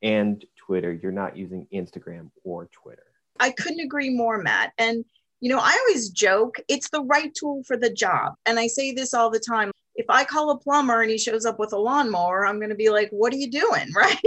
and 0.00 0.44
Twitter. 0.56 0.92
You're 0.92 1.10
not 1.10 1.36
using 1.36 1.66
Instagram 1.74 2.30
or 2.44 2.66
Twitter. 2.66 3.06
I 3.40 3.50
couldn't 3.50 3.80
agree 3.80 4.10
more, 4.10 4.38
Matt. 4.38 4.72
And 4.78 5.04
You 5.40 5.50
know, 5.50 5.58
I 5.58 5.76
always 5.80 6.10
joke 6.10 6.56
it's 6.68 6.88
the 6.90 7.02
right 7.02 7.34
tool 7.34 7.64
for 7.66 7.76
the 7.76 7.92
job. 7.92 8.34
And 8.46 8.60
I 8.60 8.68
say 8.68 8.92
this 8.92 9.12
all 9.12 9.28
the 9.28 9.40
time. 9.40 9.72
If 9.96 10.06
I 10.08 10.24
call 10.24 10.50
a 10.50 10.58
plumber 10.58 11.02
and 11.02 11.10
he 11.10 11.18
shows 11.18 11.44
up 11.44 11.58
with 11.58 11.72
a 11.72 11.78
lawnmower, 11.78 12.46
I'm 12.46 12.58
going 12.58 12.70
to 12.70 12.76
be 12.76 12.90
like, 12.90 13.10
what 13.10 13.32
are 13.32 13.36
you 13.36 13.50
doing? 13.50 13.88
Right. 13.94 14.18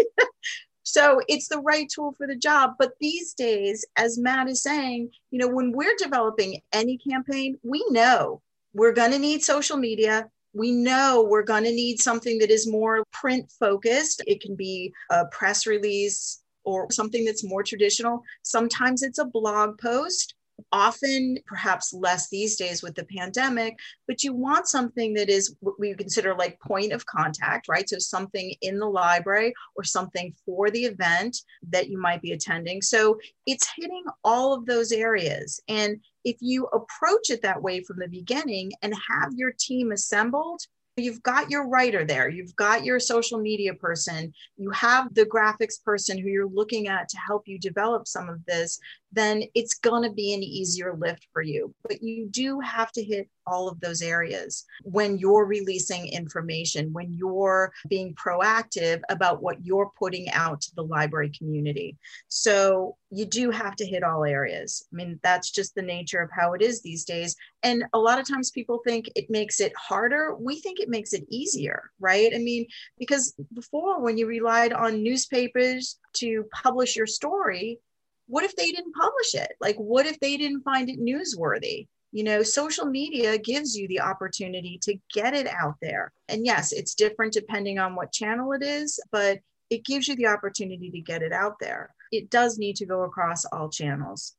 so 0.83 1.21
it's 1.29 1.47
the 1.47 1.59
right 1.59 1.87
tool 1.89 2.13
for 2.17 2.27
the 2.27 2.35
job. 2.35 2.73
But 2.77 2.91
these 2.99 3.33
days, 3.33 3.85
as 3.95 4.19
Matt 4.19 4.49
is 4.49 4.61
saying, 4.61 5.11
you 5.31 5.39
know, 5.39 5.47
when 5.47 5.71
we're 5.71 5.95
developing 5.97 6.61
any 6.73 6.97
campaign, 6.97 7.57
we 7.63 7.85
know 7.89 8.41
we're 8.73 8.93
going 8.93 9.11
to 9.11 9.19
need 9.19 9.41
social 9.43 9.77
media 9.77 10.29
we 10.57 10.71
know 10.71 11.27
we're 11.29 11.43
going 11.43 11.63
to 11.63 11.71
need 11.71 12.01
something 12.01 12.39
that 12.39 12.49
is 12.49 12.67
more 12.67 13.03
print 13.13 13.51
focused. 13.59 14.23
It 14.25 14.41
can 14.41 14.55
be 14.55 14.91
a 15.11 15.25
press 15.27 15.67
release 15.67 16.41
or 16.63 16.91
something 16.91 17.23
that's 17.23 17.43
more 17.43 17.63
traditional. 17.63 18.23
Sometimes 18.41 19.03
it's 19.03 19.19
a 19.19 19.25
blog 19.25 19.77
post 19.79 20.33
often 20.71 21.37
perhaps 21.45 21.93
less 21.93 22.29
these 22.29 22.55
days 22.55 22.81
with 22.81 22.95
the 22.95 23.05
pandemic 23.05 23.77
but 24.07 24.23
you 24.23 24.33
want 24.33 24.67
something 24.67 25.13
that 25.13 25.29
is 25.29 25.55
what 25.59 25.79
we 25.79 25.93
consider 25.93 26.33
like 26.33 26.59
point 26.59 26.91
of 26.91 27.05
contact 27.05 27.67
right 27.67 27.87
so 27.87 27.99
something 27.99 28.53
in 28.61 28.79
the 28.79 28.85
library 28.85 29.53
or 29.75 29.83
something 29.83 30.33
for 30.45 30.71
the 30.71 30.85
event 30.85 31.37
that 31.69 31.89
you 31.89 31.99
might 31.99 32.21
be 32.21 32.31
attending 32.31 32.81
so 32.81 33.19
it's 33.45 33.69
hitting 33.77 34.03
all 34.23 34.53
of 34.53 34.65
those 34.65 34.91
areas 34.91 35.61
and 35.67 35.97
if 36.27 36.35
you 36.41 36.65
approach 36.73 37.29
it 37.29 37.41
that 37.41 37.61
way 37.61 37.81
from 37.81 37.97
the 37.99 38.07
beginning 38.09 38.73
and 38.81 38.93
have 38.93 39.31
your 39.33 39.53
team 39.57 39.93
assembled 39.93 40.59
you've 40.97 41.23
got 41.23 41.49
your 41.49 41.67
writer 41.67 42.03
there, 42.03 42.27
you've 42.27 42.55
got 42.55 42.83
your 42.83 42.99
social 42.99 43.39
media 43.39 43.73
person, 43.73 44.33
you 44.57 44.71
have 44.71 45.13
the 45.13 45.25
graphics 45.25 45.81
person 45.83 46.17
who 46.17 46.27
you're 46.27 46.49
looking 46.49 46.87
at 46.87 47.07
to 47.09 47.17
help 47.17 47.43
you 47.45 47.59
develop 47.59 48.07
some 48.07 48.27
of 48.29 48.43
this, 48.45 48.79
then 49.11 49.43
it's 49.55 49.75
going 49.75 50.03
to 50.03 50.13
be 50.13 50.33
an 50.33 50.43
easier 50.43 50.95
lift 50.97 51.27
for 51.33 51.41
you. 51.41 51.73
But 51.83 52.01
you 52.01 52.27
do 52.29 52.59
have 52.59 52.91
to 52.93 53.03
hit 53.03 53.29
all 53.47 53.69
of 53.69 53.79
those 53.79 54.01
areas 54.01 54.65
when 54.83 55.17
you're 55.17 55.45
releasing 55.45 56.07
information, 56.07 56.91
when 56.91 57.13
you're 57.13 57.71
being 57.87 58.13
proactive 58.15 58.99
about 59.09 59.41
what 59.41 59.63
you're 59.65 59.91
putting 59.97 60.29
out 60.31 60.61
to 60.61 60.75
the 60.75 60.83
library 60.83 61.31
community. 61.37 61.97
So 62.27 62.97
you 63.09 63.25
do 63.25 63.49
have 63.51 63.75
to 63.77 63.85
hit 63.85 64.03
all 64.03 64.25
areas. 64.25 64.85
I 64.91 64.95
mean, 64.95 65.19
that's 65.23 65.49
just 65.49 65.73
the 65.75 65.81
nature 65.81 66.21
of 66.21 66.29
how 66.31 66.53
it 66.53 66.61
is 66.61 66.81
these 66.81 67.05
days. 67.05 67.35
And 67.63 67.85
a 67.93 67.99
lot 67.99 68.19
of 68.19 68.27
times 68.27 68.51
people 68.51 68.81
think 68.85 69.09
it 69.15 69.29
makes 69.29 69.61
it 69.61 69.71
harder. 69.77 70.35
We 70.35 70.59
think 70.59 70.79
it 70.79 70.89
makes 70.89 71.13
it 71.13 71.25
easier, 71.29 71.89
right? 71.99 72.33
I 72.35 72.39
mean, 72.39 72.67
because 72.99 73.33
before 73.53 74.01
when 74.01 74.17
you 74.17 74.27
relied 74.27 74.73
on 74.73 75.03
newspapers 75.03 75.97
to 76.15 76.43
publish 76.51 76.97
your 76.97 77.07
story, 77.07 77.79
what 78.27 78.43
if 78.43 78.55
they 78.55 78.71
didn't 78.71 78.93
publish 78.93 79.35
it? 79.35 79.51
Like, 79.59 79.75
what 79.77 80.05
if 80.05 80.19
they 80.19 80.37
didn't 80.37 80.61
find 80.61 80.89
it 80.89 80.99
newsworthy? 80.99 81.87
You 82.11 82.23
know, 82.23 82.43
social 82.43 82.85
media 82.85 83.37
gives 83.37 83.75
you 83.75 83.87
the 83.87 84.01
opportunity 84.01 84.79
to 84.83 84.95
get 85.13 85.33
it 85.33 85.47
out 85.47 85.75
there. 85.81 86.11
And 86.29 86.45
yes, 86.45 86.71
it's 86.71 86.95
different 86.95 87.33
depending 87.33 87.79
on 87.79 87.95
what 87.95 88.11
channel 88.11 88.53
it 88.53 88.63
is, 88.63 88.99
but 89.11 89.39
it 89.69 89.85
gives 89.85 90.07
you 90.07 90.15
the 90.15 90.27
opportunity 90.27 90.89
to 90.91 91.01
get 91.01 91.21
it 91.21 91.33
out 91.33 91.55
there. 91.59 91.93
It 92.11 92.29
does 92.29 92.57
need 92.57 92.77
to 92.77 92.85
go 92.85 93.03
across 93.03 93.43
all 93.45 93.69
channels. 93.69 94.35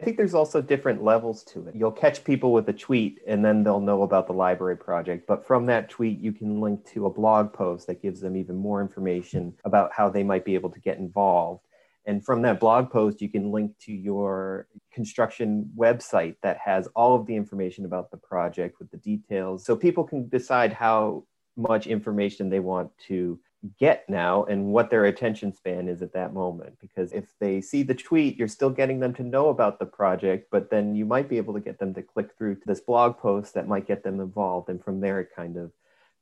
I 0.00 0.04
think 0.04 0.16
there's 0.16 0.34
also 0.34 0.62
different 0.62 1.02
levels 1.02 1.42
to 1.44 1.66
it. 1.66 1.74
You'll 1.74 1.90
catch 1.90 2.22
people 2.22 2.52
with 2.52 2.68
a 2.68 2.72
tweet 2.72 3.20
and 3.26 3.44
then 3.44 3.64
they'll 3.64 3.80
know 3.80 4.02
about 4.02 4.28
the 4.28 4.32
library 4.32 4.76
project. 4.76 5.26
But 5.26 5.44
from 5.44 5.66
that 5.66 5.90
tweet, 5.90 6.20
you 6.20 6.32
can 6.32 6.60
link 6.60 6.84
to 6.92 7.06
a 7.06 7.10
blog 7.10 7.52
post 7.52 7.88
that 7.88 8.00
gives 8.00 8.20
them 8.20 8.36
even 8.36 8.54
more 8.56 8.80
information 8.80 9.54
about 9.64 9.92
how 9.92 10.08
they 10.08 10.22
might 10.22 10.44
be 10.44 10.54
able 10.54 10.70
to 10.70 10.80
get 10.80 10.98
involved. 10.98 11.64
And 12.08 12.24
from 12.24 12.40
that 12.42 12.58
blog 12.58 12.90
post, 12.90 13.20
you 13.20 13.28
can 13.28 13.52
link 13.52 13.78
to 13.80 13.92
your 13.92 14.66
construction 14.90 15.70
website 15.76 16.36
that 16.42 16.56
has 16.56 16.88
all 16.96 17.14
of 17.14 17.26
the 17.26 17.36
information 17.36 17.84
about 17.84 18.10
the 18.10 18.16
project 18.16 18.78
with 18.78 18.90
the 18.90 18.96
details. 18.96 19.66
So 19.66 19.76
people 19.76 20.04
can 20.04 20.26
decide 20.26 20.72
how 20.72 21.24
much 21.54 21.86
information 21.86 22.48
they 22.48 22.60
want 22.60 22.90
to 23.08 23.38
get 23.78 24.08
now 24.08 24.44
and 24.44 24.72
what 24.72 24.88
their 24.88 25.04
attention 25.04 25.52
span 25.52 25.86
is 25.86 26.00
at 26.00 26.14
that 26.14 26.32
moment. 26.32 26.78
Because 26.80 27.12
if 27.12 27.34
they 27.40 27.60
see 27.60 27.82
the 27.82 27.94
tweet, 27.94 28.38
you're 28.38 28.48
still 28.48 28.70
getting 28.70 29.00
them 29.00 29.12
to 29.12 29.22
know 29.22 29.50
about 29.50 29.78
the 29.78 29.84
project, 29.84 30.48
but 30.50 30.70
then 30.70 30.94
you 30.94 31.04
might 31.04 31.28
be 31.28 31.36
able 31.36 31.52
to 31.52 31.60
get 31.60 31.78
them 31.78 31.92
to 31.92 32.02
click 32.02 32.30
through 32.38 32.54
to 32.54 32.66
this 32.66 32.80
blog 32.80 33.18
post 33.18 33.52
that 33.52 33.68
might 33.68 33.86
get 33.86 34.02
them 34.02 34.18
involved. 34.18 34.70
And 34.70 34.82
from 34.82 35.00
there, 35.00 35.20
it 35.20 35.28
kind 35.36 35.58
of 35.58 35.72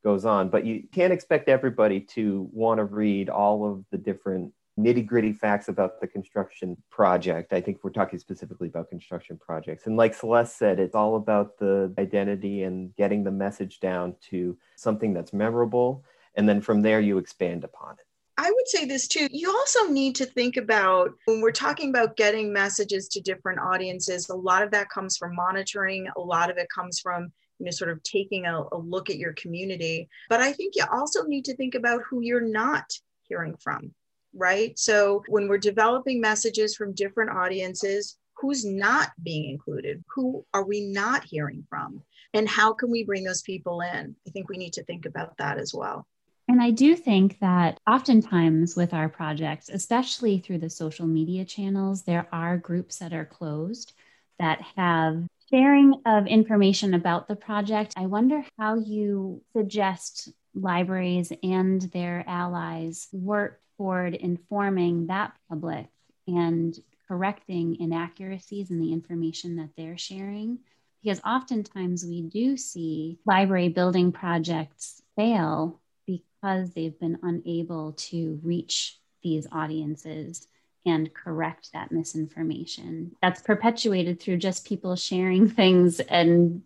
goes 0.02 0.24
on. 0.24 0.48
But 0.48 0.66
you 0.66 0.82
can't 0.92 1.12
expect 1.12 1.48
everybody 1.48 2.00
to 2.00 2.48
want 2.52 2.78
to 2.78 2.84
read 2.84 3.28
all 3.28 3.70
of 3.70 3.84
the 3.92 3.98
different 3.98 4.52
nitty 4.78 5.06
gritty 5.06 5.32
facts 5.32 5.68
about 5.68 6.00
the 6.00 6.06
construction 6.06 6.76
project. 6.90 7.52
I 7.52 7.60
think 7.60 7.78
we're 7.82 7.90
talking 7.90 8.18
specifically 8.18 8.68
about 8.68 8.90
construction 8.90 9.38
projects. 9.38 9.86
And 9.86 9.96
like 9.96 10.14
Celeste 10.14 10.56
said, 10.56 10.78
it's 10.78 10.94
all 10.94 11.16
about 11.16 11.58
the 11.58 11.92
identity 11.98 12.64
and 12.64 12.94
getting 12.96 13.24
the 13.24 13.30
message 13.30 13.80
down 13.80 14.14
to 14.30 14.56
something 14.76 15.14
that's 15.14 15.32
memorable. 15.32 16.04
And 16.34 16.48
then 16.48 16.60
from 16.60 16.82
there, 16.82 17.00
you 17.00 17.18
expand 17.18 17.64
upon 17.64 17.94
it. 17.94 18.06
I 18.38 18.50
would 18.50 18.68
say 18.68 18.84
this 18.84 19.08
too. 19.08 19.28
You 19.30 19.50
also 19.50 19.88
need 19.88 20.14
to 20.16 20.26
think 20.26 20.58
about 20.58 21.12
when 21.24 21.40
we're 21.40 21.52
talking 21.52 21.88
about 21.88 22.18
getting 22.18 22.52
messages 22.52 23.08
to 23.08 23.20
different 23.22 23.60
audiences, 23.60 24.28
a 24.28 24.34
lot 24.34 24.62
of 24.62 24.70
that 24.72 24.90
comes 24.90 25.16
from 25.16 25.34
monitoring, 25.34 26.06
a 26.16 26.20
lot 26.20 26.50
of 26.50 26.58
it 26.58 26.68
comes 26.68 27.00
from 27.00 27.32
you 27.58 27.64
know 27.64 27.70
sort 27.70 27.90
of 27.90 28.02
taking 28.02 28.44
a, 28.44 28.64
a 28.72 28.76
look 28.76 29.08
at 29.08 29.16
your 29.16 29.32
community 29.32 30.08
but 30.28 30.40
i 30.40 30.52
think 30.52 30.74
you 30.76 30.84
also 30.92 31.24
need 31.24 31.44
to 31.44 31.56
think 31.56 31.74
about 31.74 32.02
who 32.08 32.20
you're 32.20 32.40
not 32.40 32.84
hearing 33.22 33.56
from 33.58 33.94
right? 34.36 34.78
So 34.78 35.22
when 35.28 35.48
we're 35.48 35.58
developing 35.58 36.20
messages 36.20 36.76
from 36.76 36.94
different 36.94 37.30
audiences, 37.30 38.18
who's 38.36 38.64
not 38.64 39.10
being 39.22 39.50
included? 39.50 40.04
Who 40.14 40.44
are 40.52 40.64
we 40.64 40.82
not 40.82 41.24
hearing 41.24 41.64
from? 41.68 42.02
And 42.34 42.48
how 42.48 42.72
can 42.72 42.90
we 42.90 43.04
bring 43.04 43.24
those 43.24 43.42
people 43.42 43.80
in? 43.80 44.14
I 44.26 44.30
think 44.30 44.48
we 44.48 44.58
need 44.58 44.74
to 44.74 44.84
think 44.84 45.06
about 45.06 45.36
that 45.38 45.58
as 45.58 45.72
well. 45.74 46.06
And 46.48 46.62
I 46.62 46.70
do 46.70 46.94
think 46.94 47.38
that 47.40 47.80
oftentimes 47.88 48.76
with 48.76 48.94
our 48.94 49.08
projects, 49.08 49.68
especially 49.68 50.38
through 50.38 50.58
the 50.58 50.70
social 50.70 51.06
media 51.06 51.44
channels, 51.44 52.02
there 52.02 52.28
are 52.30 52.56
groups 52.56 52.98
that 52.98 53.12
are 53.12 53.24
closed 53.24 53.92
that 54.38 54.60
have 54.76 55.24
sharing 55.50 56.02
of 56.04 56.26
information 56.26 56.94
about 56.94 57.26
the 57.26 57.36
project. 57.36 57.94
I 57.96 58.06
wonder 58.06 58.44
how 58.58 58.76
you 58.76 59.42
suggest 59.56 60.30
libraries 60.56 61.32
and 61.42 61.82
their 61.82 62.24
allies 62.26 63.08
work 63.12 63.60
toward 63.76 64.14
informing 64.14 65.06
that 65.08 65.36
public 65.48 65.86
and 66.26 66.78
correcting 67.08 67.76
inaccuracies 67.78 68.70
in 68.70 68.80
the 68.80 68.92
information 68.92 69.56
that 69.56 69.70
they're 69.76 69.98
sharing. 69.98 70.58
Because 71.02 71.20
oftentimes 71.24 72.04
we 72.04 72.22
do 72.22 72.56
see 72.56 73.18
library 73.24 73.68
building 73.68 74.10
projects 74.10 75.02
fail 75.14 75.80
because 76.06 76.72
they've 76.74 76.98
been 76.98 77.18
unable 77.22 77.92
to 77.92 78.40
reach 78.42 78.98
these 79.22 79.46
audiences 79.52 80.48
and 80.86 81.12
correct 81.12 81.72
that 81.72 81.90
misinformation. 81.92 83.16
That's 83.20 83.42
perpetuated 83.42 84.20
through 84.20 84.38
just 84.38 84.66
people 84.66 84.96
sharing 84.96 85.48
things 85.50 86.00
and 86.00 86.62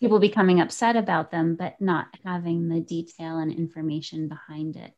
people 0.00 0.20
becoming 0.20 0.60
upset 0.60 0.96
about 0.96 1.30
them, 1.30 1.56
but 1.56 1.80
not 1.80 2.06
having 2.24 2.68
the 2.68 2.80
detail 2.80 3.38
and 3.38 3.52
information 3.52 4.28
behind 4.28 4.76
it. 4.76 4.92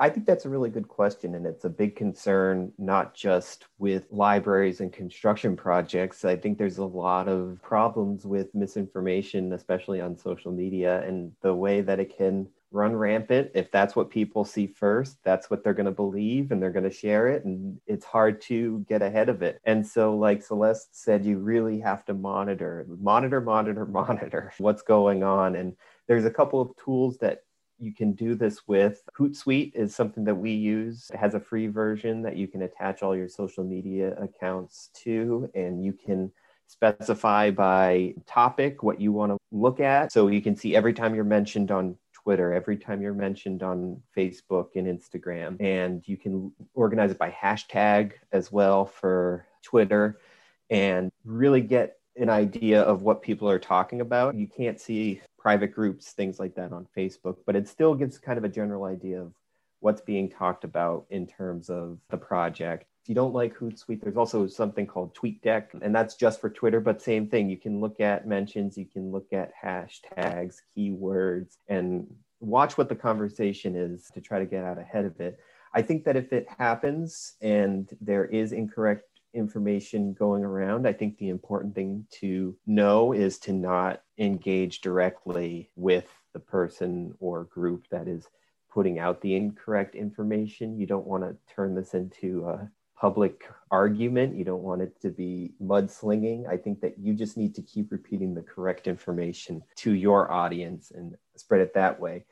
I 0.00 0.08
think 0.08 0.26
that's 0.26 0.44
a 0.44 0.48
really 0.48 0.70
good 0.70 0.86
question, 0.86 1.34
and 1.34 1.44
it's 1.44 1.64
a 1.64 1.68
big 1.68 1.96
concern, 1.96 2.72
not 2.78 3.14
just 3.14 3.64
with 3.78 4.04
libraries 4.12 4.80
and 4.80 4.92
construction 4.92 5.56
projects. 5.56 6.24
I 6.24 6.36
think 6.36 6.56
there's 6.56 6.78
a 6.78 6.84
lot 6.84 7.26
of 7.26 7.58
problems 7.62 8.24
with 8.24 8.54
misinformation, 8.54 9.52
especially 9.52 10.00
on 10.00 10.16
social 10.16 10.52
media, 10.52 11.02
and 11.02 11.32
the 11.40 11.52
way 11.52 11.80
that 11.80 11.98
it 11.98 12.16
can 12.16 12.46
run 12.70 12.94
rampant. 12.94 13.50
If 13.54 13.70
that's 13.70 13.96
what 13.96 14.10
people 14.10 14.44
see 14.44 14.66
first, 14.66 15.18
that's 15.24 15.50
what 15.50 15.64
they're 15.64 15.74
going 15.74 15.86
to 15.86 15.92
believe 15.92 16.50
and 16.50 16.62
they're 16.62 16.70
going 16.70 16.88
to 16.88 16.90
share 16.90 17.28
it. 17.28 17.44
And 17.44 17.80
it's 17.86 18.04
hard 18.04 18.40
to 18.42 18.84
get 18.88 19.02
ahead 19.02 19.28
of 19.28 19.42
it. 19.42 19.60
And 19.64 19.86
so, 19.86 20.16
like 20.16 20.42
Celeste 20.42 20.94
said, 20.94 21.24
you 21.24 21.38
really 21.38 21.80
have 21.80 22.04
to 22.06 22.14
monitor, 22.14 22.86
monitor, 23.00 23.40
monitor, 23.40 23.86
monitor 23.90 24.52
what's 24.58 24.82
going 24.82 25.22
on. 25.22 25.56
And 25.56 25.76
there's 26.06 26.24
a 26.24 26.30
couple 26.30 26.60
of 26.60 26.70
tools 26.82 27.18
that 27.18 27.42
you 27.78 27.94
can 27.94 28.12
do 28.12 28.34
this 28.34 28.66
with 28.66 29.02
Hootsuite 29.16 29.74
is 29.74 29.94
something 29.94 30.24
that 30.24 30.34
we 30.34 30.52
use. 30.52 31.10
It 31.12 31.18
has 31.18 31.34
a 31.34 31.40
free 31.40 31.68
version 31.68 32.22
that 32.22 32.36
you 32.36 32.48
can 32.48 32.62
attach 32.62 33.02
all 33.02 33.16
your 33.16 33.28
social 33.28 33.62
media 33.62 34.16
accounts 34.20 34.90
to, 35.04 35.48
and 35.54 35.84
you 35.84 35.92
can 35.92 36.32
specify 36.66 37.50
by 37.50 38.14
topic 38.26 38.82
what 38.82 39.00
you 39.00 39.12
want 39.12 39.32
to 39.32 39.38
look 39.50 39.80
at. 39.80 40.12
So 40.12 40.28
you 40.28 40.42
can 40.42 40.54
see 40.54 40.76
every 40.76 40.92
time 40.92 41.14
you're 41.14 41.24
mentioned 41.24 41.70
on 41.70 41.96
Twitter, 42.28 42.52
every 42.52 42.76
time 42.76 43.00
you're 43.00 43.14
mentioned 43.14 43.62
on 43.62 44.02
Facebook 44.14 44.76
and 44.76 44.86
Instagram, 44.86 45.58
and 45.62 46.06
you 46.06 46.18
can 46.18 46.52
organize 46.74 47.10
it 47.10 47.16
by 47.16 47.30
hashtag 47.30 48.12
as 48.32 48.52
well 48.52 48.84
for 48.84 49.46
Twitter 49.62 50.20
and 50.68 51.10
really 51.24 51.62
get 51.62 51.96
an 52.16 52.28
idea 52.28 52.82
of 52.82 53.00
what 53.00 53.22
people 53.22 53.48
are 53.48 53.58
talking 53.58 54.02
about. 54.02 54.34
You 54.34 54.46
can't 54.46 54.78
see 54.78 55.22
private 55.38 55.68
groups, 55.68 56.12
things 56.12 56.38
like 56.38 56.54
that 56.56 56.70
on 56.70 56.86
Facebook, 56.94 57.38
but 57.46 57.56
it 57.56 57.66
still 57.66 57.94
gives 57.94 58.18
kind 58.18 58.36
of 58.36 58.44
a 58.44 58.50
general 58.50 58.84
idea 58.84 59.22
of 59.22 59.32
what's 59.80 60.02
being 60.02 60.28
talked 60.28 60.64
about 60.64 61.06
in 61.08 61.26
terms 61.26 61.70
of 61.70 61.96
the 62.10 62.18
project. 62.18 62.87
If 63.08 63.12
you 63.12 63.14
don't 63.14 63.32
like 63.32 63.56
Hootsuite, 63.56 64.02
there's 64.02 64.18
also 64.18 64.46
something 64.46 64.86
called 64.86 65.14
TweetDeck, 65.14 65.80
and 65.80 65.94
that's 65.94 66.14
just 66.14 66.42
for 66.42 66.50
Twitter, 66.50 66.78
but 66.78 67.00
same 67.00 67.26
thing. 67.26 67.48
You 67.48 67.56
can 67.56 67.80
look 67.80 68.00
at 68.00 68.28
mentions, 68.28 68.76
you 68.76 68.84
can 68.84 69.10
look 69.10 69.32
at 69.32 69.50
hashtags, 69.64 70.56
keywords, 70.76 71.56
and 71.68 72.06
watch 72.40 72.76
what 72.76 72.90
the 72.90 72.94
conversation 72.94 73.74
is 73.76 74.10
to 74.12 74.20
try 74.20 74.38
to 74.38 74.44
get 74.44 74.62
out 74.62 74.76
ahead 74.76 75.06
of 75.06 75.18
it. 75.20 75.40
I 75.72 75.80
think 75.80 76.04
that 76.04 76.16
if 76.16 76.34
it 76.34 76.48
happens 76.58 77.32
and 77.40 77.88
there 78.02 78.26
is 78.26 78.52
incorrect 78.52 79.08
information 79.32 80.12
going 80.12 80.44
around, 80.44 80.86
I 80.86 80.92
think 80.92 81.16
the 81.16 81.30
important 81.30 81.74
thing 81.74 82.04
to 82.20 82.58
know 82.66 83.14
is 83.14 83.38
to 83.38 83.54
not 83.54 84.02
engage 84.18 84.82
directly 84.82 85.70
with 85.76 86.12
the 86.34 86.40
person 86.40 87.14
or 87.20 87.44
group 87.44 87.86
that 87.90 88.06
is 88.06 88.26
putting 88.70 88.98
out 88.98 89.22
the 89.22 89.34
incorrect 89.34 89.94
information. 89.94 90.78
You 90.78 90.86
don't 90.86 91.06
want 91.06 91.22
to 91.22 91.54
turn 91.54 91.74
this 91.74 91.94
into 91.94 92.46
a 92.46 92.70
public 93.00 93.48
argument. 93.70 94.36
You 94.36 94.44
don't 94.44 94.62
want 94.62 94.82
it 94.82 95.00
to 95.02 95.10
be 95.10 95.52
mudslinging. 95.62 96.48
I 96.48 96.56
think 96.56 96.80
that 96.80 96.98
you 96.98 97.14
just 97.14 97.36
need 97.36 97.54
to 97.56 97.62
keep 97.62 97.92
repeating 97.92 98.34
the 98.34 98.42
correct 98.42 98.86
information 98.86 99.62
to 99.76 99.92
your 99.92 100.30
audience 100.30 100.90
and 100.90 101.16
spread 101.36 101.60
it 101.60 101.74
that 101.74 102.00
way. 102.00 102.24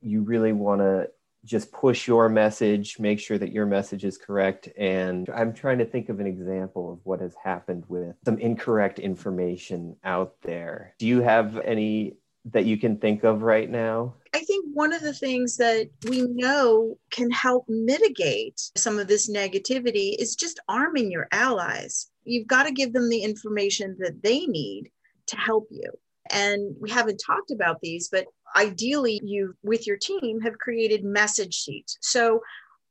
You 0.00 0.22
really 0.22 0.52
want 0.52 0.80
to 0.80 1.10
just 1.44 1.72
push 1.72 2.08
your 2.08 2.28
message, 2.28 2.98
make 2.98 3.20
sure 3.20 3.36
that 3.36 3.52
your 3.52 3.66
message 3.66 4.04
is 4.04 4.16
correct. 4.16 4.68
And 4.78 5.28
I'm 5.28 5.52
trying 5.52 5.78
to 5.78 5.84
think 5.84 6.08
of 6.08 6.20
an 6.20 6.26
example 6.26 6.92
of 6.92 7.00
what 7.04 7.20
has 7.20 7.34
happened 7.42 7.84
with 7.88 8.16
some 8.24 8.38
incorrect 8.38 8.98
information 8.98 9.96
out 10.04 10.36
there. 10.42 10.94
Do 10.98 11.06
you 11.06 11.20
have 11.20 11.58
any 11.58 12.16
that 12.52 12.66
you 12.66 12.76
can 12.76 12.98
think 12.98 13.24
of 13.24 13.42
right 13.42 13.70
now? 13.70 14.14
I 14.34 14.40
think 14.40 14.66
one 14.74 14.92
of 14.92 15.00
the 15.00 15.14
things 15.14 15.56
that 15.56 15.88
we 16.08 16.22
know 16.22 16.98
can 17.10 17.30
help 17.30 17.64
mitigate 17.68 18.60
some 18.76 18.98
of 18.98 19.08
this 19.08 19.30
negativity 19.30 20.14
is 20.18 20.36
just 20.36 20.60
arming 20.68 21.10
your 21.10 21.28
allies. 21.32 22.10
You've 22.24 22.46
got 22.46 22.64
to 22.64 22.72
give 22.72 22.92
them 22.92 23.08
the 23.08 23.22
information 23.22 23.96
that 24.00 24.22
they 24.22 24.46
need 24.46 24.90
to 25.26 25.36
help 25.36 25.68
you. 25.70 25.90
And 26.30 26.74
we 26.80 26.90
haven't 26.90 27.22
talked 27.24 27.50
about 27.50 27.80
these, 27.80 28.08
but 28.08 28.26
ideally, 28.56 29.20
you 29.22 29.54
with 29.62 29.86
your 29.86 29.96
team 29.96 30.40
have 30.40 30.58
created 30.58 31.04
message 31.04 31.54
sheets. 31.54 31.98
So 32.00 32.40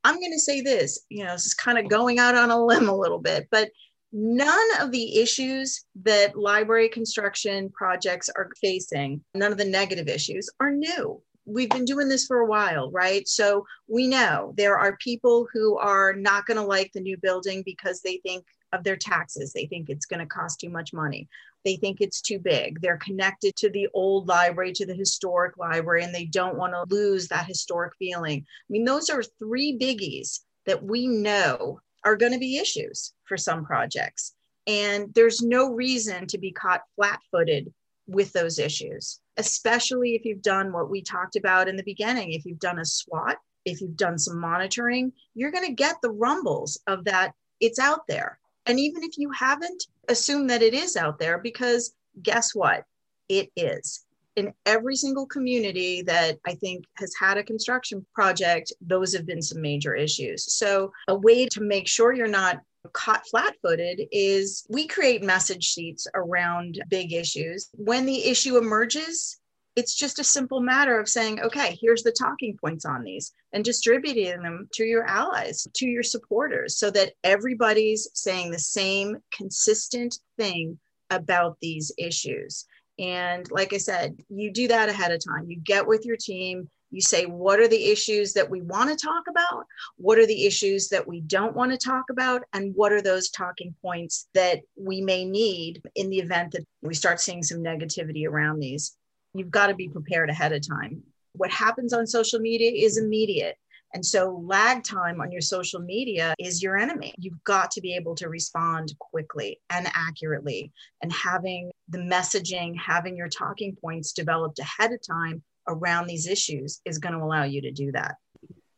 I'm 0.03 0.19
going 0.19 0.33
to 0.33 0.39
say 0.39 0.61
this, 0.61 1.05
you 1.09 1.23
know, 1.23 1.31
this 1.31 1.45
is 1.45 1.53
kind 1.53 1.77
of 1.77 1.89
going 1.89 2.19
out 2.19 2.35
on 2.35 2.51
a 2.51 2.63
limb 2.63 2.89
a 2.89 2.95
little 2.95 3.19
bit, 3.19 3.47
but 3.51 3.69
none 4.13 4.69
of 4.79 4.91
the 4.91 5.19
issues 5.19 5.85
that 6.03 6.37
library 6.37 6.87
construction 6.87 7.69
projects 7.71 8.29
are 8.37 8.49
facing, 8.61 9.21
none 9.33 9.51
of 9.51 9.57
the 9.57 9.65
negative 9.65 10.07
issues 10.07 10.49
are 10.59 10.69
new. 10.69 11.19
We've 11.45 11.69
been 11.69 11.83
doing 11.83 12.07
this 12.07 12.25
for 12.25 12.37
a 12.37 12.45
while, 12.45 12.89
right? 12.91 13.27
So 13.27 13.65
we 13.87 14.07
know 14.07 14.53
there 14.55 14.77
are 14.77 14.95
people 14.97 15.47
who 15.51 15.77
are 15.77 16.13
not 16.13 16.45
going 16.45 16.57
to 16.57 16.63
like 16.63 16.91
the 16.93 17.01
new 17.01 17.17
building 17.17 17.63
because 17.65 18.01
they 18.01 18.21
think 18.23 18.45
of 18.71 18.83
their 18.83 18.95
taxes. 18.95 19.51
They 19.51 19.65
think 19.65 19.89
it's 19.89 20.05
going 20.05 20.21
to 20.21 20.25
cost 20.25 20.59
too 20.59 20.69
much 20.69 20.93
money. 20.93 21.27
They 21.65 21.75
think 21.75 21.99
it's 21.99 22.21
too 22.21 22.39
big. 22.39 22.81
They're 22.81 22.97
connected 22.97 23.55
to 23.57 23.69
the 23.69 23.87
old 23.93 24.27
library, 24.27 24.73
to 24.73 24.85
the 24.85 24.95
historic 24.95 25.57
library, 25.57 26.03
and 26.03 26.13
they 26.13 26.25
don't 26.25 26.57
want 26.57 26.73
to 26.73 26.95
lose 26.95 27.27
that 27.27 27.47
historic 27.47 27.93
feeling. 27.97 28.39
I 28.39 28.69
mean, 28.69 28.85
those 28.85 29.09
are 29.09 29.23
three 29.39 29.77
biggies 29.77 30.39
that 30.65 30.83
we 30.83 31.07
know 31.07 31.81
are 32.05 32.15
going 32.15 32.31
to 32.31 32.39
be 32.39 32.57
issues 32.57 33.13
for 33.23 33.37
some 33.37 33.65
projects. 33.65 34.33
And 34.67 35.13
there's 35.13 35.41
no 35.41 35.71
reason 35.71 36.27
to 36.27 36.37
be 36.37 36.51
caught 36.51 36.81
flat 36.95 37.19
footed 37.31 37.73
with 38.07 38.31
those 38.33 38.59
issues, 38.59 39.19
especially 39.37 40.15
if 40.15 40.25
you've 40.25 40.41
done 40.41 40.71
what 40.71 40.89
we 40.89 41.01
talked 41.01 41.35
about 41.35 41.67
in 41.67 41.75
the 41.75 41.83
beginning. 41.83 42.33
If 42.33 42.45
you've 42.45 42.59
done 42.59 42.79
a 42.79 42.85
SWOT, 42.85 43.37
if 43.65 43.81
you've 43.81 43.97
done 43.97 44.17
some 44.19 44.39
monitoring, 44.39 45.13
you're 45.35 45.51
going 45.51 45.65
to 45.65 45.73
get 45.73 45.95
the 46.01 46.11
rumbles 46.11 46.79
of 46.87 47.05
that 47.05 47.33
it's 47.59 47.79
out 47.79 48.05
there. 48.07 48.39
And 48.65 48.79
even 48.79 49.03
if 49.03 49.17
you 49.17 49.31
haven't, 49.31 49.85
assume 50.09 50.47
that 50.47 50.61
it 50.61 50.73
is 50.73 50.97
out 50.97 51.17
there 51.17 51.37
because 51.37 51.93
guess 52.21 52.53
what? 52.53 52.83
It 53.29 53.49
is 53.55 54.05
in 54.35 54.53
every 54.65 54.95
single 54.95 55.25
community 55.25 56.01
that 56.03 56.39
I 56.45 56.55
think 56.55 56.85
has 56.97 57.13
had 57.19 57.37
a 57.37 57.43
construction 57.43 58.05
project, 58.13 58.73
those 58.81 59.13
have 59.13 59.25
been 59.25 59.41
some 59.41 59.61
major 59.61 59.93
issues. 59.93 60.53
So, 60.55 60.91
a 61.07 61.15
way 61.15 61.45
to 61.47 61.61
make 61.61 61.87
sure 61.87 62.13
you're 62.13 62.27
not 62.27 62.61
caught 62.91 63.25
flat 63.27 63.55
footed 63.61 64.01
is 64.11 64.65
we 64.69 64.87
create 64.87 65.23
message 65.23 65.63
sheets 65.63 66.07
around 66.15 66.83
big 66.89 67.13
issues. 67.13 67.69
When 67.73 68.05
the 68.05 68.25
issue 68.25 68.57
emerges, 68.57 69.39
it's 69.75 69.95
just 69.95 70.19
a 70.19 70.23
simple 70.23 70.59
matter 70.59 70.99
of 70.99 71.09
saying, 71.09 71.39
okay, 71.41 71.77
here's 71.81 72.03
the 72.03 72.11
talking 72.11 72.57
points 72.57 72.85
on 72.85 73.03
these 73.03 73.31
and 73.53 73.63
distributing 73.63 74.43
them 74.43 74.67
to 74.73 74.83
your 74.83 75.03
allies, 75.05 75.67
to 75.75 75.87
your 75.87 76.03
supporters, 76.03 76.77
so 76.77 76.91
that 76.91 77.13
everybody's 77.23 78.07
saying 78.13 78.51
the 78.51 78.59
same 78.59 79.17
consistent 79.35 80.19
thing 80.37 80.77
about 81.09 81.57
these 81.61 81.91
issues. 81.97 82.65
And 82.99 83.49
like 83.51 83.73
I 83.73 83.77
said, 83.77 84.17
you 84.29 84.51
do 84.51 84.67
that 84.67 84.89
ahead 84.89 85.11
of 85.11 85.21
time. 85.25 85.49
You 85.49 85.59
get 85.59 85.87
with 85.87 86.05
your 86.05 86.17
team, 86.17 86.69
you 86.91 87.01
say, 87.01 87.25
what 87.25 87.59
are 87.59 87.67
the 87.67 87.91
issues 87.91 88.33
that 88.33 88.49
we 88.49 88.61
want 88.61 88.89
to 88.91 88.95
talk 88.95 89.23
about? 89.27 89.65
What 89.97 90.19
are 90.19 90.27
the 90.27 90.45
issues 90.45 90.89
that 90.89 91.07
we 91.07 91.21
don't 91.21 91.55
want 91.55 91.71
to 91.71 91.77
talk 91.77 92.05
about? 92.11 92.43
And 92.53 92.75
what 92.75 92.91
are 92.91 93.01
those 93.01 93.31
talking 93.31 93.73
points 93.81 94.27
that 94.35 94.59
we 94.75 95.01
may 95.01 95.25
need 95.25 95.81
in 95.95 96.11
the 96.11 96.19
event 96.19 96.51
that 96.51 96.65
we 96.83 96.93
start 96.93 97.19
seeing 97.19 97.41
some 97.41 97.63
negativity 97.63 98.27
around 98.27 98.59
these? 98.59 98.95
You've 99.33 99.49
got 99.49 99.67
to 99.67 99.75
be 99.75 99.89
prepared 99.89 100.29
ahead 100.29 100.53
of 100.53 100.67
time. 100.67 101.01
What 101.33 101.49
happens 101.49 101.93
on 101.93 102.05
social 102.05 102.39
media 102.39 102.71
is 102.71 102.99
immediate. 102.99 103.57
And 103.93 104.03
so 104.03 104.43
lag 104.43 104.83
time 104.83 105.21
on 105.21 105.31
your 105.31 105.41
social 105.41 105.79
media 105.79 106.33
is 106.39 106.63
your 106.63 106.77
enemy. 106.77 107.13
You've 107.19 107.43
got 107.43 107.69
to 107.71 107.81
be 107.81 107.95
able 107.95 108.15
to 108.15 108.27
respond 108.27 108.93
quickly 108.99 109.59
and 109.69 109.87
accurately. 109.93 110.71
And 111.01 111.13
having 111.13 111.71
the 111.89 111.99
messaging, 111.99 112.75
having 112.75 113.15
your 113.15 113.29
talking 113.29 113.75
points 113.75 114.13
developed 114.13 114.57
ahead 114.59 114.91
of 114.91 114.99
time 115.05 115.43
around 115.67 116.07
these 116.07 116.27
issues 116.27 116.81
is 116.85 116.97
going 116.97 117.13
to 117.13 117.23
allow 117.23 117.43
you 117.43 117.61
to 117.61 117.71
do 117.71 117.91
that. 117.91 118.15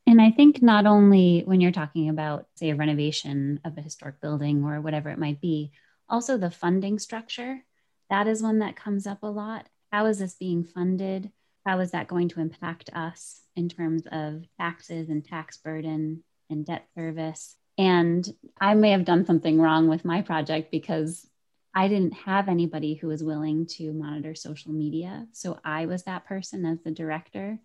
And 0.06 0.21
I 0.21 0.32
think 0.32 0.62
not 0.62 0.86
only 0.86 1.43
when 1.45 1.62
you're 1.62 1.71
talking 1.71 2.10
about, 2.10 2.45
say, 2.56 2.69
a 2.69 2.75
renovation 2.75 3.62
of 3.63 3.78
a 3.78 3.82
historic 3.82 4.21
building 4.21 4.63
or 4.63 4.82
whatever 4.82 5.10
it 5.10 5.17
might 5.17 5.41
be, 5.41 5.71
also 6.10 6.38
the 6.38 6.51
funding 6.51 6.99
structure. 6.99 7.63
That 8.10 8.28
is 8.28 8.43
one 8.43 8.60
that 8.60 8.75
comes 8.75 9.08
up 9.08 9.23
a 9.23 9.28
lot. 9.28 9.67
How 9.91 10.06
is 10.06 10.19
this 10.19 10.36
being 10.36 10.63
funded? 10.63 11.32
How 11.65 11.80
is 11.80 11.91
that 11.91 12.08
going 12.08 12.30
to 12.30 12.41
impact 12.41 12.91
us 12.93 13.45
in 13.56 13.70
terms 13.70 14.04
of 14.12 14.44
taxes 14.60 15.10
and 15.10 15.26
tax 15.26 15.58
burden 15.58 16.24
and 16.50 16.65
debt 16.65 16.88
service? 16.96 17.56
And 17.78 18.28
I 18.60 18.74
may 18.74 18.91
have 18.91 19.06
done 19.06 19.26
something 19.26 19.60
wrong 19.60 19.88
with 19.88 20.06
my 20.06 20.22
project 20.22 20.72
because 20.72 21.28
I 21.74 21.89
didn't 21.89 22.13
have 22.13 22.48
anybody 22.48 22.94
who 22.94 23.08
was 23.08 23.24
willing 23.24 23.65
to 23.78 23.91
monitor 23.91 24.34
social 24.34 24.72
media. 24.72 25.28
So 25.34 25.60
I 25.65 25.88
was 25.88 26.04
that 26.04 26.26
person 26.26 26.65
as 26.65 26.80
the 26.84 26.91
director. 26.91 27.60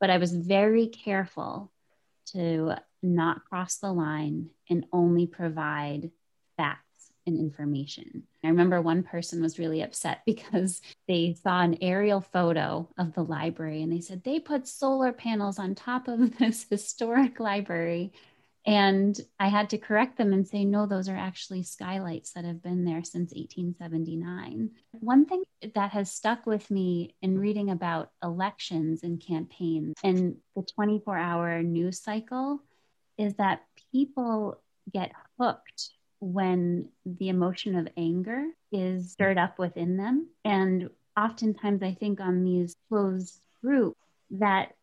But 0.00 0.10
I 0.10 0.18
was 0.18 0.34
very 0.34 0.88
careful 0.88 1.70
to 2.32 2.74
not 3.04 3.44
cross 3.44 3.76
the 3.76 3.92
line 3.92 4.50
and 4.68 4.84
only 4.92 5.26
provide 5.28 6.10
facts 6.56 6.91
and 7.26 7.38
information. 7.38 8.24
I 8.44 8.48
remember 8.48 8.80
one 8.80 9.02
person 9.02 9.42
was 9.42 9.58
really 9.58 9.82
upset 9.82 10.22
because 10.26 10.80
they 11.08 11.36
saw 11.42 11.62
an 11.62 11.78
aerial 11.80 12.20
photo 12.20 12.88
of 12.98 13.14
the 13.14 13.24
library 13.24 13.82
and 13.82 13.92
they 13.92 14.00
said 14.00 14.22
they 14.22 14.40
put 14.40 14.66
solar 14.66 15.12
panels 15.12 15.58
on 15.58 15.74
top 15.74 16.08
of 16.08 16.38
this 16.38 16.66
historic 16.68 17.40
library. 17.40 18.12
And 18.64 19.18
I 19.40 19.48
had 19.48 19.70
to 19.70 19.78
correct 19.78 20.16
them 20.16 20.32
and 20.32 20.46
say, 20.46 20.64
no, 20.64 20.86
those 20.86 21.08
are 21.08 21.16
actually 21.16 21.64
skylights 21.64 22.32
that 22.32 22.44
have 22.44 22.62
been 22.62 22.84
there 22.84 23.02
since 23.02 23.32
1879. 23.32 24.70
One 24.92 25.26
thing 25.26 25.42
that 25.74 25.90
has 25.90 26.12
stuck 26.12 26.46
with 26.46 26.70
me 26.70 27.16
in 27.22 27.40
reading 27.40 27.70
about 27.70 28.10
elections 28.22 29.02
and 29.02 29.20
campaigns 29.20 29.94
and 30.04 30.36
the 30.54 30.62
24 30.62 31.18
hour 31.18 31.62
news 31.64 32.00
cycle 32.00 32.62
is 33.18 33.34
that 33.34 33.62
people 33.90 34.60
get 34.92 35.12
hooked 35.40 35.90
when 36.22 36.88
the 37.04 37.28
emotion 37.28 37.76
of 37.76 37.88
anger 37.96 38.46
is 38.70 39.10
stirred 39.10 39.38
up 39.38 39.58
within 39.58 39.96
them. 39.96 40.28
And 40.44 40.88
oftentimes, 41.18 41.82
I 41.82 41.94
think 41.94 42.20
on 42.20 42.44
these 42.44 42.76
closed 42.88 43.40
groups, 43.60 43.98
that 44.30 44.76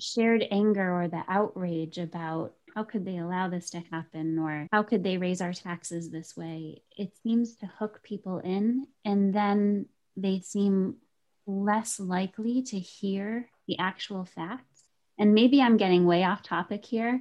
shared 0.00 0.42
anger 0.50 1.02
or 1.02 1.06
the 1.06 1.22
outrage 1.28 1.98
about 1.98 2.54
how 2.74 2.82
could 2.82 3.04
they 3.04 3.18
allow 3.18 3.48
this 3.48 3.70
to 3.70 3.82
happen 3.90 4.38
or 4.38 4.68
how 4.72 4.82
could 4.82 5.04
they 5.04 5.18
raise 5.18 5.42
our 5.42 5.52
taxes 5.52 6.10
this 6.10 6.34
way, 6.34 6.82
it 6.96 7.12
seems 7.22 7.56
to 7.56 7.66
hook 7.66 8.00
people 8.02 8.38
in. 8.38 8.86
And 9.04 9.34
then 9.34 9.86
they 10.16 10.40
seem 10.40 10.96
less 11.46 12.00
likely 12.00 12.62
to 12.62 12.78
hear 12.78 13.50
the 13.68 13.78
actual 13.78 14.24
facts. 14.24 14.84
And 15.18 15.34
maybe 15.34 15.60
I'm 15.60 15.76
getting 15.76 16.06
way 16.06 16.24
off 16.24 16.42
topic 16.42 16.86
here, 16.86 17.20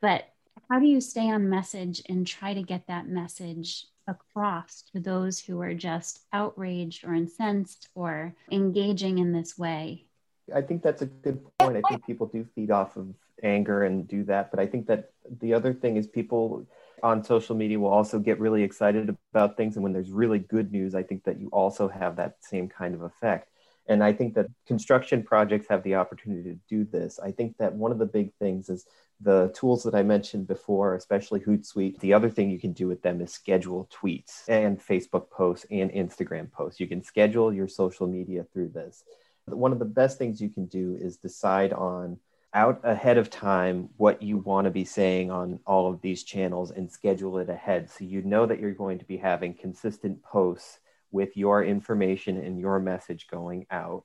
but 0.00 0.28
how 0.70 0.78
do 0.78 0.86
you 0.86 1.00
stay 1.00 1.30
on 1.30 1.48
message 1.48 2.02
and 2.08 2.26
try 2.26 2.54
to 2.54 2.62
get 2.62 2.86
that 2.88 3.08
message 3.08 3.86
across 4.08 4.82
to 4.92 5.00
those 5.00 5.38
who 5.38 5.60
are 5.60 5.74
just 5.74 6.20
outraged 6.32 7.04
or 7.04 7.14
incensed 7.14 7.88
or 7.94 8.34
engaging 8.50 9.18
in 9.18 9.32
this 9.32 9.58
way? 9.58 10.06
I 10.54 10.62
think 10.62 10.82
that's 10.82 11.02
a 11.02 11.06
good 11.06 11.40
point. 11.58 11.76
I 11.76 11.88
think 11.88 12.06
people 12.06 12.26
do 12.26 12.46
feed 12.54 12.70
off 12.70 12.96
of 12.96 13.08
anger 13.42 13.84
and 13.84 14.06
do 14.06 14.24
that. 14.24 14.50
But 14.50 14.60
I 14.60 14.66
think 14.66 14.86
that 14.86 15.10
the 15.40 15.54
other 15.54 15.74
thing 15.74 15.96
is 15.96 16.06
people 16.06 16.66
on 17.02 17.22
social 17.22 17.56
media 17.56 17.78
will 17.78 17.90
also 17.90 18.18
get 18.18 18.40
really 18.40 18.62
excited 18.62 19.14
about 19.32 19.56
things. 19.56 19.76
And 19.76 19.82
when 19.82 19.92
there's 19.92 20.10
really 20.10 20.38
good 20.38 20.72
news, 20.72 20.94
I 20.94 21.02
think 21.02 21.24
that 21.24 21.40
you 21.40 21.48
also 21.48 21.88
have 21.88 22.16
that 22.16 22.36
same 22.40 22.68
kind 22.68 22.94
of 22.94 23.02
effect. 23.02 23.50
And 23.88 24.02
I 24.02 24.12
think 24.12 24.34
that 24.34 24.46
construction 24.66 25.22
projects 25.22 25.66
have 25.68 25.82
the 25.82 25.94
opportunity 25.94 26.50
to 26.50 26.58
do 26.68 26.84
this. 26.84 27.18
I 27.18 27.30
think 27.30 27.56
that 27.58 27.74
one 27.74 27.92
of 27.92 27.98
the 27.98 28.06
big 28.06 28.32
things 28.34 28.68
is 28.68 28.86
the 29.20 29.52
tools 29.54 29.82
that 29.84 29.94
I 29.94 30.02
mentioned 30.02 30.46
before, 30.46 30.94
especially 30.94 31.40
Hootsuite. 31.40 32.00
The 32.00 32.12
other 32.12 32.28
thing 32.28 32.50
you 32.50 32.58
can 32.58 32.72
do 32.72 32.88
with 32.88 33.02
them 33.02 33.20
is 33.20 33.32
schedule 33.32 33.88
tweets 33.92 34.48
and 34.48 34.80
Facebook 34.80 35.30
posts 35.30 35.66
and 35.70 35.90
Instagram 35.90 36.50
posts. 36.50 36.80
You 36.80 36.86
can 36.86 37.02
schedule 37.02 37.52
your 37.52 37.68
social 37.68 38.06
media 38.06 38.44
through 38.52 38.68
this. 38.70 39.04
One 39.46 39.72
of 39.72 39.78
the 39.78 39.84
best 39.84 40.18
things 40.18 40.40
you 40.40 40.50
can 40.50 40.66
do 40.66 40.98
is 41.00 41.16
decide 41.16 41.72
on 41.72 42.18
out 42.52 42.80
ahead 42.84 43.18
of 43.18 43.28
time 43.28 43.88
what 43.96 44.22
you 44.22 44.38
want 44.38 44.64
to 44.64 44.70
be 44.70 44.84
saying 44.84 45.30
on 45.30 45.60
all 45.66 45.92
of 45.92 46.00
these 46.00 46.24
channels 46.24 46.70
and 46.70 46.90
schedule 46.90 47.38
it 47.38 47.50
ahead 47.50 47.90
so 47.90 48.02
you 48.02 48.22
know 48.22 48.46
that 48.46 48.58
you're 48.58 48.72
going 48.72 48.98
to 48.98 49.04
be 49.04 49.18
having 49.18 49.52
consistent 49.52 50.22
posts 50.22 50.78
with 51.10 51.36
your 51.36 51.64
information 51.64 52.38
and 52.38 52.58
your 52.58 52.78
message 52.78 53.26
going 53.28 53.66
out. 53.70 54.04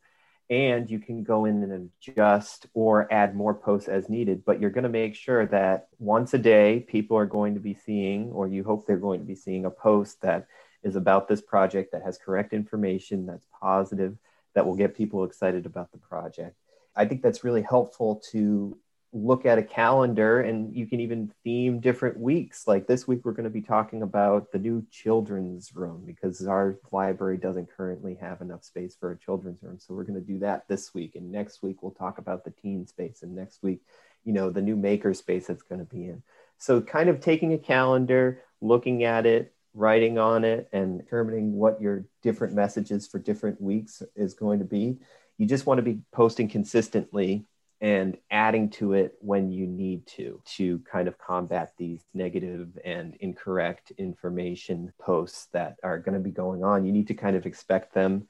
And 0.50 0.90
you 0.90 1.00
can 1.00 1.24
go 1.24 1.46
in 1.46 1.64
and 1.64 1.90
adjust 2.02 2.66
or 2.74 3.12
add 3.12 3.36
more 3.36 3.54
posts 3.54 3.88
as 3.88 4.10
needed 4.10 4.44
but 4.46 4.60
you're 4.60 4.70
going 4.70 4.84
to 4.84 4.90
make 4.90 5.16
sure 5.16 5.46
that 5.46 5.88
once 5.98 6.34
a 6.34 6.38
day 6.38 6.82
people 6.90 7.18
are 7.18 7.26
going 7.26 7.54
to 7.54 7.62
be 7.62 7.74
seeing 7.74 8.32
or 8.32 8.48
you 8.48 8.64
hope 8.64 8.86
they're 8.86 8.98
going 8.98 9.22
to 9.22 9.26
be 9.26 9.36
seeing 9.36 9.64
a 9.64 9.72
post 9.72 10.20
that 10.22 10.48
is 10.84 10.96
about 10.96 11.28
this 11.28 11.42
project 11.42 11.92
that 11.92 12.04
has 12.04 12.18
correct 12.18 12.54
information 12.54 13.26
that's 13.26 13.46
positive 13.62 14.18
that 14.54 14.66
will 14.66 14.76
get 14.76 14.96
people 14.96 15.24
excited 15.24 15.66
about 15.66 15.92
the 15.92 15.98
project. 15.98 16.56
I 16.96 17.06
think 17.06 17.22
that's 17.22 17.44
really 17.44 17.62
helpful 17.62 18.22
to 18.32 18.78
look 19.14 19.46
at 19.46 19.58
a 19.58 19.64
calendar 19.64 20.42
and 20.42 20.74
you 20.74 20.88
can 20.88 21.00
even 21.02 21.32
theme 21.44 21.80
different 21.80 22.18
weeks. 22.18 22.68
Like 22.68 22.88
this 22.88 23.08
week, 23.08 23.22
we're 23.24 23.34
going 23.34 23.44
to 23.44 23.50
be 23.50 23.62
talking 23.62 24.04
about 24.04 24.52
the 24.52 24.60
new 24.60 24.86
children's 24.90 25.76
room 25.76 26.04
because 26.06 26.46
our 26.48 26.80
library 26.92 27.38
doesn't 27.38 27.70
currently 27.76 28.16
have 28.16 28.42
enough 28.42 28.64
space 28.64 28.96
for 28.98 29.12
a 29.12 29.18
children's 29.18 29.62
room. 29.62 29.80
So 29.80 29.94
we're 29.94 30.06
going 30.06 30.20
to 30.20 30.26
do 30.26 30.40
that 30.40 30.68
this 30.68 30.94
week. 30.94 31.16
And 31.16 31.32
next 31.32 31.62
week, 31.62 31.84
we'll 31.84 31.92
talk 31.92 32.20
about 32.20 32.46
the 32.46 32.52
teen 32.52 32.88
space. 32.88 33.22
And 33.22 33.36
next 33.36 33.62
week, 33.62 33.82
you 34.24 34.34
know, 34.34 34.50
the 34.50 34.62
new 34.62 34.76
maker 34.76 35.14
space 35.14 35.48
that's 35.48 35.64
going 35.64 35.80
to 35.80 35.86
be 35.86 36.06
in. 36.06 36.24
So 36.58 36.80
kind 36.80 37.10
of 37.10 37.20
taking 37.20 37.54
a 37.54 37.58
calendar, 37.58 38.42
looking 38.62 39.04
at 39.04 39.26
it, 39.26 39.54
writing 39.74 40.20
on 40.20 40.46
it, 40.46 40.70
and 40.72 41.00
determining 41.00 41.54
what 41.54 41.82
your 41.82 42.06
different 42.22 42.54
messages 42.54 43.08
for 43.08 43.20
different 43.20 43.60
weeks 43.60 44.04
is 44.16 44.34
going 44.34 44.60
to 44.60 44.66
be 44.66 45.00
you 45.42 45.48
just 45.48 45.66
want 45.66 45.80
to 45.80 45.82
be 45.82 46.02
posting 46.12 46.48
consistently 46.48 47.44
and 47.82 48.16
adding 48.30 48.70
to 48.70 48.94
it 48.94 49.16
when 49.20 49.52
you 49.52 49.68
need 49.68 50.06
to 50.06 50.42
to 50.46 50.80
kind 50.80 51.08
of 51.08 51.18
combat 51.18 51.74
these 51.78 52.02
negative 52.14 52.78
and 52.86 53.16
incorrect 53.16 53.92
information 53.98 54.94
posts 55.02 55.48
that 55.52 55.76
are 55.84 56.00
going 56.00 56.14
to 56.14 56.20
be 56.20 56.32
going 56.32 56.64
on. 56.64 56.86
You 56.86 56.92
need 56.92 57.08
to 57.08 57.14
kind 57.14 57.36
of 57.36 57.46
expect 57.46 57.94
them 57.94 58.28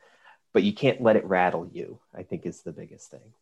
but 0.53 0.63
you 0.63 0.73
can't 0.73 1.01
let 1.01 1.15
it 1.15 1.23
rattle 1.23 1.65
you 1.71 1.97
i 2.13 2.23
think 2.23 2.45
is 2.45 2.61
the 2.61 2.73
biggest 2.73 3.09
thing. 3.09 3.33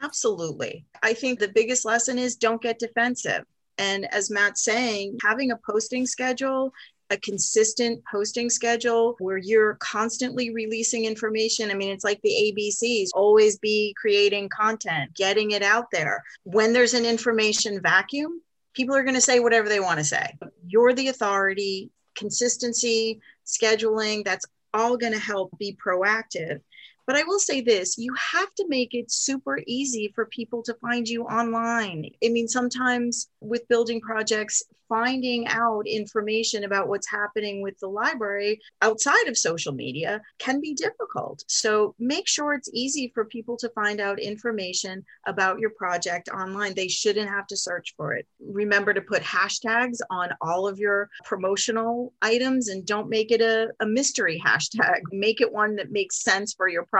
Absolutely. 0.00 0.86
I 1.02 1.12
think 1.12 1.38
the 1.38 1.52
biggest 1.52 1.84
lesson 1.84 2.18
is 2.18 2.36
don't 2.36 2.62
get 2.62 2.78
defensive. 2.78 3.44
And 3.78 4.12
as 4.12 4.30
matt's 4.30 4.64
saying 4.64 5.18
having 5.24 5.50
a 5.50 5.58
posting 5.68 6.06
schedule 6.06 6.72
a 7.10 7.16
consistent 7.18 8.02
posting 8.10 8.50
schedule 8.50 9.16
where 9.18 9.38
you're 9.38 9.74
constantly 9.76 10.50
releasing 10.50 11.04
information. 11.04 11.70
I 11.70 11.74
mean, 11.74 11.90
it's 11.90 12.04
like 12.04 12.20
the 12.22 12.54
ABCs 12.56 13.08
always 13.14 13.58
be 13.58 13.94
creating 14.00 14.48
content, 14.50 15.14
getting 15.14 15.52
it 15.52 15.62
out 15.62 15.86
there. 15.90 16.22
When 16.44 16.72
there's 16.72 16.94
an 16.94 17.06
information 17.06 17.80
vacuum, 17.80 18.42
people 18.74 18.94
are 18.94 19.02
going 19.02 19.14
to 19.14 19.20
say 19.20 19.40
whatever 19.40 19.68
they 19.68 19.80
want 19.80 19.98
to 19.98 20.04
say. 20.04 20.34
You're 20.66 20.92
the 20.92 21.08
authority, 21.08 21.90
consistency, 22.14 23.20
scheduling, 23.46 24.24
that's 24.24 24.46
all 24.74 24.96
going 24.96 25.14
to 25.14 25.18
help 25.18 25.56
be 25.58 25.76
proactive. 25.84 26.60
But 27.08 27.16
I 27.16 27.22
will 27.22 27.38
say 27.38 27.62
this 27.62 27.96
you 27.96 28.14
have 28.32 28.54
to 28.56 28.68
make 28.68 28.92
it 28.92 29.10
super 29.10 29.60
easy 29.66 30.12
for 30.14 30.26
people 30.26 30.62
to 30.64 30.74
find 30.74 31.08
you 31.08 31.24
online. 31.24 32.10
I 32.22 32.28
mean, 32.28 32.46
sometimes 32.46 33.30
with 33.40 33.66
building 33.66 34.02
projects, 34.02 34.62
finding 34.88 35.46
out 35.46 35.86
information 35.86 36.64
about 36.64 36.88
what's 36.88 37.08
happening 37.08 37.62
with 37.62 37.78
the 37.78 37.86
library 37.86 38.60
outside 38.82 39.26
of 39.28 39.36
social 39.36 39.72
media 39.72 40.20
can 40.38 40.60
be 40.60 40.74
difficult. 40.74 41.44
So 41.46 41.94
make 41.98 42.26
sure 42.26 42.54
it's 42.54 42.70
easy 42.72 43.10
for 43.14 43.24
people 43.24 43.56
to 43.58 43.68
find 43.70 44.00
out 44.00 44.18
information 44.18 45.04
about 45.26 45.58
your 45.58 45.70
project 45.70 46.28
online. 46.30 46.74
They 46.74 46.88
shouldn't 46.88 47.28
have 47.28 47.46
to 47.48 47.56
search 47.56 47.94
for 47.96 48.14
it. 48.14 48.26
Remember 48.40 48.94
to 48.94 49.00
put 49.00 49.22
hashtags 49.22 49.98
on 50.10 50.30
all 50.40 50.66
of 50.66 50.78
your 50.78 51.10
promotional 51.24 52.12
items 52.22 52.68
and 52.68 52.86
don't 52.86 53.10
make 53.10 53.30
it 53.30 53.40
a, 53.40 53.68
a 53.80 53.86
mystery 53.86 54.42
hashtag. 54.46 55.00
Make 55.12 55.40
it 55.40 55.52
one 55.52 55.76
that 55.76 55.92
makes 55.92 56.22
sense 56.22 56.54
for 56.54 56.68
your 56.68 56.84
project. 56.84 56.97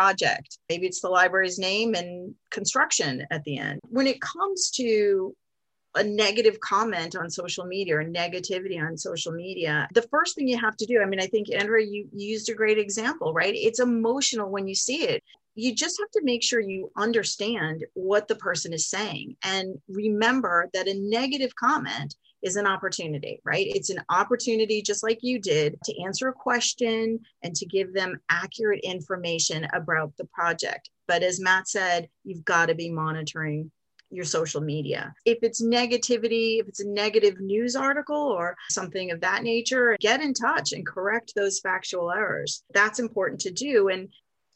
Maybe 0.68 0.86
it's 0.86 1.00
the 1.00 1.08
library's 1.08 1.58
name 1.58 1.94
and 1.94 2.34
construction 2.50 3.26
at 3.30 3.44
the 3.44 3.58
end. 3.58 3.80
When 3.88 4.06
it 4.06 4.20
comes 4.20 4.70
to 4.72 5.34
a 5.94 6.04
negative 6.04 6.60
comment 6.60 7.16
on 7.16 7.30
social 7.30 7.64
media 7.64 7.96
or 7.98 8.04
negativity 8.04 8.80
on 8.80 8.96
social 8.96 9.32
media, 9.32 9.88
the 9.94 10.02
first 10.02 10.34
thing 10.34 10.46
you 10.46 10.58
have 10.58 10.76
to 10.76 10.86
do, 10.86 11.00
I 11.00 11.06
mean, 11.06 11.20
I 11.20 11.26
think, 11.26 11.48
Andrea, 11.52 11.86
you 11.86 12.08
used 12.12 12.48
a 12.48 12.54
great 12.54 12.78
example, 12.78 13.32
right? 13.32 13.54
It's 13.54 13.80
emotional 13.80 14.50
when 14.50 14.68
you 14.68 14.74
see 14.74 15.02
it. 15.04 15.22
You 15.54 15.74
just 15.74 15.98
have 15.98 16.10
to 16.12 16.20
make 16.22 16.44
sure 16.44 16.60
you 16.60 16.92
understand 16.96 17.84
what 17.94 18.28
the 18.28 18.36
person 18.36 18.72
is 18.72 18.88
saying 18.88 19.36
and 19.42 19.76
remember 19.88 20.68
that 20.72 20.86
a 20.86 20.94
negative 20.94 21.52
comment 21.56 22.14
is 22.42 22.56
an 22.56 22.66
opportunity, 22.66 23.40
right? 23.44 23.66
It's 23.68 23.90
an 23.90 24.00
opportunity, 24.08 24.82
just 24.82 25.02
like 25.02 25.18
you 25.22 25.40
did, 25.40 25.78
to 25.84 26.02
answer 26.02 26.28
a 26.28 26.32
question 26.32 27.20
and 27.42 27.54
to 27.56 27.66
give 27.66 27.92
them 27.92 28.20
accurate 28.28 28.80
information 28.84 29.66
about 29.72 30.16
the 30.16 30.26
project. 30.26 30.90
But 31.06 31.22
as 31.22 31.40
Matt 31.40 31.68
said, 31.68 32.08
you've 32.24 32.44
got 32.44 32.66
to 32.66 32.74
be 32.74 32.90
monitoring 32.90 33.70
your 34.10 34.24
social 34.24 34.60
media. 34.60 35.12
If 35.26 35.38
it's 35.42 35.62
negativity, 35.62 36.60
if 36.60 36.68
it's 36.68 36.80
a 36.80 36.88
negative 36.88 37.40
news 37.40 37.76
article 37.76 38.16
or 38.16 38.56
something 38.70 39.10
of 39.10 39.20
that 39.20 39.42
nature, 39.42 39.96
get 40.00 40.22
in 40.22 40.32
touch 40.32 40.72
and 40.72 40.86
correct 40.86 41.32
those 41.36 41.60
factual 41.60 42.10
errors. 42.10 42.62
That's 42.72 43.00
important 43.00 43.40
to 43.42 43.50
do. 43.50 43.88
And 43.88 44.08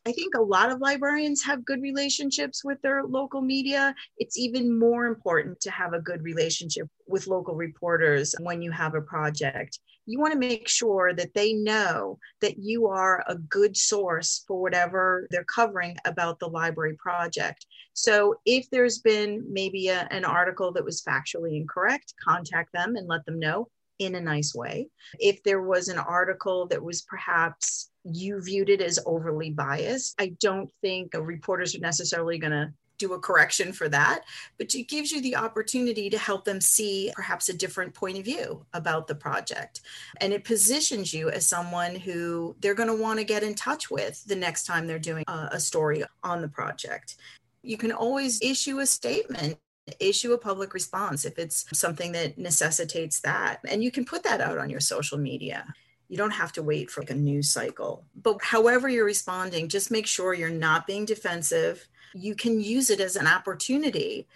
I 0.05 0.11
think 0.11 0.35
a 0.35 0.43
lot 0.43 0.71
of 0.71 0.81
librarians 0.81 1.45
have 1.45 1.65
good 1.65 1.81
relationships 1.81 2.65
with 2.65 2.83
their 2.83 3.05
local 3.05 3.41
media. 3.41 3.95
It's 4.19 4.37
even 4.37 4.77
more 4.77 5.07
important 5.07 5.61
to 5.61 5.71
have 5.71 5.93
a 5.93 6.01
good 6.01 6.23
relationship 6.23 6.88
with 7.07 7.29
local 7.29 7.55
reporters 7.55 8.35
when 8.41 8.62
you 8.62 8.73
have 8.73 8.97
a 8.97 9.01
project. 9.01 9.79
You 10.07 10.19
want 10.19 10.33
to 10.33 10.38
make 10.41 10.67
sure 10.67 11.15
that 11.15 11.35
they 11.35 11.53
know 11.53 12.19
that 12.41 12.59
you 12.59 12.88
are 12.88 13.23
a 13.29 13.37
good 13.37 13.77
source 13.77 14.43
for 14.49 14.61
whatever 14.61 15.29
they're 15.31 15.45
covering 15.45 15.97
about 16.05 16.41
the 16.41 16.49
library 16.49 16.97
project. 16.99 17.65
So 17.93 18.35
if 18.45 18.69
there's 18.71 18.99
been 18.99 19.45
maybe 19.49 19.87
a, 19.87 20.09
an 20.11 20.25
article 20.25 20.73
that 20.73 20.85
was 20.85 21.03
factually 21.03 21.57
incorrect, 21.57 22.15
contact 22.25 22.73
them 22.73 22.97
and 22.97 23.07
let 23.07 23.25
them 23.25 23.38
know 23.38 23.69
in 24.05 24.15
a 24.15 24.21
nice 24.21 24.55
way. 24.55 24.88
If 25.19 25.43
there 25.43 25.62
was 25.62 25.88
an 25.88 25.99
article 25.99 26.67
that 26.67 26.83
was 26.83 27.03
perhaps 27.03 27.91
you 28.05 28.41
viewed 28.41 28.69
it 28.69 28.81
as 28.81 28.99
overly 29.07 29.51
biased, 29.51 30.15
I 30.21 30.35
don't 30.41 30.71
think 30.81 31.15
reporters 31.15 31.75
are 31.75 31.81
necessarily 31.81 32.38
going 32.38 32.53
to 32.53 32.73
do 32.99 33.15
a 33.15 33.19
correction 33.19 33.73
for 33.73 33.88
that, 33.88 34.23
but 34.59 34.75
it 34.75 34.85
gives 34.85 35.11
you 35.11 35.21
the 35.21 35.37
opportunity 35.37 36.09
to 36.09 36.19
help 36.19 36.45
them 36.45 36.61
see 36.61 37.11
perhaps 37.17 37.49
a 37.49 37.57
different 37.57 37.93
point 37.95 38.17
of 38.17 38.25
view 38.25 38.65
about 38.75 39.09
the 39.09 39.15
project. 39.15 39.81
And 40.19 40.33
it 40.33 40.45
positions 40.45 41.12
you 41.12 41.29
as 41.29 41.45
someone 41.45 41.97
who 41.97 42.55
they're 42.61 42.75
going 42.75 42.88
to 42.88 43.03
want 43.03 43.19
to 43.19 43.25
get 43.25 43.43
in 43.43 43.55
touch 43.55 43.91
with 43.91 44.25
the 44.25 44.37
next 44.37 44.67
time 44.67 44.87
they're 44.87 45.01
doing 45.01 45.25
a, 45.27 45.49
a 45.53 45.61
story 45.61 46.05
on 46.23 46.43
the 46.43 46.49
project. 46.49 47.17
You 47.62 47.77
can 47.77 47.93
always 47.93 48.41
issue 48.41 48.79
a 48.79 48.87
statement 48.87 49.59
issue 50.00 50.33
a 50.33 50.38
public 50.38 50.74
response 50.74 51.24
if 51.24 51.38
it's 51.38 51.66
something 51.72 52.12
that 52.12 52.38
necessitates 52.38 53.20
that. 53.20 53.61
And 53.68 53.83
you 53.83 53.90
can 53.90 54.05
put 54.05 54.22
that 54.24 54.40
out 54.40 54.59
on 54.59 54.70
your 54.70 54.81
social 54.81 55.18
media. 55.18 55.72
You 56.09 56.16
don't 56.16 56.31
have 56.31 56.52
to 56.52 56.62
wait 56.62 56.90
for 56.90 57.00
like 57.00 57.11
a 57.11 57.14
news 57.14 57.50
cycle. 57.50 58.05
But 58.14 58.42
however 58.42 58.88
you're 58.88 59.05
responding, 59.05 59.69
just 59.69 59.90
make 59.90 60.06
sure 60.06 60.35
you're 60.35 60.50
not 60.50 60.87
being 60.87 61.04
defensive. 61.04 61.88
You 62.14 62.35
can 62.35 62.60
use 62.60 62.90
it 62.90 63.00
as 63.00 63.17
an 63.17 63.27
opportunity 63.27 64.27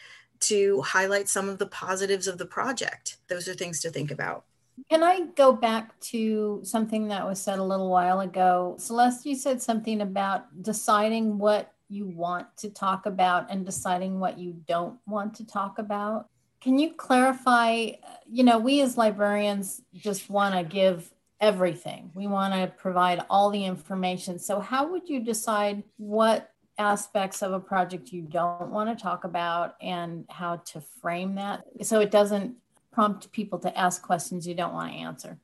to 0.40 0.82
highlight 0.82 1.28
some 1.28 1.48
of 1.48 1.58
the 1.58 1.66
positives 1.66 2.26
of 2.26 2.38
the 2.38 2.46
project. 2.46 3.18
Those 3.28 3.48
are 3.48 3.54
things 3.54 3.80
to 3.80 3.90
think 3.90 4.10
about. 4.10 4.44
Can 4.90 5.02
I 5.02 5.20
go 5.34 5.52
back 5.52 5.98
to 6.00 6.60
something 6.62 7.08
that 7.08 7.26
was 7.26 7.40
said 7.40 7.58
a 7.58 7.64
little 7.64 7.90
while 7.90 8.20
ago? 8.20 8.76
Celeste, 8.78 9.26
you 9.26 9.34
said 9.34 9.62
something 9.62 10.02
about 10.02 10.62
deciding 10.62 11.38
what 11.38 11.72
you 11.88 12.06
want 12.06 12.46
to 12.58 12.70
talk 12.70 13.06
about 13.06 13.50
and 13.50 13.64
deciding 13.64 14.18
what 14.18 14.38
you 14.38 14.54
don't 14.66 14.98
want 15.06 15.34
to 15.34 15.46
talk 15.46 15.78
about. 15.78 16.28
Can 16.60 16.78
you 16.78 16.92
clarify? 16.92 17.90
You 18.30 18.44
know, 18.44 18.58
we 18.58 18.80
as 18.80 18.96
librarians 18.96 19.82
just 19.94 20.28
want 20.30 20.54
to 20.54 20.64
give 20.64 21.12
everything, 21.40 22.10
we 22.14 22.26
want 22.26 22.54
to 22.54 22.66
provide 22.78 23.22
all 23.28 23.50
the 23.50 23.64
information. 23.64 24.38
So, 24.38 24.60
how 24.60 24.90
would 24.90 25.08
you 25.08 25.20
decide 25.20 25.82
what 25.98 26.50
aspects 26.78 27.42
of 27.42 27.52
a 27.52 27.60
project 27.60 28.12
you 28.12 28.22
don't 28.22 28.70
want 28.70 28.96
to 28.96 29.02
talk 29.02 29.24
about 29.24 29.76
and 29.80 30.24
how 30.28 30.56
to 30.56 30.80
frame 30.80 31.34
that 31.36 31.64
so 31.82 32.00
it 32.00 32.10
doesn't 32.10 32.54
prompt 32.92 33.32
people 33.32 33.58
to 33.58 33.78
ask 33.78 34.02
questions 34.02 34.46
you 34.46 34.54
don't 34.54 34.74
want 34.74 34.92
to 34.92 34.98
answer 34.98 35.38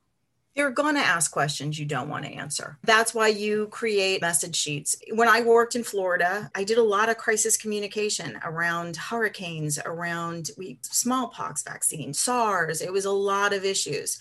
they're 0.55 0.71
going 0.71 0.95
to 0.95 1.01
ask 1.01 1.31
questions 1.31 1.79
you 1.79 1.87
don't 1.87 2.09
want 2.09 2.25
to 2.25 2.33
answer. 2.33 2.79
That's 2.85 3.15
why 3.15 3.29
you 3.29 3.69
create 3.69 4.21
message 4.21 4.57
sheets. 4.57 4.97
When 5.13 5.29
I 5.29 5.41
worked 5.41 5.75
in 5.75 5.83
Florida, 5.83 6.51
I 6.55 6.65
did 6.65 6.79
a 6.79 6.83
lot 6.83 7.09
of 7.09 7.17
crisis 7.17 7.57
communication 7.57 8.39
around 8.45 8.97
hurricanes, 8.97 9.79
around 9.85 10.51
we, 10.59 10.79
smallpox 10.83 11.63
vaccine, 11.63 12.13
SARS. 12.13 12.83
It 12.83 12.93
was 12.93 13.07
a 13.07 13.11
lot 13.11 13.53
of 13.53 13.65
issues. 13.65 14.19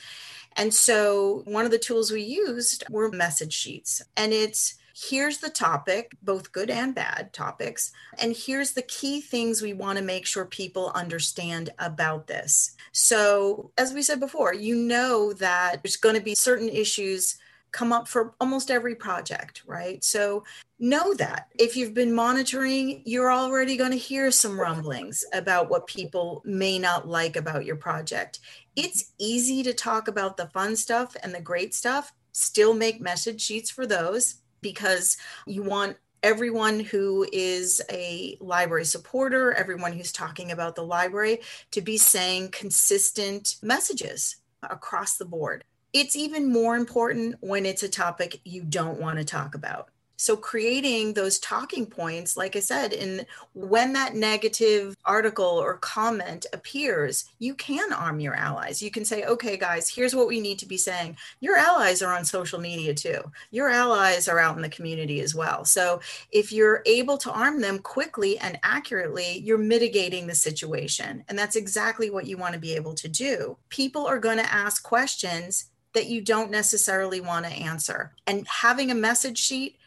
And 0.55 0.73
so 0.73 1.43
one 1.45 1.65
of 1.65 1.71
the 1.71 1.79
tools 1.79 2.11
we 2.11 2.21
used 2.21 2.83
were 2.89 3.11
message 3.11 3.53
sheets. 3.53 4.01
And 4.17 4.33
it's 4.33 4.75
here's 4.95 5.39
the 5.39 5.49
topic, 5.49 6.11
both 6.21 6.51
good 6.51 6.69
and 6.69 6.93
bad 6.93 7.33
topics, 7.33 7.91
and 8.19 8.35
here's 8.35 8.71
the 8.71 8.81
key 8.81 9.21
things 9.21 9.61
we 9.61 9.73
want 9.73 9.97
to 9.97 10.03
make 10.03 10.25
sure 10.25 10.45
people 10.45 10.91
understand 10.95 11.69
about 11.79 12.27
this. 12.27 12.75
So, 12.91 13.71
as 13.77 13.93
we 13.93 14.01
said 14.01 14.19
before, 14.19 14.53
you 14.53 14.75
know 14.75 15.33
that 15.33 15.81
there's 15.83 15.97
going 15.97 16.15
to 16.15 16.21
be 16.21 16.35
certain 16.35 16.69
issues 16.69 17.37
come 17.71 17.93
up 17.93 18.07
for 18.07 18.33
almost 18.41 18.69
every 18.69 18.95
project, 18.95 19.63
right? 19.65 20.03
So, 20.03 20.43
know 20.79 21.13
that 21.13 21.47
if 21.59 21.77
you've 21.77 21.93
been 21.93 22.13
monitoring, 22.13 23.03
you're 23.05 23.31
already 23.31 23.77
going 23.77 23.91
to 23.91 23.97
hear 23.97 24.31
some 24.31 24.59
rumblings 24.59 25.23
about 25.31 25.69
what 25.69 25.87
people 25.87 26.41
may 26.43 26.79
not 26.79 27.07
like 27.07 27.35
about 27.35 27.65
your 27.65 27.75
project. 27.75 28.39
It's 28.75 29.13
easy 29.19 29.61
to 29.63 29.73
talk 29.73 30.07
about 30.07 30.37
the 30.37 30.47
fun 30.47 30.75
stuff 30.75 31.15
and 31.21 31.33
the 31.33 31.41
great 31.41 31.75
stuff, 31.75 32.13
still 32.31 32.73
make 32.73 32.99
message 32.99 33.41
sheets 33.41 33.69
for 33.69 33.85
those 33.85 34.40
because 34.61 35.17
you 35.45 35.63
want 35.63 35.97
everyone 36.23 36.79
who 36.79 37.27
is 37.33 37.81
a 37.89 38.37
library 38.39 38.85
supporter, 38.85 39.53
everyone 39.53 39.91
who's 39.91 40.11
talking 40.11 40.51
about 40.51 40.75
the 40.75 40.83
library, 40.83 41.39
to 41.71 41.81
be 41.81 41.97
saying 41.97 42.49
consistent 42.49 43.57
messages 43.61 44.37
across 44.63 45.17
the 45.17 45.25
board. 45.25 45.63
It's 45.93 46.15
even 46.15 46.51
more 46.51 46.75
important 46.75 47.35
when 47.41 47.65
it's 47.65 47.83
a 47.83 47.89
topic 47.89 48.39
you 48.45 48.63
don't 48.63 48.99
want 48.99 49.17
to 49.17 49.25
talk 49.25 49.55
about. 49.55 49.89
So 50.21 50.37
creating 50.37 51.13
those 51.13 51.39
talking 51.39 51.87
points, 51.87 52.37
like 52.37 52.55
I 52.55 52.59
said, 52.59 52.93
in 52.93 53.25
when 53.55 53.91
that 53.93 54.13
negative 54.13 54.95
article 55.03 55.43
or 55.43 55.77
comment 55.77 56.45
appears, 56.53 57.25
you 57.39 57.55
can 57.55 57.91
arm 57.91 58.19
your 58.19 58.35
allies. 58.35 58.83
You 58.83 58.91
can 58.91 59.03
say, 59.03 59.23
okay, 59.23 59.57
guys, 59.57 59.89
here's 59.89 60.13
what 60.13 60.27
we 60.27 60.39
need 60.39 60.59
to 60.59 60.67
be 60.67 60.77
saying. 60.77 61.17
Your 61.39 61.57
allies 61.57 62.03
are 62.03 62.15
on 62.15 62.23
social 62.23 62.59
media 62.59 62.93
too. 62.93 63.19
Your 63.49 63.69
allies 63.69 64.27
are 64.27 64.37
out 64.37 64.55
in 64.55 64.61
the 64.61 64.69
community 64.69 65.21
as 65.21 65.33
well. 65.33 65.65
So 65.65 66.01
if 66.31 66.51
you're 66.51 66.83
able 66.85 67.17
to 67.17 67.31
arm 67.31 67.59
them 67.59 67.79
quickly 67.79 68.37
and 68.37 68.59
accurately, 68.61 69.39
you're 69.39 69.57
mitigating 69.57 70.27
the 70.27 70.35
situation. 70.35 71.23
And 71.29 71.39
that's 71.39 71.55
exactly 71.55 72.11
what 72.11 72.27
you 72.27 72.37
want 72.37 72.53
to 72.53 72.59
be 72.59 72.75
able 72.75 72.93
to 72.93 73.07
do. 73.07 73.57
People 73.69 74.05
are 74.05 74.19
going 74.19 74.37
to 74.37 74.53
ask 74.53 74.83
questions 74.83 75.71
that 75.93 76.05
you 76.05 76.21
don't 76.21 76.51
necessarily 76.51 77.21
want 77.21 77.45
to 77.47 77.51
answer. 77.51 78.13
And 78.27 78.47
having 78.47 78.91
a 78.91 78.95
message 78.95 79.39
sheet 79.39 79.77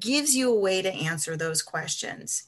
gives 0.00 0.34
you 0.34 0.50
a 0.50 0.58
way 0.58 0.82
to 0.82 0.92
answer 0.92 1.36
those 1.36 1.62
questions. 1.62 2.44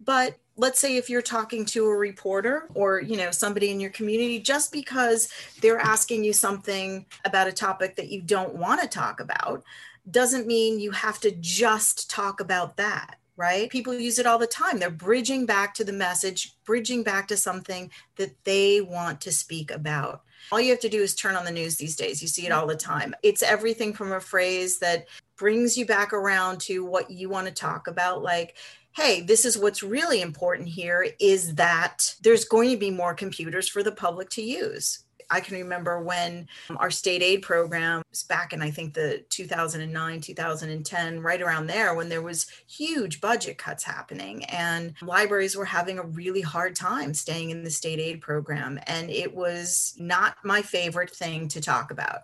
But 0.00 0.36
let's 0.58 0.78
say 0.78 0.96
if 0.96 1.08
you're 1.08 1.22
talking 1.22 1.64
to 1.64 1.86
a 1.86 1.96
reporter 1.96 2.68
or 2.74 3.00
you 3.00 3.16
know 3.16 3.30
somebody 3.30 3.70
in 3.70 3.80
your 3.80 3.90
community 3.90 4.40
just 4.40 4.72
because 4.72 5.32
they're 5.62 5.78
asking 5.78 6.24
you 6.24 6.32
something 6.32 7.06
about 7.24 7.48
a 7.48 7.52
topic 7.52 7.96
that 7.96 8.10
you 8.10 8.20
don't 8.20 8.54
want 8.54 8.82
to 8.82 8.88
talk 8.88 9.20
about 9.20 9.62
doesn't 10.10 10.46
mean 10.46 10.80
you 10.80 10.90
have 10.90 11.20
to 11.20 11.30
just 11.40 12.10
talk 12.10 12.40
about 12.40 12.76
that 12.76 13.16
right 13.36 13.70
people 13.70 13.94
use 13.94 14.18
it 14.18 14.26
all 14.26 14.38
the 14.38 14.46
time 14.46 14.78
they're 14.78 14.90
bridging 14.90 15.46
back 15.46 15.74
to 15.74 15.84
the 15.84 15.92
message 15.92 16.56
bridging 16.64 17.02
back 17.02 17.28
to 17.28 17.36
something 17.36 17.90
that 18.16 18.32
they 18.44 18.80
want 18.80 19.20
to 19.20 19.30
speak 19.30 19.70
about 19.70 20.22
all 20.50 20.60
you 20.60 20.70
have 20.70 20.80
to 20.80 20.88
do 20.88 21.02
is 21.02 21.14
turn 21.14 21.36
on 21.36 21.44
the 21.44 21.50
news 21.50 21.76
these 21.76 21.96
days. 21.96 22.22
You 22.22 22.28
see 22.28 22.46
it 22.46 22.52
all 22.52 22.66
the 22.66 22.76
time. 22.76 23.14
It's 23.22 23.42
everything 23.42 23.92
from 23.92 24.12
a 24.12 24.20
phrase 24.20 24.78
that 24.78 25.06
brings 25.38 25.78
you 25.78 25.86
back 25.86 26.12
around 26.12 26.60
to 26.62 26.84
what 26.84 27.10
you 27.10 27.28
want 27.28 27.46
to 27.46 27.52
talk 27.52 27.86
about, 27.86 28.22
like, 28.22 28.56
hey, 28.94 29.20
this 29.20 29.44
is 29.44 29.56
what's 29.56 29.82
really 29.82 30.20
important 30.20 30.68
here 30.68 31.06
is 31.20 31.54
that 31.54 32.14
there's 32.22 32.44
going 32.44 32.70
to 32.70 32.76
be 32.76 32.90
more 32.90 33.14
computers 33.14 33.68
for 33.68 33.82
the 33.82 33.92
public 33.92 34.28
to 34.30 34.42
use. 34.42 35.04
I 35.30 35.40
can 35.40 35.58
remember 35.58 36.02
when 36.02 36.48
um, 36.70 36.78
our 36.78 36.90
state 36.90 37.22
aid 37.22 37.42
program 37.42 38.02
was 38.10 38.22
back 38.22 38.52
in, 38.52 38.62
I 38.62 38.70
think, 38.70 38.94
the 38.94 39.24
2009, 39.28 40.20
2010, 40.20 41.20
right 41.20 41.42
around 41.42 41.66
there, 41.66 41.94
when 41.94 42.08
there 42.08 42.22
was 42.22 42.46
huge 42.66 43.20
budget 43.20 43.58
cuts 43.58 43.84
happening 43.84 44.44
and 44.46 44.94
libraries 45.02 45.54
were 45.54 45.66
having 45.66 45.98
a 45.98 46.06
really 46.06 46.40
hard 46.40 46.74
time 46.74 47.12
staying 47.12 47.50
in 47.50 47.62
the 47.62 47.70
state 47.70 48.00
aid 48.00 48.20
program. 48.20 48.80
And 48.86 49.10
it 49.10 49.34
was 49.34 49.94
not 49.98 50.36
my 50.44 50.62
favorite 50.62 51.10
thing 51.10 51.48
to 51.48 51.60
talk 51.60 51.90
about. 51.90 52.20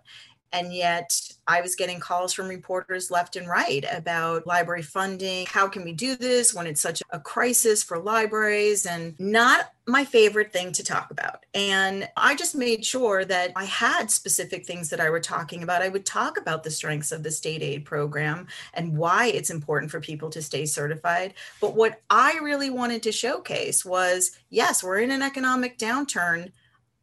And 0.54 0.72
yet 0.72 1.20
I 1.48 1.60
was 1.60 1.74
getting 1.74 1.98
calls 1.98 2.32
from 2.32 2.46
reporters 2.46 3.10
left 3.10 3.34
and 3.34 3.48
right 3.48 3.84
about 3.92 4.46
library 4.46 4.82
funding. 4.82 5.46
How 5.46 5.66
can 5.66 5.82
we 5.82 5.92
do 5.92 6.14
this 6.14 6.54
when 6.54 6.68
it's 6.68 6.80
such 6.80 7.02
a 7.10 7.18
crisis 7.18 7.82
for 7.82 7.98
libraries? 7.98 8.86
And 8.86 9.18
not 9.18 9.72
my 9.88 10.04
favorite 10.04 10.52
thing 10.52 10.70
to 10.72 10.84
talk 10.84 11.10
about. 11.10 11.44
And 11.54 12.08
I 12.16 12.36
just 12.36 12.54
made 12.54 12.84
sure 12.84 13.24
that 13.24 13.50
I 13.56 13.64
had 13.64 14.12
specific 14.12 14.64
things 14.64 14.90
that 14.90 15.00
I 15.00 15.10
were 15.10 15.18
talking 15.18 15.64
about. 15.64 15.82
I 15.82 15.88
would 15.88 16.06
talk 16.06 16.38
about 16.38 16.62
the 16.62 16.70
strengths 16.70 17.10
of 17.10 17.24
the 17.24 17.32
state 17.32 17.60
aid 17.60 17.84
program 17.84 18.46
and 18.74 18.96
why 18.96 19.26
it's 19.26 19.50
important 19.50 19.90
for 19.90 20.00
people 20.00 20.30
to 20.30 20.40
stay 20.40 20.66
certified. 20.66 21.34
But 21.60 21.74
what 21.74 22.00
I 22.10 22.38
really 22.40 22.70
wanted 22.70 23.02
to 23.02 23.12
showcase 23.12 23.84
was 23.84 24.38
yes, 24.50 24.84
we're 24.84 25.00
in 25.00 25.10
an 25.10 25.20
economic 25.20 25.78
downturn. 25.78 26.52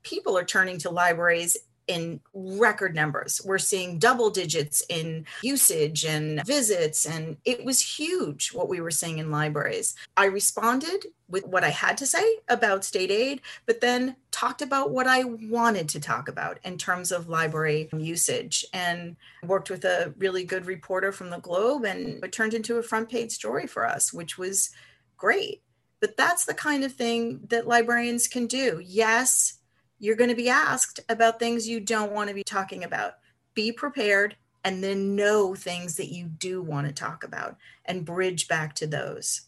People 0.03 0.37
are 0.37 0.45
turning 0.45 0.77
to 0.79 0.89
libraries 0.89 1.57
in 1.91 2.21
record 2.33 2.95
numbers. 2.95 3.41
We're 3.43 3.57
seeing 3.57 3.99
double 3.99 4.29
digits 4.29 4.81
in 4.87 5.25
usage 5.41 6.05
and 6.05 6.43
visits, 6.45 7.05
and 7.05 7.35
it 7.43 7.65
was 7.65 7.81
huge 7.81 8.53
what 8.53 8.69
we 8.69 8.79
were 8.79 8.91
seeing 8.91 9.17
in 9.17 9.29
libraries. 9.29 9.95
I 10.15 10.25
responded 10.25 11.07
with 11.27 11.45
what 11.45 11.63
I 11.63 11.69
had 11.69 11.97
to 11.97 12.05
say 12.05 12.37
about 12.47 12.85
state 12.85 13.11
aid, 13.11 13.41
but 13.65 13.81
then 13.81 14.15
talked 14.31 14.61
about 14.61 14.91
what 14.91 15.07
I 15.07 15.25
wanted 15.25 15.89
to 15.89 15.99
talk 15.99 16.29
about 16.29 16.59
in 16.63 16.77
terms 16.77 17.11
of 17.11 17.27
library 17.27 17.89
usage 17.93 18.65
and 18.73 19.17
worked 19.43 19.69
with 19.69 19.83
a 19.83 20.13
really 20.17 20.45
good 20.45 20.65
reporter 20.65 21.11
from 21.11 21.29
the 21.29 21.39
Globe, 21.39 21.83
and 21.83 22.23
it 22.23 22.31
turned 22.31 22.53
into 22.53 22.77
a 22.77 22.83
front 22.83 23.09
page 23.09 23.31
story 23.31 23.67
for 23.67 23.85
us, 23.85 24.13
which 24.13 24.37
was 24.37 24.69
great. 25.17 25.61
But 25.99 26.17
that's 26.17 26.45
the 26.45 26.53
kind 26.53 26.83
of 26.83 26.93
thing 26.93 27.41
that 27.49 27.67
librarians 27.67 28.27
can 28.27 28.47
do. 28.47 28.81
Yes, 28.83 29.59
you're 30.01 30.15
going 30.15 30.31
to 30.31 30.35
be 30.35 30.49
asked 30.49 30.99
about 31.09 31.39
things 31.39 31.69
you 31.69 31.79
don't 31.79 32.11
want 32.11 32.27
to 32.27 32.33
be 32.33 32.43
talking 32.43 32.83
about. 32.83 33.13
Be 33.53 33.71
prepared 33.71 34.35
and 34.63 34.83
then 34.83 35.15
know 35.15 35.53
things 35.53 35.95
that 35.97 36.11
you 36.11 36.25
do 36.25 36.61
want 36.61 36.87
to 36.87 36.93
talk 36.93 37.23
about 37.23 37.55
and 37.85 38.03
bridge 38.03 38.47
back 38.47 38.73
to 38.75 38.87
those. 38.87 39.41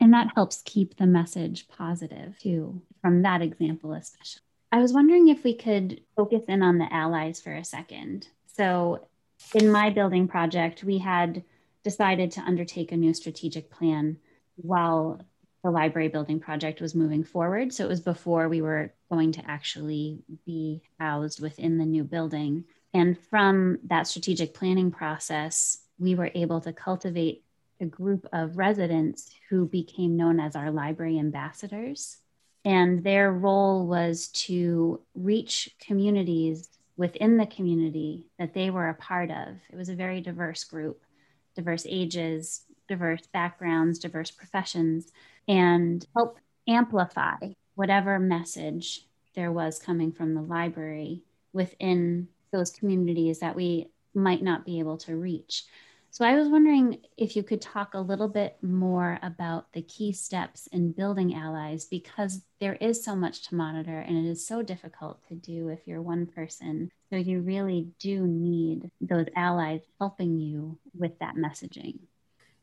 And 0.00 0.14
that 0.14 0.28
helps 0.36 0.62
keep 0.64 0.96
the 0.96 1.06
message 1.06 1.66
positive 1.66 2.38
too, 2.38 2.80
from 3.02 3.22
that 3.22 3.42
example, 3.42 3.92
especially. 3.92 4.42
I 4.70 4.78
was 4.78 4.92
wondering 4.92 5.28
if 5.28 5.42
we 5.42 5.54
could 5.54 6.00
focus 6.14 6.44
in 6.46 6.62
on 6.62 6.78
the 6.78 6.92
allies 6.92 7.40
for 7.40 7.52
a 7.52 7.64
second. 7.64 8.28
So, 8.46 9.08
in 9.54 9.72
my 9.72 9.90
building 9.90 10.28
project, 10.28 10.84
we 10.84 10.98
had 10.98 11.42
decided 11.82 12.30
to 12.32 12.40
undertake 12.42 12.92
a 12.92 12.96
new 12.96 13.14
strategic 13.14 13.70
plan 13.70 14.18
while 14.56 15.20
the 15.64 15.70
library 15.70 16.08
building 16.08 16.40
project 16.40 16.80
was 16.80 16.94
moving 16.94 17.24
forward. 17.24 17.72
So 17.72 17.84
it 17.84 17.88
was 17.88 18.00
before 18.00 18.48
we 18.48 18.62
were 18.62 18.92
going 19.10 19.32
to 19.32 19.50
actually 19.50 20.22
be 20.46 20.82
housed 21.00 21.40
within 21.40 21.78
the 21.78 21.84
new 21.84 22.04
building. 22.04 22.64
And 22.94 23.18
from 23.18 23.78
that 23.84 24.06
strategic 24.06 24.54
planning 24.54 24.90
process, 24.90 25.78
we 25.98 26.14
were 26.14 26.30
able 26.34 26.60
to 26.60 26.72
cultivate 26.72 27.44
a 27.80 27.86
group 27.86 28.26
of 28.32 28.56
residents 28.56 29.30
who 29.48 29.66
became 29.66 30.16
known 30.16 30.40
as 30.40 30.56
our 30.56 30.70
library 30.70 31.18
ambassadors. 31.18 32.18
And 32.64 33.02
their 33.04 33.32
role 33.32 33.86
was 33.86 34.28
to 34.28 35.00
reach 35.14 35.70
communities 35.80 36.68
within 36.96 37.36
the 37.36 37.46
community 37.46 38.26
that 38.38 38.54
they 38.54 38.70
were 38.70 38.88
a 38.88 38.94
part 38.94 39.30
of. 39.30 39.56
It 39.70 39.76
was 39.76 39.88
a 39.88 39.94
very 39.94 40.20
diverse 40.20 40.64
group, 40.64 41.02
diverse 41.54 41.86
ages, 41.88 42.62
diverse 42.88 43.26
backgrounds, 43.32 43.98
diverse 43.98 44.30
professions 44.30 45.12
and 45.48 46.06
help 46.14 46.38
amplify 46.68 47.36
whatever 47.74 48.18
message 48.18 49.06
there 49.34 49.50
was 49.50 49.78
coming 49.78 50.12
from 50.12 50.34
the 50.34 50.42
library 50.42 51.22
within 51.52 52.28
those 52.52 52.70
communities 52.70 53.40
that 53.40 53.56
we 53.56 53.88
might 54.14 54.42
not 54.42 54.64
be 54.64 54.78
able 54.78 54.98
to 54.98 55.16
reach. 55.16 55.64
So 56.10 56.24
I 56.24 56.34
was 56.34 56.48
wondering 56.48 56.98
if 57.16 57.36
you 57.36 57.42
could 57.42 57.60
talk 57.60 57.94
a 57.94 58.00
little 58.00 58.28
bit 58.28 58.56
more 58.62 59.18
about 59.22 59.72
the 59.72 59.82
key 59.82 60.12
steps 60.12 60.66
in 60.68 60.92
building 60.92 61.34
allies 61.34 61.84
because 61.84 62.42
there 62.60 62.74
is 62.74 63.04
so 63.04 63.14
much 63.14 63.46
to 63.48 63.54
monitor 63.54 63.98
and 63.98 64.16
it 64.16 64.28
is 64.28 64.46
so 64.46 64.62
difficult 64.62 65.20
to 65.28 65.34
do 65.34 65.68
if 65.68 65.80
you're 65.86 66.02
one 66.02 66.26
person. 66.26 66.90
So 67.10 67.16
you 67.16 67.40
really 67.40 67.88
do 67.98 68.26
need 68.26 68.90
those 69.00 69.26
allies 69.36 69.82
helping 70.00 70.38
you 70.38 70.78
with 70.96 71.18
that 71.20 71.36
messaging. 71.36 71.98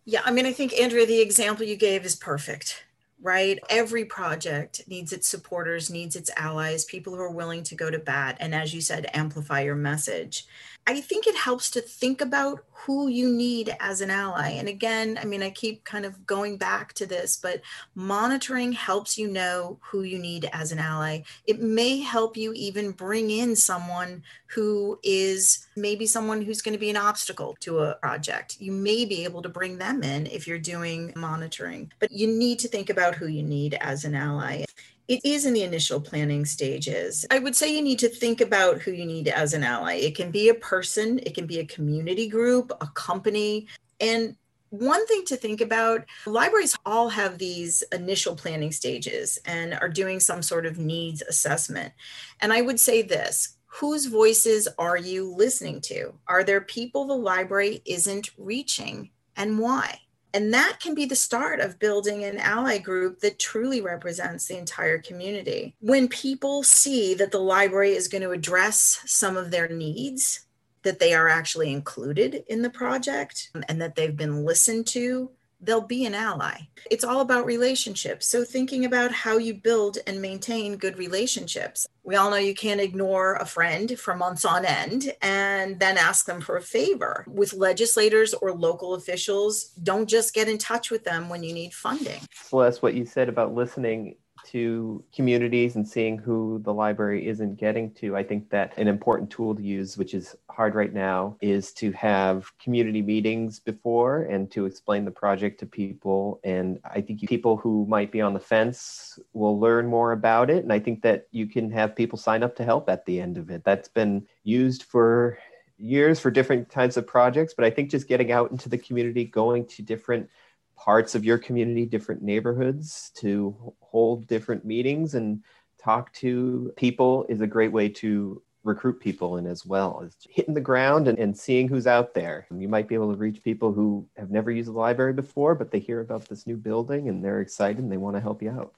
Yeah, 0.05 0.21
I 0.23 0.31
mean, 0.31 0.45
I 0.45 0.53
think, 0.53 0.73
Andrea, 0.73 1.05
the 1.05 1.19
example 1.19 1.65
you 1.65 1.75
gave 1.75 2.05
is 2.05 2.15
perfect 2.15 2.85
right? 3.25 3.59
Every 3.69 4.05
project 4.05 4.81
needs 4.87 5.11
its 5.11 5.27
supporters, 5.27 5.89
needs 5.89 6.15
its 6.15 6.29
allies, 6.37 6.85
people 6.85 7.13
who 7.15 7.21
are 7.21 7.31
willing 7.31 7.63
to 7.63 7.75
go 7.75 7.89
to 7.89 7.97
bat. 7.97 8.37
And 8.39 8.53
as 8.53 8.73
you 8.73 8.81
said, 8.81 9.09
amplify 9.13 9.61
your 9.61 9.75
message. 9.75 10.45
I 10.87 11.01
think 11.01 11.25
it 11.25 11.35
helps 11.35 11.71
to 11.71 11.81
think 11.81 12.21
about 12.21 12.63
who 12.71 13.07
you 13.07 13.27
need 13.27 13.75
as 13.79 14.01
an 14.01 14.11
ally. 14.11 14.49
And 14.49 14.67
again, 14.67 15.17
I 15.19 15.25
mean, 15.25 15.41
I 15.41 15.49
keep 15.49 15.83
kind 15.83 16.05
of 16.05 16.27
going 16.27 16.57
back 16.57 16.93
to 16.93 17.07
this, 17.07 17.37
but 17.41 17.61
monitoring 17.95 18.71
helps 18.71 19.17
you 19.17 19.27
know 19.27 19.79
who 19.81 20.03
you 20.03 20.19
need 20.19 20.47
as 20.53 20.71
an 20.71 20.77
ally. 20.77 21.21
It 21.47 21.59
may 21.59 22.01
help 22.01 22.37
you 22.37 22.53
even 22.53 22.91
bring 22.91 23.31
in 23.31 23.55
someone 23.55 24.21
who 24.45 24.99
is 25.01 25.65
maybe 25.75 26.05
someone 26.05 26.43
who's 26.43 26.61
going 26.61 26.73
to 26.73 26.79
be 26.79 26.91
an 26.91 26.97
obstacle 26.97 27.57
to 27.61 27.79
a 27.79 27.95
project. 27.95 28.57
You 28.59 28.71
may 28.71 29.05
be 29.05 29.23
able 29.23 29.41
to 29.41 29.49
bring 29.49 29.79
them 29.79 30.03
in 30.03 30.27
if 30.27 30.47
you're 30.47 30.59
doing 30.59 31.11
monitoring, 31.15 31.91
but 31.99 32.11
you 32.11 32.27
need 32.27 32.59
to 32.59 32.67
think 32.67 32.91
about 32.91 33.15
who 33.15 33.25
you 33.25 33.41
need 33.41 33.73
as 33.81 34.05
an 34.05 34.13
ally 34.13 34.65
it 35.07 35.21
is 35.23 35.45
in 35.45 35.53
the 35.53 35.63
initial 35.63 36.01
planning 36.01 36.45
stages. 36.45 37.25
I 37.29 37.39
would 37.39 37.55
say 37.55 37.73
you 37.73 37.81
need 37.81 37.99
to 37.99 38.09
think 38.09 38.41
about 38.41 38.81
who 38.81 38.91
you 38.91 39.05
need 39.05 39.27
as 39.27 39.53
an 39.53 39.63
ally. 39.63 39.95
It 39.95 40.15
can 40.15 40.31
be 40.31 40.49
a 40.49 40.55
person, 40.55 41.19
it 41.19 41.35
can 41.35 41.45
be 41.45 41.59
a 41.59 41.65
community 41.65 42.27
group, 42.27 42.71
a 42.81 42.87
company. 42.87 43.67
And 43.99 44.35
one 44.69 45.05
thing 45.07 45.23
to 45.25 45.37
think 45.37 45.61
about 45.61 46.05
libraries 46.25 46.77
all 46.85 47.09
have 47.09 47.37
these 47.37 47.83
initial 47.93 48.35
planning 48.35 48.71
stages 48.71 49.37
and 49.45 49.75
are 49.75 49.89
doing 49.89 50.19
some 50.19 50.41
sort 50.41 50.65
of 50.65 50.77
needs 50.77 51.21
assessment. 51.21 51.93
And 52.41 52.51
I 52.51 52.61
would 52.61 52.79
say 52.79 53.01
this 53.01 53.57
whose 53.67 54.05
voices 54.05 54.67
are 54.77 54.97
you 54.97 55.33
listening 55.35 55.81
to? 55.81 56.13
Are 56.27 56.43
there 56.43 56.61
people 56.61 57.05
the 57.05 57.13
library 57.13 57.81
isn't 57.85 58.29
reaching 58.37 59.11
and 59.35 59.59
why? 59.59 59.99
And 60.35 60.53
that 60.53 60.81
can 60.81 60.93
be 60.95 61.05
the 61.05 61.15
start 61.15 61.61
of 61.61 61.79
building 61.79 62.25
an 62.25 62.37
ally 62.39 62.77
group 62.77 63.21
that 63.21 63.39
truly 63.39 63.79
represents 63.79 64.45
the 64.45 64.57
entire 64.57 64.99
community. 64.99 65.77
When 65.79 66.09
people 66.09 66.61
see 66.61 67.13
that 67.13 67.31
the 67.31 67.39
library 67.39 67.93
is 67.93 68.09
going 68.09 68.21
to 68.23 68.31
address 68.31 69.01
some 69.05 69.37
of 69.37 69.49
their 69.49 69.69
needs, 69.69 70.45
that 70.83 70.99
they 70.99 71.13
are 71.13 71.29
actually 71.29 71.71
included 71.71 72.43
in 72.49 72.63
the 72.63 72.69
project, 72.69 73.49
and 73.69 73.81
that 73.81 73.95
they've 73.95 74.17
been 74.17 74.43
listened 74.43 74.87
to, 74.87 75.31
they'll 75.65 75.81
be 75.81 76.05
an 76.05 76.15
ally. 76.15 76.59
It's 76.89 77.03
all 77.03 77.21
about 77.21 77.45
relationships. 77.45 78.27
So, 78.27 78.43
thinking 78.43 78.85
about 78.85 79.11
how 79.11 79.37
you 79.37 79.53
build 79.53 79.97
and 80.07 80.21
maintain 80.21 80.77
good 80.77 80.97
relationships. 80.97 81.87
We 82.03 82.15
all 82.15 82.29
know 82.29 82.37
you 82.37 82.53
can't 82.53 82.79
ignore 82.79 83.35
a 83.35 83.45
friend 83.45 83.97
for 83.99 84.15
months 84.15 84.45
on 84.45 84.63
end 84.63 85.11
and 85.23 85.79
then 85.79 85.97
ask 85.97 86.27
them 86.27 86.39
for 86.39 86.57
a 86.57 86.61
favor. 86.61 87.25
With 87.27 87.53
legislators 87.53 88.33
or 88.35 88.51
local 88.51 88.93
officials, 88.93 89.65
don't 89.81 90.07
just 90.07 90.33
get 90.33 90.47
in 90.47 90.59
touch 90.59 90.91
with 90.91 91.03
them 91.03 91.29
when 91.29 91.43
you 91.43 91.53
need 91.53 91.73
funding. 91.73 92.21
Celeste, 92.31 92.83
what 92.83 92.93
you 92.93 93.05
said 93.05 93.27
about 93.27 93.55
listening 93.55 94.15
to 94.45 95.03
communities 95.13 95.75
and 95.75 95.87
seeing 95.87 96.17
who 96.17 96.61
the 96.63 96.73
library 96.73 97.27
isn't 97.27 97.55
getting 97.55 97.91
to. 97.95 98.15
I 98.15 98.23
think 98.23 98.49
that 98.49 98.77
an 98.77 98.87
important 98.87 99.29
tool 99.29 99.55
to 99.55 99.61
use, 99.61 99.97
which 99.97 100.13
is 100.13 100.35
hard 100.49 100.75
right 100.75 100.93
now, 100.93 101.37
is 101.41 101.71
to 101.73 101.91
have 101.93 102.51
community 102.59 103.01
meetings 103.01 103.59
before 103.59 104.23
and 104.23 104.49
to 104.51 104.65
explain 104.65 105.05
the 105.05 105.11
project 105.11 105.59
to 105.59 105.65
people. 105.65 106.39
And 106.43 106.79
I 106.85 107.01
think 107.01 107.27
people 107.27 107.57
who 107.57 107.85
might 107.87 108.11
be 108.11 108.21
on 108.21 108.33
the 108.33 108.39
fence 108.39 109.19
will 109.33 109.59
learn 109.59 109.87
more 109.87 110.11
about 110.11 110.49
it. 110.49 110.63
And 110.63 110.71
I 110.71 110.79
think 110.79 111.01
that 111.01 111.27
you 111.31 111.47
can 111.47 111.71
have 111.71 111.95
people 111.95 112.17
sign 112.17 112.43
up 112.43 112.55
to 112.57 112.63
help 112.63 112.89
at 112.89 113.05
the 113.05 113.19
end 113.19 113.37
of 113.37 113.49
it. 113.49 113.63
That's 113.63 113.87
been 113.87 114.27
used 114.43 114.83
for 114.83 115.37
years 115.77 116.19
for 116.19 116.31
different 116.31 116.69
types 116.69 116.97
of 116.97 117.05
projects, 117.05 117.53
but 117.53 117.65
I 117.65 117.69
think 117.69 117.89
just 117.89 118.07
getting 118.07 118.31
out 118.31 118.51
into 118.51 118.69
the 118.69 118.77
community, 118.77 119.25
going 119.25 119.65
to 119.67 119.81
different 119.81 120.29
parts 120.75 121.15
of 121.15 121.25
your 121.25 121.37
community, 121.37 121.85
different 121.85 122.21
neighborhoods 122.21 123.11
to 123.15 123.73
hold 123.79 124.27
different 124.27 124.65
meetings 124.65 125.15
and 125.15 125.43
talk 125.81 126.11
to 126.13 126.73
people 126.75 127.25
is 127.29 127.41
a 127.41 127.47
great 127.47 127.71
way 127.71 127.87
to 127.87 128.41
recruit 128.63 128.99
people 128.99 129.37
in 129.37 129.45
as 129.45 129.63
well 129.63 130.01
is 130.01 130.17
hitting 130.27 130.55
the 130.55 130.59
ground 130.59 131.07
and, 131.07 131.19
and 131.19 131.37
seeing 131.37 131.67
who's 131.67 131.85
out 131.85 132.15
there 132.15 132.47
you 132.57 132.67
might 132.67 132.87
be 132.87 132.95
able 132.95 133.11
to 133.11 133.17
reach 133.17 133.43
people 133.43 133.71
who 133.71 134.03
have 134.17 134.31
never 134.31 134.49
used 134.49 134.67
the 134.67 134.71
library 134.71 135.13
before 135.13 135.53
but 135.53 135.69
they 135.69 135.77
hear 135.77 136.01
about 136.01 136.27
this 136.27 136.47
new 136.47 136.57
building 136.57 137.07
and 137.07 137.23
they're 137.23 137.41
excited 137.41 137.77
and 137.77 137.91
they 137.91 137.97
want 137.97 138.15
to 138.15 138.19
help 138.19 138.41
you 138.41 138.49
out 138.49 138.73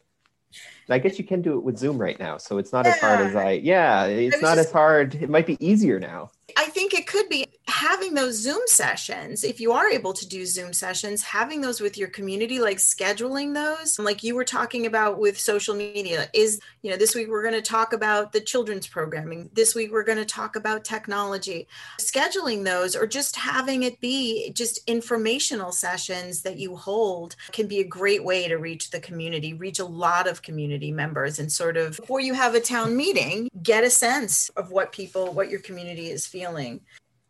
and 0.88 0.93
I 0.93 1.00
guess 1.00 1.18
you 1.18 1.26
can 1.26 1.41
do 1.41 1.58
it 1.58 1.64
with 1.64 1.78
Zoom 1.78 1.98
right 1.98 2.18
now, 2.18 2.38
so 2.38 2.58
it's 2.58 2.72
not 2.72 2.86
yeah. 2.86 2.93
as 2.93 3.00
hard 3.00 3.20
as 3.20 3.36
I. 3.36 3.52
Yeah, 3.52 4.06
it's 4.06 4.41
not 4.41 4.56
just, 4.56 4.70
as 4.70 4.72
hard. 4.72 5.16
It 5.16 5.30
might 5.30 5.45
be 5.45 5.58
easier 5.60 6.00
now. 6.00 6.32
I 6.56 6.66
think 6.68 6.93
it 6.93 7.06
could 7.06 7.28
be 7.28 7.45
having 7.88 8.14
those 8.14 8.36
Zoom 8.36 8.62
sessions, 8.66 9.46
if 9.46 9.62
you 9.62 9.72
are 9.72 9.90
able 9.90 10.12
to 10.12 10.28
do 10.28 10.46
Zoom 10.46 10.74
sessions, 10.74 11.24
having 11.24 11.62
those 11.62 11.80
with 11.80 11.98
your 11.98 12.10
community, 12.10 12.60
like 12.60 12.80
scheduling 12.80 13.54
those, 13.54 13.98
like 13.98 14.24
you 14.24 14.36
were 14.36 14.44
talking 14.44 14.88
about 14.88 15.20
with 15.20 15.40
social 15.40 15.74
media, 15.74 16.30
is, 16.34 16.60
you 16.82 16.92
know, 16.92 16.98
this 16.98 17.16
week 17.16 17.30
we're 17.30 17.42
going 17.42 17.54
to 17.54 17.62
talk 17.62 17.94
about 17.94 18.34
the 18.34 18.42
children's 18.42 18.88
programming. 18.88 19.50
This 19.54 19.74
week 19.74 19.94
we're 19.94 20.04
going 20.04 20.18
to 20.18 20.26
talk 20.26 20.58
about 20.58 20.84
technology. 20.84 21.66
Scheduling 21.98 22.66
those 22.66 22.94
or 22.94 23.08
just 23.08 23.38
having 23.38 23.84
it 23.84 24.02
be 24.02 24.52
just 24.52 24.82
informational 24.86 25.72
sessions 25.72 26.42
that 26.42 26.58
you 26.58 26.76
hold 26.76 27.38
can 27.54 27.68
be 27.68 27.80
a 27.80 27.88
great 27.88 28.22
way 28.22 28.50
to 28.50 28.58
reach 28.58 28.90
the 28.90 29.00
community, 29.00 29.54
reach 29.54 29.80
a 29.80 29.86
lot 29.86 30.28
of 30.28 30.42
community 30.42 30.92
members, 30.92 31.40
and 31.40 31.50
sort 31.50 31.78
of 31.78 31.96
before 31.96 32.20
you 32.20 32.34
have 32.34 32.54
a 32.54 32.60
town 32.60 32.98
meeting, 32.98 33.50
get 33.64 33.86
a 33.86 33.90
sense 33.90 34.50
of 34.58 34.72
what 34.72 34.92
people, 34.92 35.32
what 35.32 35.50
your 35.50 35.62
community 35.62 36.10
is 36.10 36.28
feeling. 36.28 36.82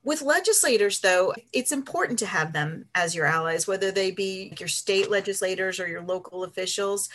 With 0.08 0.22
legislators, 0.22 1.02
though, 1.02 1.34
it's 1.52 1.74
important 1.74 2.18
to 2.20 2.26
have 2.26 2.54
them 2.54 2.86
as 2.96 3.14
your 3.14 3.26
allies, 3.26 3.68
whether 3.68 3.92
they 3.92 4.12
be 4.12 4.54
your 4.58 4.70
state 4.70 5.12
legislators 5.12 5.82
or 5.82 5.88
your 5.90 6.02
local 6.02 6.46
officials. 6.46 7.10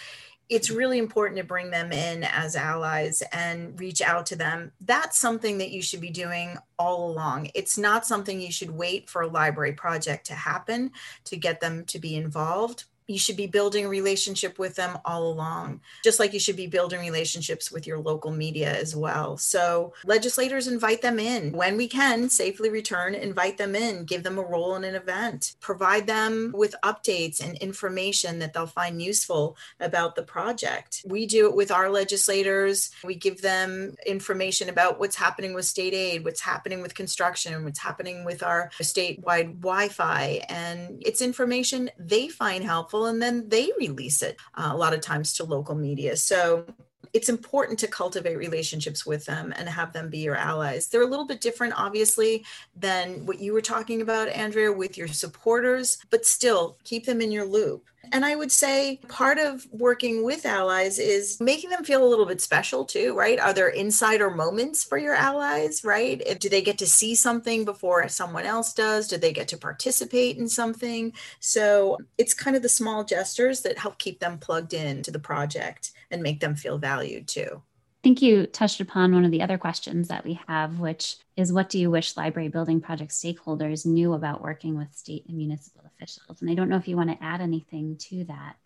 It's 0.50 0.68
really 0.68 0.98
important 0.98 1.38
to 1.38 1.44
bring 1.44 1.70
them 1.70 1.90
in 1.90 2.22
as 2.22 2.54
allies 2.54 3.22
and 3.32 3.80
reach 3.80 4.02
out 4.02 4.26
to 4.26 4.36
them. 4.36 4.72
That's 4.82 5.18
something 5.18 5.56
that 5.56 5.70
you 5.70 5.80
should 5.80 6.02
be 6.02 6.10
doing 6.10 6.58
all 6.78 7.10
along. 7.10 7.48
It's 7.54 7.78
not 7.78 8.04
something 8.04 8.38
you 8.38 8.52
should 8.52 8.70
wait 8.70 9.08
for 9.08 9.22
a 9.22 9.26
library 9.26 9.72
project 9.72 10.26
to 10.26 10.34
happen 10.34 10.90
to 11.24 11.38
get 11.38 11.60
them 11.60 11.86
to 11.86 11.98
be 11.98 12.14
involved 12.14 12.84
you 13.12 13.18
should 13.18 13.36
be 13.36 13.46
building 13.46 13.84
a 13.84 13.88
relationship 13.88 14.58
with 14.58 14.74
them 14.74 14.98
all 15.04 15.26
along, 15.26 15.80
just 16.04 16.18
like 16.18 16.32
you 16.32 16.40
should 16.40 16.56
be 16.56 16.66
building 16.66 17.00
relationships 17.00 17.70
with 17.70 17.86
your 17.86 17.98
local 17.98 18.30
media 18.30 18.72
as 18.72 18.96
well. 18.96 19.36
So, 19.36 19.94
legislators 20.04 20.68
invite 20.68 21.02
them 21.02 21.18
in 21.18 21.52
when 21.52 21.76
we 21.76 21.88
can 21.88 22.28
safely 22.28 22.70
return, 22.70 23.14
invite 23.14 23.58
them 23.58 23.74
in, 23.74 24.04
give 24.04 24.22
them 24.22 24.38
a 24.38 24.42
role 24.42 24.74
in 24.76 24.84
an 24.84 24.94
event, 24.94 25.54
provide 25.60 26.06
them 26.06 26.52
with 26.54 26.74
updates 26.82 27.42
and 27.42 27.56
information 27.58 28.38
that 28.38 28.52
they'll 28.52 28.66
find 28.66 29.02
useful 29.02 29.56
about 29.80 30.14
the 30.14 30.22
project. 30.22 31.02
We 31.06 31.26
do 31.26 31.48
it 31.48 31.54
with 31.54 31.70
our 31.70 31.90
legislators. 31.90 32.90
We 33.04 33.14
give 33.14 33.42
them 33.42 33.94
information 34.06 34.68
about 34.68 34.98
what's 34.98 35.16
happening 35.16 35.54
with 35.54 35.64
state 35.64 35.94
aid, 35.94 36.24
what's 36.24 36.40
happening 36.40 36.82
with 36.82 36.94
construction, 36.94 37.64
what's 37.64 37.78
happening 37.78 38.24
with 38.24 38.42
our 38.42 38.70
statewide 38.80 39.60
Wi 39.60 39.88
Fi. 39.88 40.44
And 40.48 41.02
it's 41.04 41.20
information 41.20 41.90
they 41.98 42.28
find 42.28 42.64
helpful 42.64 43.01
and 43.06 43.20
then 43.20 43.48
they 43.48 43.70
release 43.78 44.22
it 44.22 44.36
uh, 44.54 44.70
a 44.72 44.76
lot 44.76 44.94
of 44.94 45.00
times 45.00 45.34
to 45.34 45.44
local 45.44 45.74
media. 45.74 46.16
So 46.16 46.66
it's 47.12 47.28
important 47.28 47.78
to 47.80 47.86
cultivate 47.86 48.36
relationships 48.38 49.04
with 49.04 49.24
them 49.26 49.52
and 49.56 49.68
have 49.68 49.92
them 49.92 50.08
be 50.08 50.18
your 50.18 50.36
allies. 50.36 50.88
They're 50.88 51.02
a 51.02 51.06
little 51.06 51.26
bit 51.26 51.40
different, 51.40 51.74
obviously, 51.76 52.44
than 52.74 53.26
what 53.26 53.40
you 53.40 53.52
were 53.52 53.60
talking 53.60 54.00
about, 54.00 54.28
Andrea, 54.28 54.72
with 54.72 54.96
your 54.96 55.08
supporters, 55.08 55.98
but 56.10 56.24
still 56.24 56.78
keep 56.84 57.04
them 57.04 57.20
in 57.20 57.30
your 57.30 57.44
loop. 57.44 57.84
And 58.10 58.24
I 58.24 58.34
would 58.34 58.50
say 58.50 58.98
part 59.08 59.38
of 59.38 59.66
working 59.70 60.24
with 60.24 60.44
allies 60.44 60.98
is 60.98 61.40
making 61.40 61.70
them 61.70 61.84
feel 61.84 62.04
a 62.04 62.08
little 62.08 62.26
bit 62.26 62.40
special 62.40 62.84
too, 62.84 63.14
right? 63.14 63.38
Are 63.38 63.54
there 63.54 63.68
insider 63.68 64.28
moments 64.30 64.82
for 64.82 64.98
your 64.98 65.14
allies, 65.14 65.84
right? 65.84 66.38
Do 66.40 66.48
they 66.48 66.62
get 66.62 66.78
to 66.78 66.86
see 66.86 67.14
something 67.14 67.64
before 67.64 68.08
someone 68.08 68.44
else 68.44 68.72
does? 68.74 69.08
Do 69.08 69.16
they 69.18 69.32
get 69.32 69.48
to 69.48 69.56
participate 69.56 70.36
in 70.36 70.48
something? 70.48 71.12
So 71.40 71.98
it's 72.18 72.34
kind 72.34 72.56
of 72.56 72.62
the 72.62 72.68
small 72.68 73.04
gestures 73.04 73.60
that 73.62 73.78
help 73.78 73.98
keep 73.98 74.18
them 74.18 74.38
plugged 74.38 74.74
in 74.74 75.02
to 75.04 75.10
the 75.10 75.18
project 75.18 75.92
and 76.10 76.22
make 76.22 76.40
them 76.40 76.54
feel 76.56 76.78
valued 76.78 77.28
too. 77.28 77.62
Think 78.02 78.20
you 78.20 78.46
touched 78.46 78.80
upon 78.80 79.14
one 79.14 79.24
of 79.24 79.30
the 79.30 79.42
other 79.42 79.58
questions 79.58 80.08
that 80.08 80.24
we 80.24 80.40
have, 80.48 80.80
which 80.80 81.18
is 81.36 81.52
what 81.52 81.68
do 81.68 81.78
you 81.78 81.88
wish 81.88 82.16
library 82.16 82.48
building 82.48 82.80
project 82.80 83.12
stakeholders 83.12 83.86
knew 83.86 84.14
about 84.14 84.42
working 84.42 84.76
with 84.76 84.92
state 84.92 85.24
and 85.28 85.36
municipal 85.36 85.84
officials? 85.86 86.40
And 86.40 86.50
I 86.50 86.54
don't 86.54 86.68
know 86.68 86.76
if 86.76 86.88
you 86.88 86.96
want 86.96 87.10
to 87.10 87.24
add 87.24 87.40
anything 87.40 87.96
to 88.08 88.24
that. 88.24 88.56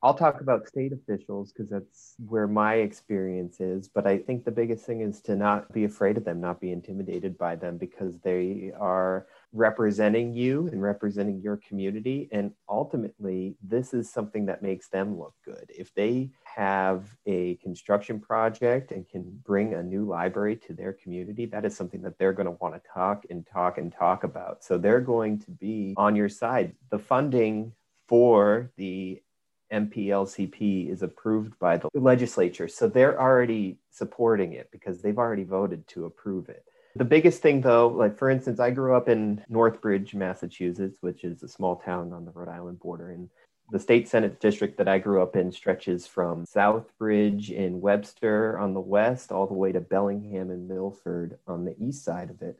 I'll 0.00 0.14
talk 0.14 0.40
about 0.40 0.68
state 0.68 0.92
officials 0.92 1.50
because 1.50 1.70
that's 1.70 2.14
where 2.28 2.46
my 2.46 2.74
experience 2.74 3.58
is. 3.58 3.88
But 3.88 4.06
I 4.06 4.18
think 4.18 4.44
the 4.44 4.52
biggest 4.52 4.84
thing 4.84 5.00
is 5.00 5.20
to 5.22 5.34
not 5.34 5.72
be 5.72 5.84
afraid 5.84 6.16
of 6.16 6.24
them, 6.24 6.40
not 6.40 6.60
be 6.60 6.70
intimidated 6.70 7.36
by 7.36 7.56
them 7.56 7.78
because 7.78 8.18
they 8.18 8.70
are 8.78 9.26
representing 9.54 10.34
you 10.34 10.68
and 10.68 10.82
representing 10.82 11.40
your 11.40 11.56
community. 11.56 12.28
And 12.32 12.52
ultimately, 12.68 13.56
this 13.62 13.94
is 13.94 14.12
something 14.12 14.46
that 14.46 14.62
makes 14.62 14.88
them 14.88 15.18
look 15.18 15.34
good. 15.44 15.70
If 15.70 15.94
they 15.94 16.30
have 16.44 17.16
a 17.24 17.54
construction 17.56 18.20
project 18.20 18.90
and 18.90 19.08
can 19.08 19.40
bring 19.44 19.74
a 19.74 19.82
new 19.82 20.04
library 20.04 20.56
to 20.66 20.74
their 20.74 20.92
community, 20.92 21.46
that 21.46 21.64
is 21.64 21.76
something 21.76 22.02
that 22.02 22.18
they're 22.18 22.32
going 22.32 22.46
to 22.46 22.58
want 22.60 22.74
to 22.74 22.80
talk 22.92 23.24
and 23.30 23.46
talk 23.46 23.78
and 23.78 23.92
talk 23.92 24.24
about. 24.24 24.64
So 24.64 24.76
they're 24.76 25.00
going 25.00 25.38
to 25.40 25.50
be 25.52 25.94
on 25.96 26.16
your 26.16 26.28
side. 26.28 26.74
The 26.90 26.98
funding 26.98 27.72
for 28.08 28.72
the 28.76 29.22
MPLCP 29.72 30.90
is 30.90 31.02
approved 31.02 31.58
by 31.58 31.78
the 31.78 31.88
legislature. 31.94 32.68
So 32.68 32.88
they're 32.88 33.20
already 33.20 33.78
supporting 33.90 34.52
it 34.52 34.68
because 34.70 35.00
they've 35.00 35.18
already 35.18 35.44
voted 35.44 35.86
to 35.88 36.04
approve 36.04 36.48
it. 36.48 36.64
The 36.96 37.04
biggest 37.04 37.42
thing, 37.42 37.60
though, 37.60 37.88
like 37.88 38.16
for 38.16 38.30
instance, 38.30 38.60
I 38.60 38.70
grew 38.70 38.96
up 38.96 39.08
in 39.08 39.44
Northbridge, 39.50 40.14
Massachusetts, 40.14 40.98
which 41.00 41.24
is 41.24 41.42
a 41.42 41.48
small 41.48 41.76
town 41.76 42.12
on 42.12 42.24
the 42.24 42.30
Rhode 42.30 42.48
Island 42.48 42.78
border. 42.78 43.10
And 43.10 43.28
the 43.70 43.80
state 43.80 44.08
Senate 44.08 44.40
district 44.40 44.78
that 44.78 44.88
I 44.88 44.98
grew 44.98 45.22
up 45.22 45.34
in 45.34 45.50
stretches 45.50 46.06
from 46.06 46.44
Southbridge 46.44 47.50
in 47.50 47.80
Webster 47.80 48.58
on 48.58 48.74
the 48.74 48.80
west 48.80 49.32
all 49.32 49.46
the 49.46 49.54
way 49.54 49.72
to 49.72 49.80
Bellingham 49.80 50.50
and 50.50 50.68
Milford 50.68 51.38
on 51.46 51.64
the 51.64 51.74
east 51.82 52.04
side 52.04 52.30
of 52.30 52.42
it. 52.42 52.58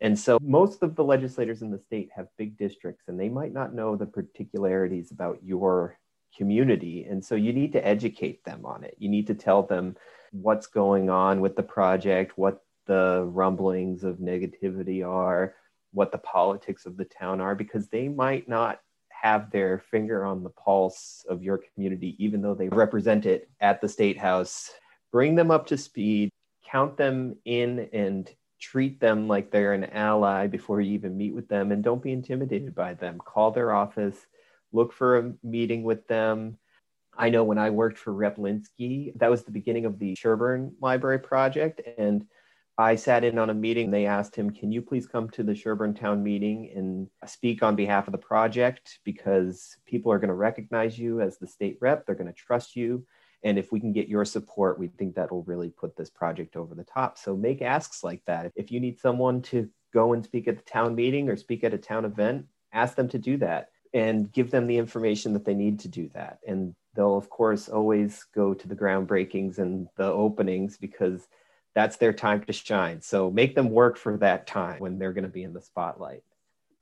And 0.00 0.18
so 0.18 0.38
most 0.40 0.82
of 0.82 0.96
the 0.96 1.04
legislators 1.04 1.62
in 1.62 1.70
the 1.70 1.78
state 1.78 2.10
have 2.14 2.28
big 2.36 2.56
districts 2.56 3.04
and 3.08 3.18
they 3.18 3.28
might 3.28 3.52
not 3.52 3.74
know 3.74 3.94
the 3.94 4.06
particularities 4.06 5.10
about 5.10 5.38
your 5.44 5.98
community. 6.36 7.04
And 7.04 7.24
so 7.24 7.34
you 7.34 7.52
need 7.52 7.72
to 7.72 7.86
educate 7.86 8.44
them 8.44 8.64
on 8.64 8.84
it. 8.84 8.96
You 8.98 9.08
need 9.08 9.26
to 9.26 9.34
tell 9.34 9.62
them 9.62 9.96
what's 10.32 10.66
going 10.66 11.10
on 11.10 11.40
with 11.40 11.56
the 11.56 11.62
project, 11.62 12.38
what 12.38 12.62
the 12.88 13.24
rumblings 13.28 14.02
of 14.02 14.16
negativity 14.16 15.06
are, 15.06 15.54
what 15.92 16.10
the 16.10 16.18
politics 16.18 16.86
of 16.86 16.96
the 16.96 17.04
town 17.04 17.40
are, 17.40 17.54
because 17.54 17.88
they 17.88 18.08
might 18.08 18.48
not 18.48 18.80
have 19.10 19.50
their 19.50 19.78
finger 19.78 20.24
on 20.24 20.42
the 20.42 20.50
pulse 20.50 21.24
of 21.28 21.42
your 21.42 21.58
community, 21.58 22.16
even 22.18 22.42
though 22.42 22.54
they 22.54 22.68
represent 22.68 23.26
it 23.26 23.48
at 23.60 23.80
the 23.80 23.88
state 23.88 24.18
house. 24.18 24.70
Bring 25.12 25.36
them 25.36 25.50
up 25.50 25.66
to 25.68 25.76
speed, 25.76 26.30
count 26.66 26.96
them 26.96 27.36
in, 27.44 27.88
and 27.92 28.30
treat 28.60 29.00
them 29.00 29.28
like 29.28 29.50
they're 29.50 29.72
an 29.72 29.84
ally 29.84 30.46
before 30.46 30.80
you 30.80 30.92
even 30.92 31.16
meet 31.16 31.34
with 31.34 31.48
them. 31.48 31.72
And 31.72 31.82
don't 31.82 32.02
be 32.02 32.12
intimidated 32.12 32.74
by 32.74 32.94
them. 32.94 33.18
Call 33.18 33.50
their 33.50 33.72
office, 33.72 34.16
look 34.72 34.92
for 34.92 35.18
a 35.18 35.32
meeting 35.42 35.82
with 35.82 36.06
them. 36.08 36.58
I 37.16 37.30
know 37.30 37.42
when 37.42 37.58
I 37.58 37.70
worked 37.70 37.98
for 37.98 38.12
Rep 38.12 38.36
Linsky, 38.36 39.12
that 39.18 39.30
was 39.30 39.42
the 39.42 39.50
beginning 39.50 39.86
of 39.86 39.98
the 39.98 40.14
Sherborn 40.14 40.72
Library 40.80 41.18
project. 41.18 41.80
And 41.98 42.26
I 42.80 42.94
sat 42.94 43.24
in 43.24 43.38
on 43.38 43.50
a 43.50 43.54
meeting. 43.54 43.90
They 43.90 44.06
asked 44.06 44.36
him, 44.36 44.50
Can 44.50 44.70
you 44.70 44.80
please 44.80 45.08
come 45.08 45.28
to 45.30 45.42
the 45.42 45.52
Sherborn 45.52 45.98
Town 45.98 46.22
meeting 46.22 46.70
and 46.76 47.08
speak 47.28 47.64
on 47.64 47.74
behalf 47.74 48.06
of 48.06 48.12
the 48.12 48.18
project? 48.18 49.00
Because 49.04 49.76
people 49.84 50.12
are 50.12 50.20
going 50.20 50.28
to 50.28 50.34
recognize 50.34 50.96
you 50.96 51.20
as 51.20 51.38
the 51.38 51.48
state 51.48 51.76
rep, 51.80 52.06
they're 52.06 52.14
going 52.14 52.28
to 52.28 52.32
trust 52.32 52.76
you. 52.76 53.04
And 53.42 53.58
if 53.58 53.72
we 53.72 53.80
can 53.80 53.92
get 53.92 54.08
your 54.08 54.24
support, 54.24 54.78
we 54.78 54.86
think 54.86 55.16
that 55.16 55.32
will 55.32 55.42
really 55.42 55.70
put 55.70 55.96
this 55.96 56.08
project 56.08 56.54
over 56.54 56.76
the 56.76 56.84
top. 56.84 57.18
So 57.18 57.36
make 57.36 57.62
asks 57.62 58.04
like 58.04 58.22
that. 58.26 58.52
If 58.54 58.70
you 58.70 58.78
need 58.78 59.00
someone 59.00 59.42
to 59.42 59.68
go 59.92 60.12
and 60.12 60.24
speak 60.24 60.46
at 60.46 60.56
the 60.56 60.70
town 60.70 60.94
meeting 60.94 61.28
or 61.28 61.36
speak 61.36 61.64
at 61.64 61.74
a 61.74 61.78
town 61.78 62.04
event, 62.04 62.46
ask 62.72 62.94
them 62.94 63.08
to 63.08 63.18
do 63.18 63.38
that 63.38 63.70
and 63.92 64.30
give 64.32 64.52
them 64.52 64.68
the 64.68 64.78
information 64.78 65.32
that 65.32 65.44
they 65.44 65.54
need 65.54 65.80
to 65.80 65.88
do 65.88 66.10
that. 66.14 66.38
And 66.46 66.74
they'll, 66.94 67.16
of 67.16 67.28
course, 67.28 67.68
always 67.68 68.24
go 68.34 68.54
to 68.54 68.68
the 68.68 68.76
groundbreakings 68.76 69.58
and 69.58 69.88
the 69.96 70.04
openings 70.04 70.76
because 70.76 71.26
that's 71.78 71.96
their 71.98 72.12
time 72.12 72.42
to 72.42 72.52
shine. 72.52 73.00
So 73.00 73.30
make 73.30 73.54
them 73.54 73.70
work 73.70 73.96
for 73.96 74.16
that 74.16 74.48
time 74.48 74.80
when 74.80 74.98
they're 74.98 75.12
going 75.12 75.22
to 75.22 75.30
be 75.30 75.44
in 75.44 75.52
the 75.52 75.62
spotlight. 75.62 76.24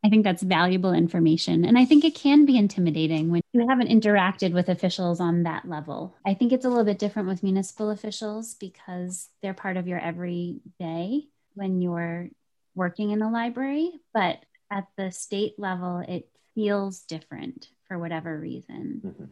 I 0.03 0.09
think 0.09 0.25
that's 0.25 0.43
valuable 0.43 0.95
information. 0.95 1.67
And 1.67 1.77
I 1.77 1.85
think 1.85 2.03
it 2.03 2.15
can 2.15 2.47
be 2.47 2.57
intimidating 2.57 3.31
when 3.31 3.43
you 3.53 3.69
haven't 3.69 3.91
interacted 3.91 4.55
with 4.55 4.71
officials 4.71 5.21
on 5.21 5.43
that 5.43 5.69
level. 5.69 6.17
I 6.25 6.33
think 6.33 6.51
it's 6.51 6.65
a 6.65 6.71
little 6.71 6.87
bit 6.87 6.99
different 6.99 7.29
with 7.29 7.43
municipal 7.43 7.91
officials 7.91 8.55
because 8.55 9.29
they're 9.43 9.53
part 9.53 9.77
of 9.77 9.87
your 9.87 9.99
everyday 9.99 11.25
when 11.53 11.83
you're 11.83 12.31
working 12.75 13.11
in 13.11 13.21
a 13.21 13.31
library. 13.31 13.91
But 14.15 14.39
at 14.71 14.87
the 14.97 15.11
state 15.11 15.59
level, 15.59 15.99
it 16.09 16.27
feels 16.55 17.01
different 17.01 17.69
for 17.87 17.99
whatever 17.99 18.41
reason. 18.41 19.03
Mm-hmm. 19.05 19.25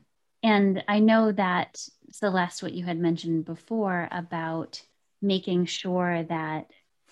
And 0.43 0.85
I 0.87 0.99
know 0.99 1.33
that, 1.33 1.83
Celeste, 2.11 2.62
what 2.62 2.75
you 2.75 2.85
had 2.85 2.99
mentioned 2.99 3.47
before 3.47 4.09
about 4.12 4.83
making 5.25 5.66
sure 5.66 6.22
that 6.25 6.70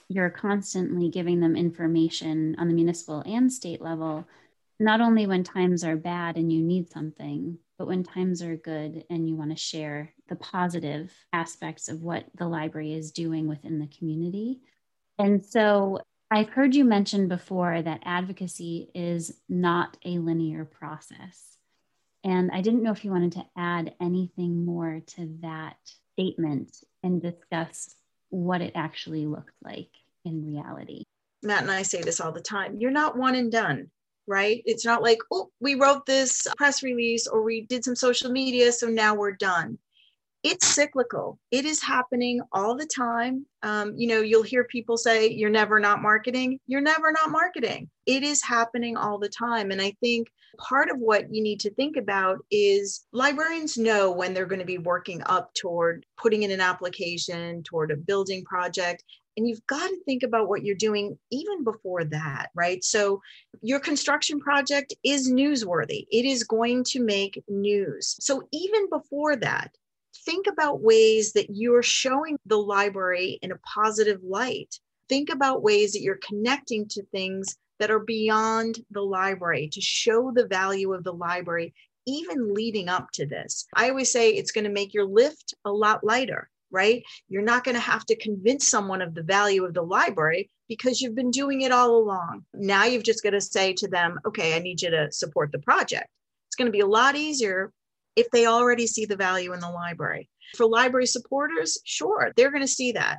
you're 0.09 0.31
constantly 0.31 1.09
giving 1.09 1.41
them 1.41 1.57
information 1.57 2.55
on 2.59 2.69
the 2.69 2.75
municipal 2.75 3.23
and 3.27 3.53
state 3.53 3.81
level, 3.81 4.27
not 4.79 5.01
only 5.01 5.27
when 5.27 5.43
times 5.43 5.85
are 5.85 5.97
bad 5.97 6.37
and 6.37 6.53
you 6.53 6.63
need 6.63 6.91
something, 6.91 7.59
but 7.79 7.87
when 7.87 8.05
times 8.05 8.43
are 8.43 8.57
good 8.57 9.05
and 9.11 9.29
you 9.29 9.35
want 9.35 9.51
to 9.51 9.57
share 9.57 10.13
the 10.29 10.37
positive 10.37 11.13
aspects 11.33 11.89
of 11.89 12.03
what 12.03 12.25
the 12.37 12.47
library 12.47 12.93
is 12.93 13.11
doing 13.11 13.49
within 13.49 13.79
the 13.79 13.89
community. 13.99 14.61
And 15.19 15.45
so 15.45 16.01
I've 16.31 16.49
heard 16.49 16.75
you 16.75 16.85
mention 16.85 17.29
before 17.29 17.83
that 17.83 18.03
advocacy 18.05 18.91
is 18.95 19.35
not 19.49 19.97
a 20.05 20.19
linear 20.19 20.65
process. 20.65 21.57
And 22.25 22.51
I 22.53 22.61
didn't 22.61 22.83
know 22.83 22.93
if 22.93 23.05
you 23.05 23.11
wanted 23.11 23.33
to 23.33 23.47
add 23.57 23.95
anything 24.01 24.65
more 24.65 25.01
to 25.17 25.29
that 25.43 25.77
statement 26.13 26.77
and 27.03 27.21
discuss 27.21 27.95
what 28.33 28.63
it 28.63 28.73
actually 28.75 29.27
looked 29.27 29.53
like 29.63 29.91
in 30.25 30.47
reality. 30.47 31.05
Matt 31.43 31.63
and 31.63 31.71
I 31.71 31.83
say 31.83 32.01
this 32.01 32.21
all 32.21 32.33
the 32.33 32.41
time. 32.41 32.79
You're 32.79 32.91
not 32.91 33.17
one 33.17 33.35
and 33.35 33.53
done, 33.53 33.91
right? 34.27 34.63
It's 34.65 34.87
not 34.87 35.03
like, 35.03 35.19
oh, 35.31 35.51
we 35.61 35.75
wrote 35.75 36.07
this 36.07 36.47
press 36.57 36.83
release 36.83 37.27
or 37.27 37.43
we 37.43 37.63
did 37.63 37.85
some 37.85 37.95
social 37.95 38.31
media, 38.31 38.73
so 38.73 38.87
now 38.87 39.15
we're 39.15 39.33
done. 39.33 39.79
It's 40.43 40.67
cyclical. 40.67 41.39
It 41.53 41.65
is 41.65 41.81
happening 41.81 42.41
all 42.53 42.77
the 42.77 42.87
time. 42.87 43.47
Um, 43.63 43.95
you 43.97 44.09
know, 44.09 44.21
you'll 44.21 44.43
hear 44.43 44.65
people 44.65 44.97
say, 44.97 45.31
you're 45.31 45.51
never 45.51 45.79
not 45.79 46.03
marketing. 46.03 46.59
You're 46.67 46.81
never 46.81 47.13
not 47.13 47.31
marketing. 47.31 47.89
It 48.07 48.25
is 48.25 48.43
happening 48.43 48.97
all 48.97 49.19
the 49.19 49.29
time. 49.29 49.71
And 49.71 49.81
I 49.81 49.93
think 50.01 50.29
part 50.59 50.91
of 50.91 50.99
what 50.99 51.33
you 51.33 51.43
need 51.43 51.61
to 51.61 51.75
think 51.75 51.97
about 51.97 52.39
is 52.51 53.07
librarians 53.13 53.79
know 53.79 54.11
when 54.11 54.35
they're 54.35 54.47
going 54.47 54.59
to 54.59 54.65
be 54.65 54.79
working 54.79 55.23
up 55.27 55.55
toward 55.55 56.05
putting 56.17 56.43
in 56.43 56.51
an 56.51 56.61
application, 56.61 57.63
toward 57.63 57.93
a 57.93 57.97
building 57.97 58.45
project. 58.45 59.05
And 59.37 59.49
you've 59.49 59.67
got 59.67 59.89
to 59.89 60.05
think 60.05 60.25
about 60.25 60.49
what 60.49 60.65
you're 60.65 60.75
doing 60.75 61.19
even 61.31 61.65
before 61.65 62.05
that, 62.05 62.51
right? 62.55 62.85
So, 62.85 63.23
your 63.63 63.81
construction 63.81 64.41
project 64.41 64.93
is 65.05 65.31
newsworthy. 65.31 66.05
It 66.11 66.27
is 66.27 66.45
going 66.45 66.85
to 66.89 67.01
make 67.01 67.43
news. 67.49 68.15
So, 68.21 68.47
even 68.53 68.91
before 68.91 69.37
that, 69.37 69.71
think 70.25 70.47
about 70.47 70.81
ways 70.81 71.33
that 71.33 71.47
you're 71.51 71.83
showing 71.83 72.39
the 72.47 72.59
library 72.59 73.39
in 73.43 73.53
a 73.53 73.59
positive 73.59 74.23
light. 74.23 74.79
Think 75.09 75.31
about 75.31 75.63
ways 75.63 75.93
that 75.93 76.03
you're 76.03 76.19
connecting 76.27 76.87
to 76.89 77.03
things 77.07 77.57
that 77.79 77.91
are 77.91 77.99
beyond 77.99 78.79
the 78.91 79.03
library 79.03 79.69
to 79.73 79.81
show 79.81 80.31
the 80.31 80.47
value 80.47 80.93
of 80.93 81.05
the 81.05 81.13
library, 81.13 81.75
even 82.07 82.55
leading 82.55 82.89
up 82.89 83.11
to 83.13 83.27
this. 83.27 83.67
I 83.75 83.91
always 83.91 84.11
say 84.11 84.31
it's 84.31 84.53
going 84.53 84.65
to 84.65 84.71
make 84.71 84.95
your 84.95 85.05
lift 85.05 85.55
a 85.65 85.73
lot 85.73 86.05
lighter, 86.05 86.49
right? 86.71 87.03
You're 87.29 87.43
not 87.43 87.65
going 87.65 87.75
to 87.75 87.81
have 87.81 88.07
to 88.07 88.17
convince 88.17 88.69
someone 88.69 89.03
of 89.03 89.15
the 89.15 89.23
value 89.23 89.65
of 89.65 89.75
the 89.75 89.83
library 89.83 90.51
because 90.69 91.01
you've 91.01 91.17
been 91.17 91.31
doing 91.31 91.63
it 91.63 91.73
all 91.73 91.97
along. 91.97 92.45
Now 92.55 92.85
you've 92.85 93.03
just 93.03 93.23
got 93.23 93.31
to 93.31 93.41
say 93.41 93.73
to 93.75 93.89
them, 93.89 94.21
okay, 94.27 94.55
I 94.55 94.61
need 94.61 94.81
you 94.81 94.91
to 94.91 95.11
support 95.11 95.53
the 95.53 95.59
project. 95.59 96.09
It's 96.49 96.57
going 96.57 96.67
to 96.67 96.73
be 96.73 96.81
a 96.81 96.87
lot 96.87 97.17
easier 97.17 97.73
if 98.17 98.31
they 98.31 98.47
already 98.47 98.87
see 98.87 99.05
the 99.05 99.17
value 99.17 99.53
in 99.53 99.61
the 99.61 99.71
library. 99.71 100.29
For 100.57 100.67
library 100.67 101.07
supporters, 101.07 101.79
sure, 101.85 102.33
they're 102.37 102.51
going 102.51 102.63
to 102.63 102.69
see 102.69 102.93
that. 102.93 103.19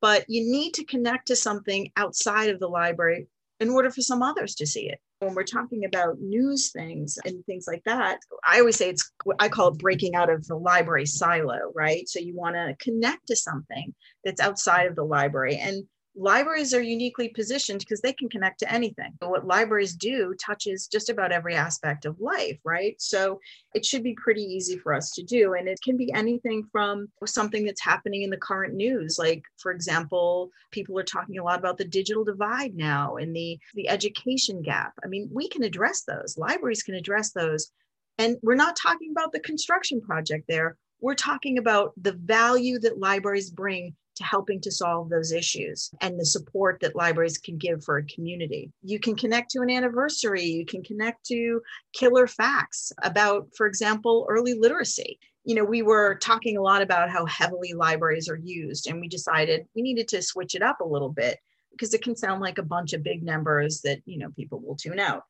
But 0.00 0.24
you 0.28 0.50
need 0.50 0.74
to 0.74 0.84
connect 0.84 1.26
to 1.28 1.36
something 1.36 1.90
outside 1.96 2.50
of 2.50 2.60
the 2.60 2.68
library 2.68 3.26
in 3.58 3.68
order 3.68 3.90
for 3.90 4.00
some 4.00 4.22
others 4.22 4.54
to 4.56 4.66
see 4.66 4.88
it. 4.88 4.98
When 5.18 5.34
we're 5.34 5.44
talking 5.44 5.84
about 5.84 6.18
news 6.18 6.72
things 6.72 7.18
and 7.26 7.44
things 7.44 7.66
like 7.66 7.82
that, 7.84 8.20
I 8.46 8.60
always 8.60 8.76
say 8.76 8.88
it's, 8.88 9.12
I 9.38 9.50
call 9.50 9.68
it 9.68 9.78
breaking 9.78 10.14
out 10.14 10.30
of 10.30 10.46
the 10.46 10.56
library 10.56 11.04
silo, 11.04 11.70
right? 11.74 12.08
So 12.08 12.20
you 12.20 12.34
want 12.34 12.56
to 12.56 12.74
connect 12.80 13.26
to 13.26 13.36
something 13.36 13.94
that's 14.24 14.40
outside 14.40 14.86
of 14.86 14.96
the 14.96 15.04
library. 15.04 15.56
And 15.56 15.84
libraries 16.16 16.74
are 16.74 16.82
uniquely 16.82 17.28
positioned 17.28 17.80
because 17.80 18.00
they 18.00 18.12
can 18.12 18.28
connect 18.28 18.58
to 18.60 18.72
anything. 18.72 19.12
What 19.20 19.46
libraries 19.46 19.94
do 19.94 20.34
touches 20.34 20.86
just 20.86 21.08
about 21.08 21.32
every 21.32 21.54
aspect 21.54 22.04
of 22.04 22.20
life, 22.20 22.58
right? 22.64 23.00
So 23.00 23.40
it 23.74 23.84
should 23.84 24.02
be 24.02 24.14
pretty 24.14 24.42
easy 24.42 24.76
for 24.78 24.92
us 24.92 25.10
to 25.12 25.22
do. 25.22 25.54
And 25.54 25.68
it 25.68 25.80
can 25.82 25.96
be 25.96 26.12
anything 26.12 26.66
from 26.72 27.08
something 27.24 27.64
that's 27.64 27.82
happening 27.82 28.22
in 28.22 28.30
the 28.30 28.36
current 28.36 28.74
news. 28.74 29.18
Like, 29.18 29.44
for 29.58 29.72
example, 29.72 30.50
people 30.70 30.98
are 30.98 31.04
talking 31.04 31.38
a 31.38 31.44
lot 31.44 31.58
about 31.58 31.78
the 31.78 31.84
digital 31.84 32.24
divide 32.24 32.74
now 32.74 33.16
and 33.16 33.34
the, 33.34 33.58
the 33.74 33.88
education 33.88 34.62
gap. 34.62 34.92
I 35.04 35.08
mean, 35.08 35.28
we 35.32 35.48
can 35.48 35.62
address 35.62 36.02
those, 36.02 36.36
libraries 36.36 36.82
can 36.82 36.94
address 36.94 37.32
those. 37.32 37.70
And 38.18 38.36
we're 38.42 38.54
not 38.54 38.76
talking 38.76 39.12
about 39.12 39.32
the 39.32 39.40
construction 39.40 40.00
project 40.00 40.44
there 40.48 40.76
we're 41.00 41.14
talking 41.14 41.58
about 41.58 41.92
the 42.00 42.12
value 42.12 42.78
that 42.78 42.98
libraries 42.98 43.50
bring 43.50 43.94
to 44.16 44.24
helping 44.24 44.60
to 44.60 44.70
solve 44.70 45.08
those 45.08 45.32
issues 45.32 45.90
and 46.00 46.18
the 46.18 46.26
support 46.26 46.78
that 46.80 46.96
libraries 46.96 47.38
can 47.38 47.56
give 47.56 47.82
for 47.84 47.98
a 47.98 48.06
community. 48.06 48.70
You 48.82 48.98
can 48.98 49.16
connect 49.16 49.50
to 49.52 49.60
an 49.60 49.70
anniversary, 49.70 50.44
you 50.44 50.66
can 50.66 50.82
connect 50.82 51.24
to 51.26 51.60
killer 51.92 52.26
facts 52.26 52.92
about, 53.02 53.48
for 53.56 53.66
example, 53.66 54.26
early 54.28 54.54
literacy. 54.54 55.18
You 55.44 55.54
know, 55.54 55.64
we 55.64 55.82
were 55.82 56.16
talking 56.16 56.56
a 56.56 56.62
lot 56.62 56.82
about 56.82 57.10
how 57.10 57.24
heavily 57.26 57.72
libraries 57.72 58.28
are 58.28 58.40
used, 58.42 58.86
and 58.86 59.00
we 59.00 59.08
decided 59.08 59.66
we 59.74 59.82
needed 59.82 60.08
to 60.08 60.22
switch 60.22 60.54
it 60.54 60.62
up 60.62 60.80
a 60.80 60.88
little 60.88 61.08
bit 61.08 61.38
because 61.70 61.94
it 61.94 62.02
can 62.02 62.16
sound 62.16 62.40
like 62.40 62.58
a 62.58 62.62
bunch 62.62 62.92
of 62.92 63.02
big 63.02 63.22
numbers 63.22 63.80
that, 63.82 64.00
you 64.04 64.18
know, 64.18 64.30
people 64.36 64.60
will 64.60 64.76
tune 64.76 64.98
out. 64.98 65.22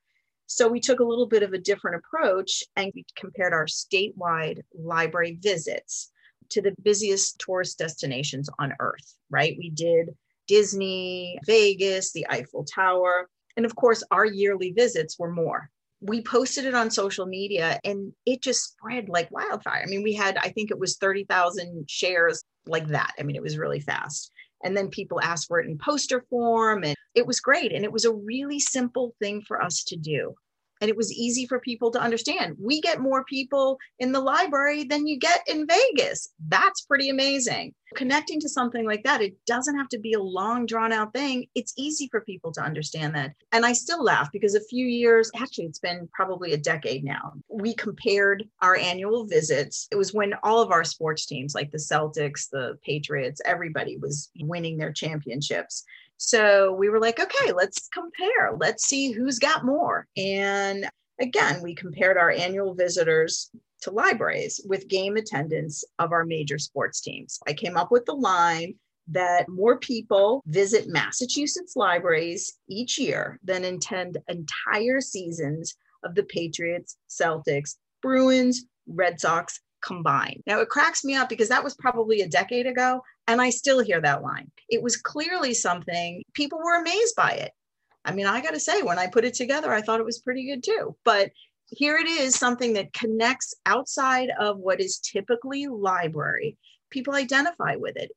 So 0.46 0.66
we 0.66 0.80
took 0.80 0.98
a 0.98 1.04
little 1.04 1.28
bit 1.28 1.44
of 1.44 1.52
a 1.52 1.58
different 1.58 2.02
approach 2.02 2.64
and 2.74 2.90
we 2.92 3.04
compared 3.14 3.52
our 3.52 3.66
statewide 3.66 4.62
library 4.74 5.38
visits 5.40 6.10
to 6.50 6.62
the 6.62 6.74
busiest 6.82 7.38
tourist 7.38 7.78
destinations 7.78 8.48
on 8.58 8.74
earth, 8.80 9.16
right? 9.30 9.56
We 9.58 9.70
did 9.70 10.10
Disney, 10.46 11.38
Vegas, 11.46 12.12
the 12.12 12.26
Eiffel 12.28 12.64
Tower, 12.64 13.28
and 13.56 13.66
of 13.66 13.76
course, 13.76 14.02
our 14.10 14.24
yearly 14.24 14.72
visits 14.72 15.18
were 15.18 15.30
more. 15.30 15.70
We 16.00 16.22
posted 16.22 16.64
it 16.64 16.74
on 16.74 16.90
social 16.90 17.26
media 17.26 17.78
and 17.84 18.12
it 18.24 18.42
just 18.42 18.72
spread 18.72 19.08
like 19.08 19.30
wildfire. 19.30 19.82
I 19.84 19.86
mean, 19.86 20.02
we 20.02 20.14
had, 20.14 20.38
I 20.38 20.48
think 20.48 20.70
it 20.70 20.78
was 20.78 20.96
30,000 20.96 21.84
shares 21.90 22.42
like 22.66 22.86
that. 22.88 23.12
I 23.18 23.22
mean, 23.22 23.36
it 23.36 23.42
was 23.42 23.58
really 23.58 23.80
fast. 23.80 24.32
And 24.64 24.76
then 24.76 24.88
people 24.88 25.20
asked 25.20 25.48
for 25.48 25.60
it 25.60 25.66
in 25.66 25.78
poster 25.78 26.24
form, 26.30 26.84
and 26.84 26.96
it 27.14 27.26
was 27.26 27.40
great. 27.40 27.72
And 27.72 27.84
it 27.84 27.92
was 27.92 28.04
a 28.04 28.12
really 28.12 28.60
simple 28.60 29.14
thing 29.20 29.42
for 29.42 29.62
us 29.62 29.84
to 29.84 29.96
do 29.96 30.34
and 30.80 30.88
it 30.88 30.96
was 30.96 31.12
easy 31.12 31.46
for 31.46 31.60
people 31.60 31.90
to 31.90 32.00
understand. 32.00 32.56
We 32.60 32.80
get 32.80 33.00
more 33.00 33.24
people 33.24 33.78
in 33.98 34.12
the 34.12 34.20
library 34.20 34.84
than 34.84 35.06
you 35.06 35.18
get 35.18 35.42
in 35.46 35.66
Vegas. 35.66 36.30
That's 36.48 36.82
pretty 36.82 37.10
amazing. 37.10 37.74
Connecting 37.96 38.40
to 38.40 38.48
something 38.48 38.86
like 38.86 39.02
that, 39.02 39.20
it 39.20 39.34
doesn't 39.46 39.76
have 39.76 39.88
to 39.88 39.98
be 39.98 40.12
a 40.12 40.22
long, 40.22 40.64
drawn 40.64 40.92
out 40.92 41.12
thing. 41.12 41.46
It's 41.54 41.74
easy 41.76 42.08
for 42.10 42.20
people 42.20 42.52
to 42.52 42.62
understand 42.62 43.14
that. 43.16 43.32
And 43.52 43.66
I 43.66 43.72
still 43.72 44.02
laugh 44.02 44.28
because 44.32 44.54
a 44.54 44.64
few 44.64 44.86
years, 44.86 45.30
actually, 45.36 45.66
it's 45.66 45.80
been 45.80 46.08
probably 46.14 46.52
a 46.52 46.56
decade 46.56 47.04
now, 47.04 47.32
we 47.48 47.74
compared 47.74 48.44
our 48.62 48.76
annual 48.76 49.26
visits. 49.26 49.88
It 49.90 49.96
was 49.96 50.14
when 50.14 50.34
all 50.44 50.62
of 50.62 50.70
our 50.70 50.84
sports 50.84 51.26
teams, 51.26 51.54
like 51.54 51.72
the 51.72 51.78
Celtics, 51.78 52.48
the 52.48 52.78
Patriots, 52.84 53.40
everybody 53.44 53.96
was 53.96 54.30
winning 54.38 54.78
their 54.78 54.92
championships. 54.92 55.84
So 56.22 56.74
we 56.74 56.90
were 56.90 57.00
like, 57.00 57.18
okay, 57.18 57.52
let's 57.52 57.88
compare. 57.88 58.52
Let's 58.54 58.84
see 58.84 59.10
who's 59.10 59.38
got 59.38 59.64
more. 59.64 60.06
And 60.18 60.86
again, 61.18 61.62
we 61.62 61.74
compared 61.74 62.18
our 62.18 62.30
annual 62.30 62.74
visitors 62.74 63.50
to 63.82 63.90
libraries 63.90 64.60
with 64.68 64.86
game 64.86 65.16
attendance 65.16 65.82
of 65.98 66.12
our 66.12 66.26
major 66.26 66.58
sports 66.58 67.00
teams. 67.00 67.38
I 67.48 67.54
came 67.54 67.78
up 67.78 67.90
with 67.90 68.04
the 68.04 68.12
line 68.12 68.74
that 69.08 69.48
more 69.48 69.78
people 69.78 70.42
visit 70.46 70.88
Massachusetts 70.88 71.72
libraries 71.74 72.58
each 72.68 72.98
year 72.98 73.38
than 73.42 73.64
attend 73.64 74.18
entire 74.28 75.00
seasons 75.00 75.74
of 76.04 76.14
the 76.14 76.24
Patriots, 76.24 76.98
Celtics, 77.08 77.76
Bruins, 78.02 78.66
Red 78.86 79.18
Sox 79.18 79.58
combined. 79.82 80.42
Now 80.46 80.60
it 80.60 80.68
cracks 80.68 81.02
me 81.02 81.14
up 81.14 81.30
because 81.30 81.48
that 81.48 81.64
was 81.64 81.74
probably 81.76 82.20
a 82.20 82.28
decade 82.28 82.66
ago. 82.66 83.02
And 83.30 83.40
I 83.40 83.50
still 83.50 83.78
hear 83.78 84.00
that 84.00 84.24
line. 84.24 84.50
It 84.68 84.82
was 84.82 84.96
clearly 84.96 85.54
something 85.54 86.24
people 86.34 86.58
were 86.58 86.80
amazed 86.80 87.14
by 87.14 87.30
it. 87.30 87.52
I 88.04 88.12
mean, 88.12 88.26
I 88.26 88.40
got 88.40 88.54
to 88.54 88.60
say, 88.60 88.82
when 88.82 88.98
I 88.98 89.06
put 89.06 89.24
it 89.24 89.34
together, 89.34 89.72
I 89.72 89.82
thought 89.82 90.00
it 90.00 90.04
was 90.04 90.18
pretty 90.18 90.46
good 90.46 90.64
too. 90.64 90.96
But 91.04 91.30
here 91.68 91.96
it 91.96 92.08
is 92.08 92.34
something 92.34 92.72
that 92.72 92.92
connects 92.92 93.54
outside 93.66 94.30
of 94.40 94.58
what 94.58 94.80
is 94.80 94.98
typically 94.98 95.68
library. 95.68 96.56
People 96.90 97.14
identify 97.14 97.76
with 97.76 97.96
it, 97.96 98.10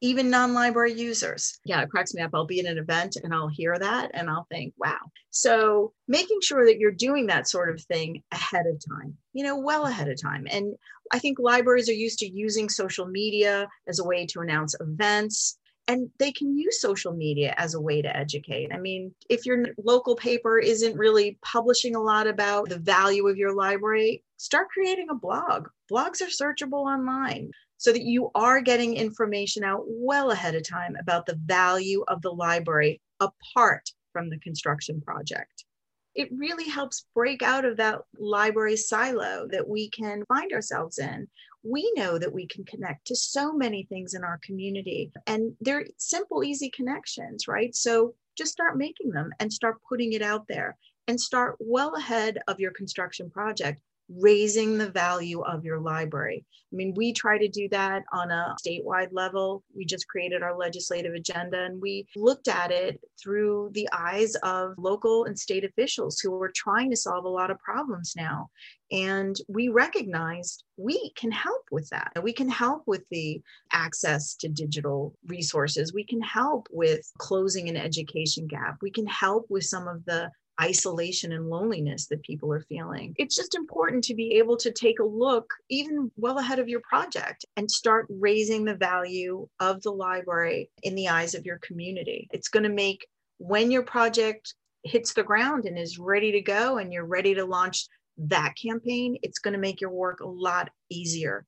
even 0.00 0.30
non 0.30 0.54
library 0.54 0.92
users. 0.92 1.58
Yeah, 1.64 1.82
it 1.82 1.90
cracks 1.90 2.14
me 2.14 2.22
up. 2.22 2.30
I'll 2.34 2.46
be 2.46 2.60
at 2.60 2.66
an 2.66 2.78
event 2.78 3.16
and 3.22 3.32
I'll 3.32 3.48
hear 3.48 3.78
that 3.78 4.10
and 4.14 4.28
I'll 4.28 4.46
think, 4.50 4.74
wow. 4.76 4.98
So 5.30 5.92
making 6.08 6.40
sure 6.42 6.66
that 6.66 6.78
you're 6.78 6.92
doing 6.92 7.26
that 7.28 7.48
sort 7.48 7.70
of 7.70 7.82
thing 7.82 8.22
ahead 8.30 8.66
of 8.66 8.80
time, 8.86 9.16
you 9.32 9.44
know, 9.44 9.58
well 9.58 9.86
ahead 9.86 10.08
of 10.08 10.20
time. 10.20 10.46
And 10.50 10.74
I 11.12 11.18
think 11.18 11.38
libraries 11.38 11.88
are 11.88 11.94
used 11.94 12.18
to 12.20 12.30
using 12.30 12.68
social 12.68 13.06
media 13.06 13.68
as 13.88 13.98
a 13.98 14.04
way 14.04 14.26
to 14.26 14.40
announce 14.40 14.74
events. 14.80 15.58
And 15.86 16.08
they 16.18 16.32
can 16.32 16.56
use 16.56 16.80
social 16.80 17.12
media 17.12 17.54
as 17.58 17.74
a 17.74 17.80
way 17.80 18.00
to 18.00 18.16
educate. 18.16 18.72
I 18.72 18.78
mean, 18.78 19.14
if 19.28 19.44
your 19.44 19.66
local 19.82 20.16
paper 20.16 20.58
isn't 20.58 20.96
really 20.96 21.38
publishing 21.42 21.94
a 21.94 22.02
lot 22.02 22.26
about 22.26 22.70
the 22.70 22.78
value 22.78 23.28
of 23.28 23.36
your 23.36 23.54
library, 23.54 24.22
start 24.38 24.68
creating 24.70 25.08
a 25.10 25.14
blog. 25.14 25.68
Blogs 25.90 26.22
are 26.22 26.26
searchable 26.26 26.90
online 26.90 27.50
so 27.84 27.92
that 27.92 28.02
you 28.02 28.30
are 28.34 28.62
getting 28.62 28.96
information 28.96 29.62
out 29.62 29.82
well 29.86 30.30
ahead 30.30 30.54
of 30.54 30.66
time 30.66 30.96
about 30.98 31.26
the 31.26 31.38
value 31.44 32.02
of 32.08 32.22
the 32.22 32.30
library 32.30 32.98
apart 33.20 33.90
from 34.10 34.30
the 34.30 34.38
construction 34.38 35.02
project 35.02 35.66
it 36.14 36.30
really 36.32 36.66
helps 36.66 37.06
break 37.14 37.42
out 37.42 37.66
of 37.66 37.76
that 37.76 38.00
library 38.18 38.76
silo 38.76 39.46
that 39.50 39.68
we 39.68 39.90
can 39.90 40.24
find 40.26 40.52
ourselves 40.52 40.98
in. 40.98 41.26
We 41.64 41.92
know 41.96 42.18
that 42.18 42.32
we 42.32 42.46
can 42.46 42.64
connect 42.64 43.08
to 43.08 43.16
so 43.16 43.52
many 43.52 43.82
things 43.82 44.14
in 44.14 44.22
our 44.22 44.38
community, 44.44 45.10
and 45.26 45.56
they're 45.60 45.86
simple, 45.98 46.44
easy 46.44 46.70
connections, 46.70 47.48
right? 47.48 47.74
So 47.74 48.14
just 48.38 48.52
start 48.52 48.78
making 48.78 49.10
them 49.10 49.32
and 49.40 49.52
start 49.52 49.82
putting 49.88 50.12
it 50.12 50.22
out 50.22 50.46
there 50.46 50.76
and 51.08 51.20
start 51.20 51.56
well 51.58 51.96
ahead 51.96 52.38
of 52.46 52.60
your 52.60 52.70
construction 52.70 53.28
project 53.28 53.80
raising 54.08 54.78
the 54.78 54.90
value 54.90 55.40
of 55.42 55.64
your 55.64 55.80
library. 55.80 56.44
I 56.72 56.76
mean, 56.76 56.92
we 56.96 57.12
try 57.12 57.38
to 57.38 57.48
do 57.48 57.68
that 57.70 58.02
on 58.12 58.30
a 58.30 58.54
statewide 58.64 59.10
level. 59.12 59.62
We 59.74 59.84
just 59.84 60.08
created 60.08 60.42
our 60.42 60.56
legislative 60.56 61.14
agenda 61.14 61.64
and 61.64 61.80
we 61.80 62.06
looked 62.16 62.48
at 62.48 62.72
it 62.72 63.00
through 63.22 63.70
the 63.74 63.88
eyes 63.92 64.34
of 64.42 64.74
local 64.76 65.24
and 65.24 65.38
state 65.38 65.64
officials 65.64 66.18
who 66.18 66.34
are 66.42 66.52
trying 66.54 66.90
to 66.90 66.96
solve 66.96 67.24
a 67.24 67.28
lot 67.28 67.52
of 67.52 67.60
problems 67.60 68.14
now. 68.16 68.48
And 68.90 69.36
we 69.48 69.68
recognized 69.68 70.64
we 70.76 71.12
can 71.16 71.30
help 71.30 71.62
with 71.70 71.88
that. 71.90 72.12
We 72.22 72.32
can 72.32 72.48
help 72.48 72.82
with 72.86 73.04
the 73.10 73.40
access 73.72 74.34
to 74.36 74.48
digital 74.48 75.14
resources. 75.26 75.92
We 75.92 76.04
can 76.04 76.20
help 76.20 76.66
with 76.72 77.08
closing 77.18 77.68
an 77.68 77.76
education 77.76 78.46
gap. 78.48 78.78
We 78.82 78.90
can 78.90 79.06
help 79.06 79.46
with 79.48 79.64
some 79.64 79.86
of 79.86 80.04
the 80.06 80.30
isolation 80.60 81.32
and 81.32 81.48
loneliness 81.48 82.06
that 82.06 82.22
people 82.22 82.52
are 82.52 82.60
feeling. 82.62 83.14
It's 83.18 83.36
just 83.36 83.54
important 83.54 84.04
to 84.04 84.14
be 84.14 84.34
able 84.38 84.56
to 84.58 84.70
take 84.70 85.00
a 85.00 85.04
look 85.04 85.52
even 85.68 86.10
well 86.16 86.38
ahead 86.38 86.58
of 86.58 86.68
your 86.68 86.80
project 86.80 87.44
and 87.56 87.70
start 87.70 88.06
raising 88.08 88.64
the 88.64 88.76
value 88.76 89.48
of 89.60 89.82
the 89.82 89.90
library 89.90 90.70
in 90.82 90.94
the 90.94 91.08
eyes 91.08 91.34
of 91.34 91.44
your 91.44 91.58
community. 91.58 92.28
It's 92.32 92.48
going 92.48 92.64
to 92.64 92.68
make 92.68 93.06
when 93.38 93.70
your 93.70 93.82
project 93.82 94.54
hits 94.84 95.14
the 95.14 95.22
ground 95.22 95.64
and 95.64 95.78
is 95.78 95.98
ready 95.98 96.32
to 96.32 96.40
go 96.40 96.78
and 96.78 96.92
you're 96.92 97.06
ready 97.06 97.34
to 97.34 97.44
launch 97.44 97.88
that 98.16 98.54
campaign, 98.60 99.16
it's 99.22 99.38
going 99.38 99.54
to 99.54 99.60
make 99.60 99.80
your 99.80 99.90
work 99.90 100.20
a 100.20 100.26
lot 100.26 100.70
easier. 100.88 101.46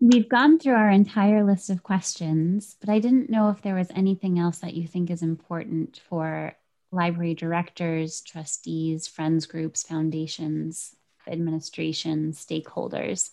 We've 0.00 0.28
gone 0.28 0.58
through 0.58 0.74
our 0.74 0.90
entire 0.90 1.44
list 1.44 1.70
of 1.70 1.82
questions, 1.82 2.76
but 2.80 2.88
I 2.88 2.98
didn't 2.98 3.30
know 3.30 3.50
if 3.50 3.62
there 3.62 3.74
was 3.74 3.88
anything 3.94 4.38
else 4.38 4.58
that 4.58 4.74
you 4.74 4.86
think 4.86 5.10
is 5.10 5.22
important 5.22 6.00
for 6.08 6.54
library 6.90 7.34
directors, 7.34 8.20
trustees, 8.20 9.06
friends 9.06 9.46
groups, 9.46 9.82
foundations, 9.82 10.94
administration, 11.26 12.32
stakeholders, 12.32 13.30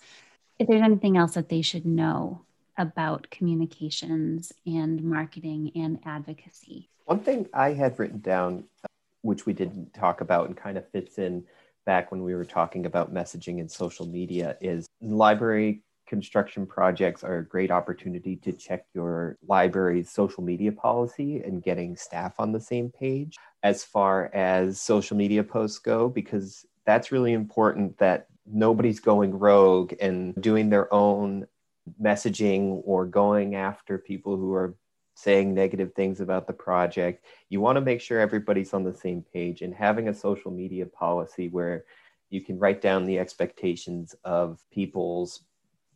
if 0.59 0.67
there's 0.67 0.81
anything 0.81 1.17
else 1.17 1.33
that 1.33 1.49
they 1.49 1.61
should 1.61 1.85
know 1.85 2.41
about 2.77 3.29
communications 3.29 4.51
and 4.65 5.03
marketing 5.03 5.71
and 5.75 5.99
advocacy. 6.05 6.89
One 7.05 7.19
thing 7.19 7.47
I 7.53 7.71
had 7.71 7.97
written 7.97 8.19
down, 8.19 8.65
which 9.21 9.45
we 9.45 9.53
didn't 9.53 9.93
talk 9.93 10.21
about 10.21 10.47
and 10.47 10.57
kind 10.57 10.77
of 10.77 10.89
fits 10.89 11.17
in 11.17 11.45
back 11.85 12.11
when 12.11 12.23
we 12.23 12.35
were 12.35 12.45
talking 12.45 12.85
about 12.85 13.13
messaging 13.13 13.59
and 13.59 13.71
social 13.71 14.05
media, 14.05 14.57
is 14.59 14.85
library 15.01 15.83
construction 16.05 16.65
projects 16.65 17.23
are 17.23 17.39
a 17.39 17.45
great 17.45 17.71
opportunity 17.71 18.35
to 18.37 18.51
check 18.51 18.85
your 18.93 19.37
library's 19.47 20.09
social 20.09 20.43
media 20.43 20.71
policy 20.71 21.41
and 21.41 21.63
getting 21.63 21.95
staff 21.95 22.33
on 22.39 22.51
the 22.51 22.59
same 22.59 22.89
page 22.89 23.37
as 23.63 23.83
far 23.83 24.29
as 24.33 24.79
social 24.79 25.17
media 25.17 25.43
posts 25.43 25.79
go, 25.79 26.07
because 26.07 26.65
that's 26.85 27.11
really 27.11 27.33
important 27.33 27.97
that 27.97 28.27
nobody's 28.45 28.99
going 28.99 29.37
rogue 29.37 29.93
and 29.99 30.35
doing 30.41 30.69
their 30.69 30.93
own 30.93 31.47
messaging 32.01 32.81
or 32.85 33.05
going 33.05 33.55
after 33.55 33.97
people 33.97 34.37
who 34.37 34.53
are 34.53 34.75
saying 35.15 35.53
negative 35.53 35.93
things 35.93 36.19
about 36.19 36.45
the 36.45 36.53
project. 36.53 37.25
You 37.49 37.61
want 37.61 37.77
to 37.77 37.81
make 37.81 38.01
sure 38.01 38.19
everybody's 38.19 38.73
on 38.73 38.83
the 38.83 38.93
same 38.93 39.23
page 39.33 39.61
and 39.61 39.73
having 39.73 40.09
a 40.09 40.13
social 40.13 40.51
media 40.51 40.85
policy 40.85 41.47
where 41.47 41.85
you 42.29 42.41
can 42.41 42.59
write 42.59 42.81
down 42.81 43.05
the 43.05 43.17
expectations 43.17 44.15
of 44.23 44.59
people's 44.71 45.43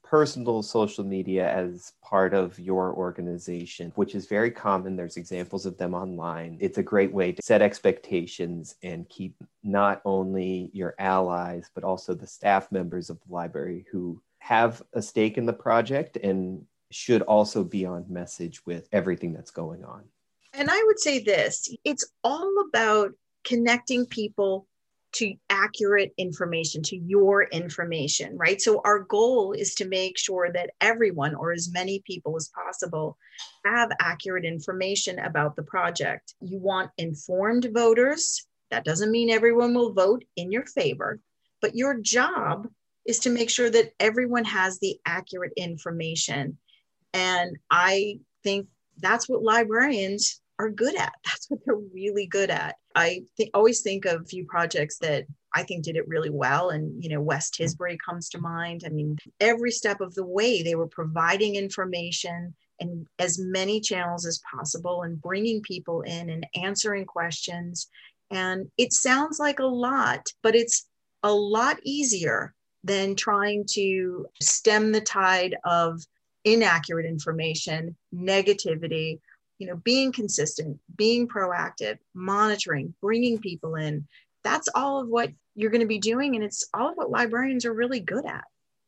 personal 0.09 0.63
social 0.63 1.03
media 1.03 1.47
as 1.47 1.93
part 2.01 2.33
of 2.33 2.57
your 2.57 2.91
organization, 2.93 3.91
which 3.93 4.15
is 4.15 4.25
very 4.25 4.49
common. 4.49 4.95
There's 4.95 5.17
examples 5.17 5.67
of 5.67 5.77
them 5.77 5.93
online. 5.93 6.57
It's 6.59 6.79
a 6.79 6.83
great 6.83 7.13
way 7.13 7.33
to 7.33 7.41
set 7.43 7.61
expectations 7.61 8.73
and 8.81 9.07
keep 9.07 9.35
not 9.63 10.01
only 10.05 10.71
your 10.73 10.95
allies, 10.97 11.69
but 11.75 11.83
also 11.83 12.15
the 12.15 12.25
staff 12.25 12.71
members 12.71 13.11
of 13.11 13.19
the 13.19 13.31
library 13.31 13.85
who 13.91 14.19
have 14.39 14.81
a 14.93 15.01
stake 15.01 15.37
in 15.37 15.45
the 15.45 15.53
project 15.53 16.17
and 16.17 16.65
should 16.89 17.21
also 17.21 17.63
be 17.63 17.85
on 17.85 18.03
message 18.09 18.65
with 18.65 18.89
everything 18.91 19.31
that's 19.31 19.51
going 19.51 19.85
on. 19.85 20.03
And 20.53 20.71
I 20.71 20.83
would 20.87 20.99
say 20.99 21.19
this 21.19 21.69
it's 21.83 22.09
all 22.23 22.51
about 22.67 23.11
connecting 23.43 24.07
people 24.07 24.65
to 25.11 25.33
accurate 25.49 26.13
information, 26.17 26.83
to 26.83 26.95
your 26.95 27.43
information, 27.43 28.37
right? 28.37 28.61
So, 28.61 28.81
our 28.83 28.99
goal 28.99 29.53
is 29.53 29.75
to 29.75 29.87
make 29.87 30.17
sure 30.17 30.51
that 30.53 30.71
everyone, 30.81 31.35
or 31.35 31.51
as 31.51 31.71
many 31.71 32.03
people 32.05 32.35
as 32.35 32.49
possible, 32.49 33.17
have 33.65 33.91
accurate 33.99 34.45
information 34.45 35.19
about 35.19 35.55
the 35.55 35.63
project. 35.63 36.35
You 36.41 36.59
want 36.59 36.91
informed 36.97 37.69
voters. 37.73 38.45
That 38.71 38.85
doesn't 38.85 39.11
mean 39.11 39.29
everyone 39.29 39.73
will 39.73 39.93
vote 39.93 40.23
in 40.35 40.51
your 40.51 40.65
favor, 40.65 41.19
but 41.61 41.75
your 41.75 41.99
job 41.99 42.67
is 43.05 43.19
to 43.19 43.31
make 43.31 43.49
sure 43.49 43.69
that 43.69 43.93
everyone 43.99 44.45
has 44.45 44.77
the 44.79 44.99
accurate 45.05 45.53
information. 45.57 46.57
And 47.13 47.57
I 47.71 48.19
think 48.43 48.67
that's 48.99 49.27
what 49.27 49.41
librarians 49.41 50.41
are 50.59 50.69
good 50.69 50.95
at. 50.95 51.13
That's 51.25 51.47
what 51.49 51.61
they're 51.65 51.75
really 51.75 52.27
good 52.27 52.49
at. 52.49 52.75
I 52.99 53.21
th- 53.37 53.49
always 53.53 53.81
think 53.81 54.05
of 54.05 54.21
a 54.21 54.25
few 54.25 54.45
projects 54.45 54.97
that 54.99 55.25
I 55.53 55.63
think 55.63 55.83
did 55.83 55.95
it 55.95 56.07
really 56.07 56.29
well. 56.29 56.69
And, 56.69 57.03
you 57.03 57.09
know, 57.09 57.21
West 57.21 57.53
mm-hmm. 57.53 57.63
Tisbury 57.63 57.97
comes 58.05 58.29
to 58.29 58.39
mind. 58.39 58.83
I 58.85 58.89
mean, 58.89 59.17
every 59.39 59.71
step 59.71 60.01
of 60.01 60.13
the 60.15 60.25
way, 60.25 60.61
they 60.61 60.75
were 60.75 60.87
providing 60.87 61.55
information 61.55 62.53
and 62.79 63.07
as 63.17 63.39
many 63.39 63.81
channels 63.81 64.25
as 64.25 64.41
possible 64.53 65.03
and 65.03 65.21
bringing 65.21 65.61
people 65.61 66.01
in 66.01 66.29
and 66.29 66.45
answering 66.55 67.05
questions. 67.05 67.89
And 68.31 68.69
it 68.77 68.93
sounds 68.93 69.39
like 69.39 69.59
a 69.59 69.65
lot, 69.65 70.27
but 70.43 70.55
it's 70.55 70.85
a 71.23 71.31
lot 71.31 71.77
easier 71.83 72.53
than 72.83 73.15
trying 73.15 73.65
to 73.71 74.25
stem 74.41 74.91
the 74.91 75.01
tide 75.01 75.55
of 75.65 76.01
inaccurate 76.45 77.05
information, 77.05 77.95
negativity, 78.13 79.19
you 79.59 79.67
know 79.67 79.75
being 79.75 80.11
consistent 80.11 80.79
being 80.95 81.27
proactive 81.27 81.97
monitoring 82.13 82.93
bringing 83.01 83.37
people 83.37 83.75
in. 83.75 84.07
That's 84.43 84.69
all 84.73 85.01
of 85.01 85.09
what 85.09 85.31
you're 85.55 85.69
going 85.69 85.81
to 85.81 85.87
be 85.87 85.99
doing 85.99 86.35
and 86.35 86.43
it's 86.43 86.67
all 86.73 86.89
of 86.89 86.95
what 86.95 87.11
librarians 87.11 87.65
are 87.65 87.73
really 87.73 87.99
good 87.99 88.25
at. 88.25 88.45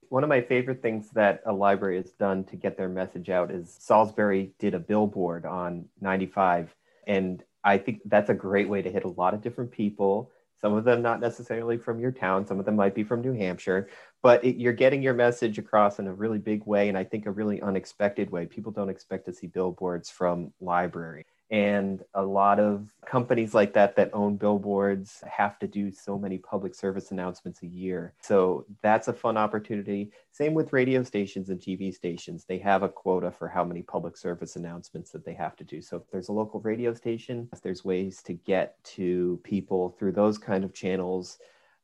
One 0.09 0.23
of 0.23 0.29
my 0.29 0.41
favorite 0.41 0.81
things 0.81 1.09
that 1.11 1.41
a 1.45 1.53
library 1.53 1.97
has 1.97 2.11
done 2.11 2.43
to 2.45 2.55
get 2.55 2.77
their 2.77 2.89
message 2.89 3.29
out 3.29 3.51
is 3.51 3.75
salisbury 3.79 4.53
did 4.59 4.73
a 4.73 4.79
billboard 4.79 5.45
on 5.45 5.85
95 5.99 6.73
and 7.07 7.43
i 7.63 7.77
think 7.77 8.01
that's 8.05 8.29
a 8.29 8.33
great 8.33 8.69
way 8.69 8.81
to 8.81 8.91
hit 8.91 9.03
a 9.03 9.09
lot 9.09 9.33
of 9.33 9.41
different 9.41 9.71
people 9.71 10.31
some 10.61 10.73
of 10.73 10.83
them 10.83 11.01
not 11.01 11.19
necessarily 11.19 11.77
from 11.77 11.99
your 11.99 12.11
town 12.11 12.45
some 12.45 12.59
of 12.59 12.65
them 12.65 12.75
might 12.75 12.95
be 12.95 13.03
from 13.03 13.21
new 13.21 13.33
hampshire 13.33 13.89
but 14.21 14.43
it, 14.43 14.57
you're 14.57 14.73
getting 14.73 15.01
your 15.01 15.13
message 15.13 15.57
across 15.57 15.99
in 15.99 16.07
a 16.07 16.13
really 16.13 16.39
big 16.39 16.65
way 16.65 16.89
and 16.89 16.97
i 16.97 17.03
think 17.03 17.25
a 17.25 17.31
really 17.31 17.61
unexpected 17.61 18.29
way. 18.31 18.45
People 18.45 18.71
don't 18.71 18.89
expect 18.89 19.25
to 19.25 19.33
see 19.33 19.47
billboards 19.47 20.09
from 20.09 20.51
library 20.59 21.25
and 21.51 22.03
a 22.13 22.21
lot 22.21 22.59
of 22.59 22.89
companies 23.05 23.53
like 23.53 23.73
that 23.73 23.95
that 23.95 24.09
own 24.13 24.37
billboards 24.37 25.21
have 25.29 25.59
to 25.59 25.67
do 25.67 25.91
so 25.91 26.17
many 26.17 26.37
public 26.37 26.73
service 26.73 27.11
announcements 27.11 27.61
a 27.61 27.67
year 27.67 28.13
so 28.21 28.65
that's 28.81 29.07
a 29.07 29.13
fun 29.13 29.37
opportunity 29.37 30.11
same 30.31 30.53
with 30.53 30.73
radio 30.73 31.03
stations 31.03 31.49
and 31.49 31.59
tv 31.59 31.93
stations 31.93 32.45
they 32.45 32.57
have 32.57 32.83
a 32.83 32.89
quota 32.89 33.29
for 33.29 33.47
how 33.47 33.63
many 33.63 33.81
public 33.81 34.17
service 34.17 34.55
announcements 34.55 35.11
that 35.11 35.25
they 35.25 35.33
have 35.33 35.55
to 35.55 35.63
do 35.63 35.81
so 35.81 35.97
if 35.97 36.09
there's 36.11 36.29
a 36.29 36.33
local 36.33 36.59
radio 36.61 36.93
station 36.93 37.47
there's 37.61 37.85
ways 37.85 38.23
to 38.23 38.33
get 38.33 38.81
to 38.83 39.39
people 39.43 39.89
through 39.89 40.11
those 40.11 40.37
kind 40.37 40.63
of 40.63 40.73
channels 40.73 41.37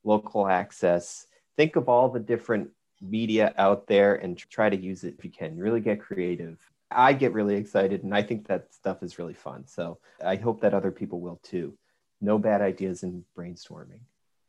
local 0.04 0.48
access 0.48 1.28
think 1.58 1.76
of 1.76 1.90
all 1.90 2.10
the 2.10 2.20
different 2.20 2.70
media 3.02 3.54
out 3.58 3.88
there 3.88 4.16
and 4.16 4.38
try 4.38 4.70
to 4.70 4.78
use 4.78 5.04
it 5.04 5.16
if 5.18 5.26
you 5.26 5.32
can. 5.32 5.58
Really 5.58 5.82
get 5.82 6.02
creative. 6.02 6.60
I 6.90 7.14
get 7.14 7.34
really 7.34 7.56
excited 7.56 8.04
and 8.04 8.16
I 8.16 8.24
think 8.24 8.48
that 8.48 8.74
stuff 8.74 9.04
is 9.04 9.20
really 9.20 9.34
fun. 9.34 9.68
So 9.68 10.00
I 10.24 10.36
hope 10.36 10.62
that 10.62 10.74
other 10.74 10.92
people 10.92 11.20
will 11.20 11.40
too. 11.44 11.78
No 12.22 12.38
bad 12.38 12.62
ideas 12.62 13.04
in 13.04 13.26
brainstorming. 13.38 14.00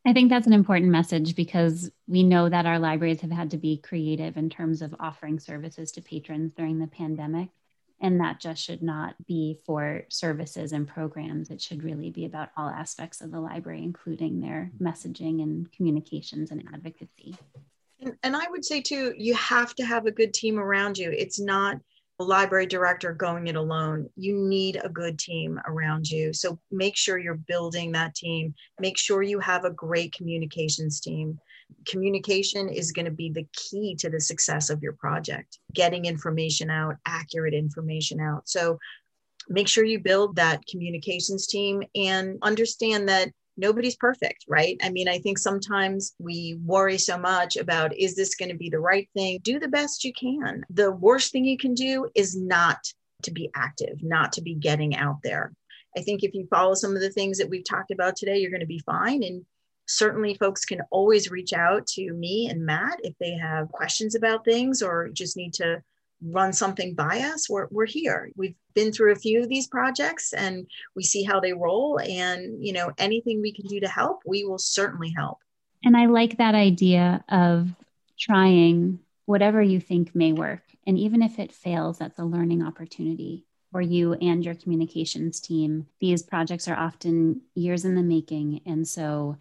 I 0.06 0.12
think 0.12 0.30
that's 0.30 0.46
an 0.46 0.52
important 0.52 0.90
message 0.90 1.34
because 1.34 1.90
we 2.06 2.22
know 2.22 2.48
that 2.48 2.64
our 2.64 2.78
libraries 2.78 3.20
have 3.20 3.30
had 3.30 3.50
to 3.50 3.58
be 3.58 3.76
creative 3.76 4.36
in 4.36 4.48
terms 4.48 4.80
of 4.80 4.94
offering 4.98 5.38
services 5.38 5.92
to 5.92 6.00
patrons 6.00 6.52
during 6.54 6.78
the 6.78 6.86
pandemic. 6.86 7.50
And 8.00 8.20
that 8.20 8.40
just 8.40 8.62
should 8.62 8.82
not 8.82 9.16
be 9.26 9.58
for 9.66 10.04
services 10.08 10.72
and 10.72 10.86
programs. 10.86 11.50
It 11.50 11.60
should 11.60 11.82
really 11.82 12.10
be 12.10 12.24
about 12.24 12.50
all 12.56 12.68
aspects 12.68 13.20
of 13.20 13.32
the 13.32 13.40
library, 13.40 13.82
including 13.82 14.40
their 14.40 14.70
messaging 14.80 15.42
and 15.42 15.70
communications 15.72 16.52
and 16.52 16.62
advocacy. 16.72 17.36
And, 18.00 18.16
and 18.22 18.36
I 18.36 18.48
would 18.50 18.64
say, 18.64 18.80
too, 18.80 19.14
you 19.18 19.34
have 19.34 19.74
to 19.74 19.84
have 19.84 20.06
a 20.06 20.12
good 20.12 20.32
team 20.32 20.60
around 20.60 20.96
you. 20.96 21.10
It's 21.10 21.40
not 21.40 21.74
a 21.76 21.80
library 22.24 22.66
director 22.66 23.12
going 23.12 23.46
it 23.46 23.56
alone. 23.56 24.08
You 24.16 24.34
need 24.34 24.80
a 24.82 24.88
good 24.88 25.18
team 25.18 25.60
around 25.66 26.08
you. 26.10 26.32
So 26.32 26.58
make 26.70 26.96
sure 26.96 27.18
you're 27.18 27.34
building 27.34 27.92
that 27.92 28.14
team. 28.14 28.54
Make 28.80 28.98
sure 28.98 29.22
you 29.22 29.38
have 29.38 29.64
a 29.64 29.70
great 29.70 30.12
communications 30.12 31.00
team 31.00 31.38
communication 31.86 32.68
is 32.68 32.92
going 32.92 33.04
to 33.04 33.10
be 33.10 33.30
the 33.30 33.46
key 33.52 33.94
to 33.94 34.08
the 34.08 34.20
success 34.20 34.70
of 34.70 34.82
your 34.82 34.94
project 34.94 35.58
getting 35.74 36.06
information 36.06 36.70
out 36.70 36.96
accurate 37.06 37.54
information 37.54 38.20
out 38.20 38.48
so 38.48 38.78
make 39.48 39.68
sure 39.68 39.84
you 39.84 39.98
build 39.98 40.36
that 40.36 40.64
communications 40.66 41.46
team 41.46 41.82
and 41.94 42.38
understand 42.42 43.08
that 43.08 43.30
nobody's 43.58 43.96
perfect 43.96 44.44
right? 44.48 44.78
I 44.82 44.90
mean 44.90 45.08
i 45.08 45.18
think 45.18 45.38
sometimes 45.38 46.14
we 46.18 46.58
worry 46.64 46.98
so 46.98 47.18
much 47.18 47.56
about 47.56 47.96
is 47.96 48.14
this 48.14 48.34
going 48.34 48.50
to 48.50 48.56
be 48.56 48.70
the 48.70 48.80
right 48.80 49.08
thing? 49.14 49.40
Do 49.42 49.58
the 49.58 49.68
best 49.68 50.04
you 50.04 50.12
can. 50.12 50.64
The 50.70 50.92
worst 50.92 51.32
thing 51.32 51.44
you 51.44 51.58
can 51.58 51.74
do 51.74 52.08
is 52.14 52.36
not 52.36 52.78
to 53.24 53.32
be 53.32 53.50
active 53.56 54.02
not 54.02 54.32
to 54.32 54.42
be 54.42 54.54
getting 54.54 54.96
out 54.96 55.18
there. 55.22 55.52
I 55.96 56.02
think 56.02 56.22
if 56.22 56.34
you 56.34 56.46
follow 56.48 56.74
some 56.74 56.94
of 56.94 57.00
the 57.00 57.10
things 57.10 57.38
that 57.38 57.48
we've 57.50 57.68
talked 57.68 57.90
about 57.90 58.16
today 58.16 58.38
you're 58.38 58.50
going 58.50 58.60
to 58.60 58.66
be 58.66 58.82
fine. 58.86 59.22
And 59.22 59.44
certainly 59.86 60.34
folks 60.34 60.64
can 60.64 60.82
always 60.90 61.30
reach 61.30 61.52
out 61.52 61.86
to 61.86 62.12
me 62.12 62.48
and 62.50 62.64
Matt 62.64 63.00
if 63.02 63.14
they 63.18 63.32
have 63.32 63.72
questions 63.72 64.14
about 64.14 64.44
things 64.44 64.82
or 64.82 65.08
just 65.08 65.36
need 65.36 65.54
to 65.54 65.82
run 66.22 66.52
something 66.52 66.94
by 66.94 67.20
us. 67.20 67.48
We're, 67.48 67.68
we're 67.70 67.86
here. 67.86 68.30
We've 68.36 68.54
been 68.74 68.92
through 68.92 69.12
a 69.12 69.16
few 69.16 69.40
of 69.42 69.48
these 69.48 69.68
projects 69.68 70.32
and 70.32 70.66
we 70.96 71.02
see 71.02 71.22
how 71.22 71.40
they 71.40 71.52
roll. 71.52 72.00
And, 72.00 72.64
you 72.64 72.72
know, 72.72 72.90
anything 72.98 73.40
we 73.40 73.52
can 73.52 73.66
do 73.66 73.80
to 73.80 73.88
help, 73.88 74.20
we 74.26 74.44
will 74.44 74.58
certainly 74.58 75.14
help. 75.16 75.38
And 75.84 75.96
I 75.96 76.06
like 76.06 76.38
that 76.38 76.54
idea 76.54 77.24
of 77.28 77.68
trying 78.18 78.98
whatever 79.26 79.62
you 79.62 79.80
think 79.80 80.14
may 80.14 80.32
work. 80.32 80.62
And 80.86 80.98
even 80.98 81.22
if 81.22 81.38
it 81.38 81.52
fails, 81.52 81.98
that's 81.98 82.18
a 82.18 82.24
learning 82.24 82.62
opportunity 82.62 83.44
for 83.70 83.80
you 83.80 84.14
and 84.14 84.44
your 84.44 84.54
communications 84.54 85.38
team. 85.38 85.86
These 86.00 86.22
projects 86.22 86.66
are 86.66 86.76
often 86.76 87.42
years 87.54 87.84
in 87.84 87.94
the 87.94 88.02
making. 88.02 88.62
And 88.66 88.88
so 88.88 89.36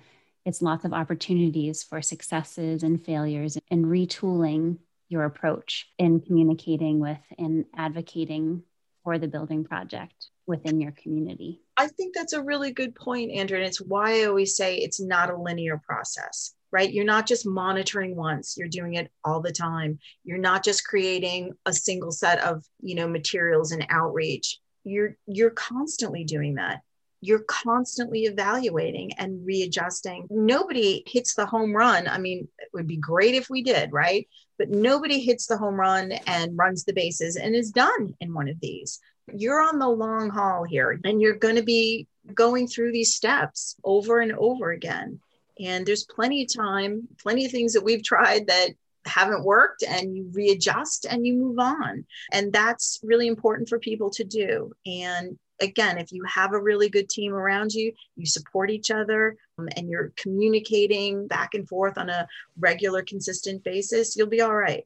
it's 0.45 0.61
lots 0.61 0.85
of 0.85 0.93
opportunities 0.93 1.83
for 1.83 2.01
successes 2.01 2.83
and 2.83 3.03
failures 3.03 3.57
and 3.71 3.85
retooling 3.85 4.77
your 5.09 5.23
approach 5.23 5.87
in 5.97 6.21
communicating 6.21 6.99
with 6.99 7.19
and 7.37 7.65
advocating 7.75 8.63
for 9.03 9.17
the 9.17 9.27
building 9.27 9.63
project 9.63 10.27
within 10.45 10.81
your 10.81 10.91
community. 10.91 11.61
I 11.77 11.87
think 11.87 12.15
that's 12.15 12.33
a 12.33 12.43
really 12.43 12.71
good 12.71 12.95
point, 12.95 13.31
Andrea. 13.31 13.61
And 13.61 13.67
it's 13.67 13.81
why 13.81 14.21
I 14.21 14.25
always 14.25 14.55
say 14.55 14.77
it's 14.77 14.99
not 14.99 15.29
a 15.29 15.37
linear 15.37 15.81
process, 15.85 16.53
right? 16.71 16.91
You're 16.91 17.05
not 17.05 17.27
just 17.27 17.45
monitoring 17.45 18.15
once, 18.15 18.55
you're 18.57 18.67
doing 18.67 18.95
it 18.95 19.11
all 19.23 19.41
the 19.41 19.51
time. 19.51 19.99
You're 20.23 20.37
not 20.37 20.63
just 20.63 20.85
creating 20.85 21.53
a 21.65 21.73
single 21.73 22.11
set 22.11 22.39
of, 22.39 22.63
you 22.81 22.95
know, 22.95 23.07
materials 23.07 23.71
and 23.71 23.85
outreach. 23.89 24.59
You're 24.83 25.17
you're 25.25 25.51
constantly 25.51 26.23
doing 26.23 26.55
that 26.55 26.81
you're 27.21 27.43
constantly 27.47 28.25
evaluating 28.25 29.11
and 29.17 29.45
readjusting. 29.45 30.27
Nobody 30.29 31.03
hits 31.07 31.33
the 31.33 31.45
home 31.45 31.75
run. 31.75 32.07
I 32.07 32.19
mean, 32.19 32.47
it 32.59 32.69
would 32.73 32.87
be 32.87 32.97
great 32.97 33.33
if 33.33 33.49
we 33.49 33.63
did, 33.63 33.91
right? 33.91 34.27
But 34.57 34.69
nobody 34.69 35.19
hits 35.19 35.47
the 35.47 35.57
home 35.57 35.75
run 35.75 36.11
and 36.11 36.57
runs 36.57 36.83
the 36.83 36.93
bases 36.93 37.35
and 37.35 37.55
is 37.55 37.71
done 37.71 38.15
in 38.19 38.33
one 38.33 38.49
of 38.49 38.59
these. 38.59 38.99
You're 39.33 39.61
on 39.61 39.79
the 39.79 39.89
long 39.89 40.29
haul 40.29 40.63
here 40.63 40.99
and 41.03 41.21
you're 41.21 41.35
going 41.35 41.55
to 41.55 41.63
be 41.63 42.07
going 42.33 42.67
through 42.67 42.91
these 42.91 43.13
steps 43.13 43.75
over 43.83 44.19
and 44.19 44.33
over 44.33 44.71
again. 44.71 45.19
And 45.59 45.85
there's 45.85 46.05
plenty 46.05 46.43
of 46.43 46.53
time, 46.53 47.07
plenty 47.21 47.45
of 47.45 47.51
things 47.51 47.73
that 47.73 47.83
we've 47.83 48.03
tried 48.03 48.47
that 48.47 48.69
haven't 49.05 49.43
worked 49.43 49.83
and 49.83 50.15
you 50.15 50.29
readjust 50.33 51.05
and 51.09 51.25
you 51.25 51.33
move 51.33 51.59
on. 51.59 52.05
And 52.31 52.51
that's 52.51 52.99
really 53.03 53.27
important 53.27 53.69
for 53.69 53.79
people 53.79 54.09
to 54.11 54.23
do. 54.23 54.73
And 54.85 55.37
again, 55.59 55.97
if 55.97 56.11
you 56.11 56.23
have 56.25 56.53
a 56.53 56.61
really 56.61 56.89
good 56.89 57.09
team 57.09 57.33
around 57.33 57.73
you, 57.73 57.93
you 58.15 58.25
support 58.25 58.69
each 58.69 58.91
other, 58.91 59.35
and 59.75 59.89
you're 59.89 60.13
communicating 60.17 61.27
back 61.27 61.53
and 61.53 61.67
forth 61.67 61.97
on 61.97 62.09
a 62.09 62.27
regular, 62.59 63.01
consistent 63.01 63.63
basis, 63.63 64.15
you'll 64.15 64.27
be 64.27 64.41
all 64.41 64.55
right. 64.55 64.85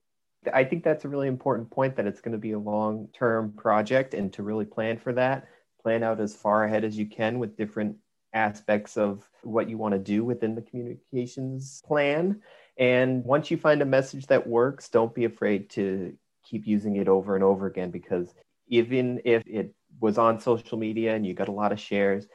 I 0.51 0.63
think 0.63 0.83
that's 0.83 1.05
a 1.05 1.09
really 1.09 1.27
important 1.27 1.69
point 1.69 1.95
that 1.97 2.07
it's 2.07 2.21
going 2.21 2.31
to 2.31 2.37
be 2.37 2.53
a 2.53 2.59
long 2.59 3.07
term 3.13 3.53
project, 3.53 4.13
and 4.13 4.33
to 4.33 4.43
really 4.43 4.65
plan 4.65 4.97
for 4.97 5.13
that, 5.13 5.47
plan 5.81 6.03
out 6.03 6.19
as 6.19 6.35
far 6.35 6.63
ahead 6.63 6.83
as 6.83 6.97
you 6.97 7.05
can 7.05 7.37
with 7.37 7.57
different 7.57 7.97
aspects 8.33 8.97
of 8.97 9.29
what 9.43 9.69
you 9.69 9.77
want 9.77 9.93
to 9.93 9.99
do 9.99 10.23
within 10.23 10.55
the 10.55 10.61
communications 10.61 11.81
plan 11.85 12.41
And 12.77 13.23
once 13.25 13.51
you 13.51 13.57
find 13.57 13.81
a 13.81 13.85
message 13.85 14.27
that 14.27 14.47
works, 14.47 14.89
don't 14.89 15.13
be 15.13 15.25
afraid 15.25 15.69
to 15.71 16.15
keep 16.43 16.65
using 16.65 16.95
it 16.95 17.07
over 17.07 17.35
and 17.35 17.43
over 17.43 17.67
again 17.67 17.91
because 17.91 18.33
even 18.67 19.21
if 19.25 19.43
it 19.45 19.75
was 19.99 20.17
on 20.17 20.39
social 20.39 20.77
media 20.77 21.13
and 21.13 21.25
you 21.25 21.33
got 21.33 21.49
a 21.49 21.51
lot 21.51 21.71
of 21.73 21.79
shares, 21.79 22.27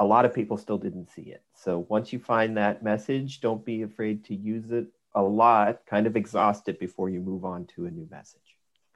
a 0.00 0.04
lot 0.04 0.24
of 0.24 0.34
people 0.34 0.56
still 0.56 0.78
didn't 0.78 1.10
see 1.10 1.22
it. 1.22 1.42
So 1.54 1.86
once 1.90 2.10
you 2.10 2.18
find 2.18 2.56
that 2.56 2.82
message, 2.82 3.40
don't 3.42 3.64
be 3.64 3.82
afraid 3.82 4.24
to 4.24 4.34
use 4.34 4.70
it 4.70 4.86
a 5.14 5.22
lot, 5.22 5.80
kind 5.86 6.06
of 6.06 6.16
exhaust 6.16 6.68
it 6.68 6.80
before 6.80 7.10
you 7.10 7.20
move 7.20 7.44
on 7.44 7.66
to 7.76 7.84
a 7.84 7.90
new 7.90 8.08
message. 8.10 8.40